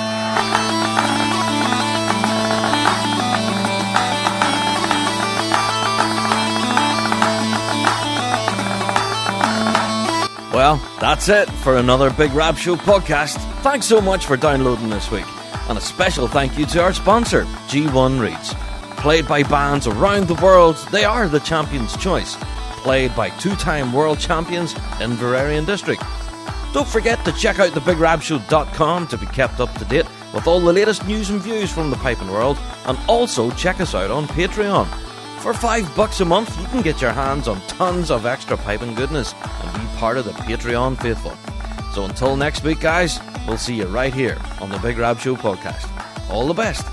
Well, 10.52 10.80
that's 11.00 11.28
it 11.28 11.50
for 11.50 11.76
another 11.76 12.10
Big 12.10 12.32
Rab 12.32 12.56
Show 12.56 12.76
podcast. 12.76 13.36
Thanks 13.60 13.84
so 13.84 14.00
much 14.00 14.24
for 14.24 14.38
downloading 14.38 14.88
this 14.88 15.10
week. 15.10 15.26
And 15.68 15.78
a 15.78 15.80
special 15.80 16.28
thank 16.28 16.58
you 16.58 16.66
to 16.66 16.82
our 16.82 16.92
sponsor, 16.92 17.42
G1 17.68 18.20
Reeds. 18.20 18.54
Played 19.00 19.28
by 19.28 19.42
bands 19.42 19.86
around 19.86 20.28
the 20.28 20.42
world, 20.42 20.76
they 20.90 21.04
are 21.04 21.28
the 21.28 21.40
champion's 21.40 21.96
choice. 21.96 22.36
Played 22.82 23.14
by 23.14 23.30
two 23.30 23.54
time 23.56 23.92
world 23.92 24.18
champions 24.18 24.74
Inveraray 24.98 25.58
and 25.58 25.66
District. 25.66 26.02
Don't 26.72 26.86
forget 26.86 27.24
to 27.24 27.32
check 27.32 27.58
out 27.58 27.72
thebigrabshow.com 27.72 29.06
to 29.08 29.16
be 29.16 29.26
kept 29.26 29.60
up 29.60 29.72
to 29.78 29.84
date 29.86 30.06
with 30.34 30.46
all 30.46 30.60
the 30.60 30.72
latest 30.72 31.06
news 31.06 31.30
and 31.30 31.40
views 31.40 31.72
from 31.72 31.90
the 31.90 31.96
piping 31.96 32.30
world, 32.30 32.58
and 32.84 32.98
also 33.08 33.50
check 33.52 33.80
us 33.80 33.94
out 33.94 34.10
on 34.10 34.26
Patreon. 34.28 34.86
For 35.40 35.54
five 35.54 35.94
bucks 35.96 36.20
a 36.20 36.24
month, 36.24 36.60
you 36.60 36.66
can 36.66 36.82
get 36.82 37.00
your 37.00 37.12
hands 37.12 37.48
on 37.48 37.60
tons 37.62 38.10
of 38.10 38.26
extra 38.26 38.56
piping 38.56 38.94
goodness 38.94 39.34
and 39.42 39.72
be 39.72 39.96
part 39.96 40.18
of 40.18 40.24
the 40.24 40.32
Patreon 40.32 41.00
faithful. 41.00 41.32
So 41.96 42.04
until 42.04 42.36
next 42.36 42.62
week, 42.62 42.80
guys, 42.80 43.18
we'll 43.48 43.56
see 43.56 43.74
you 43.74 43.86
right 43.86 44.12
here 44.12 44.36
on 44.60 44.68
the 44.68 44.78
Big 44.80 44.98
Rab 44.98 45.18
Show 45.18 45.34
podcast. 45.34 45.88
All 46.30 46.46
the 46.46 46.52
best. 46.52 46.84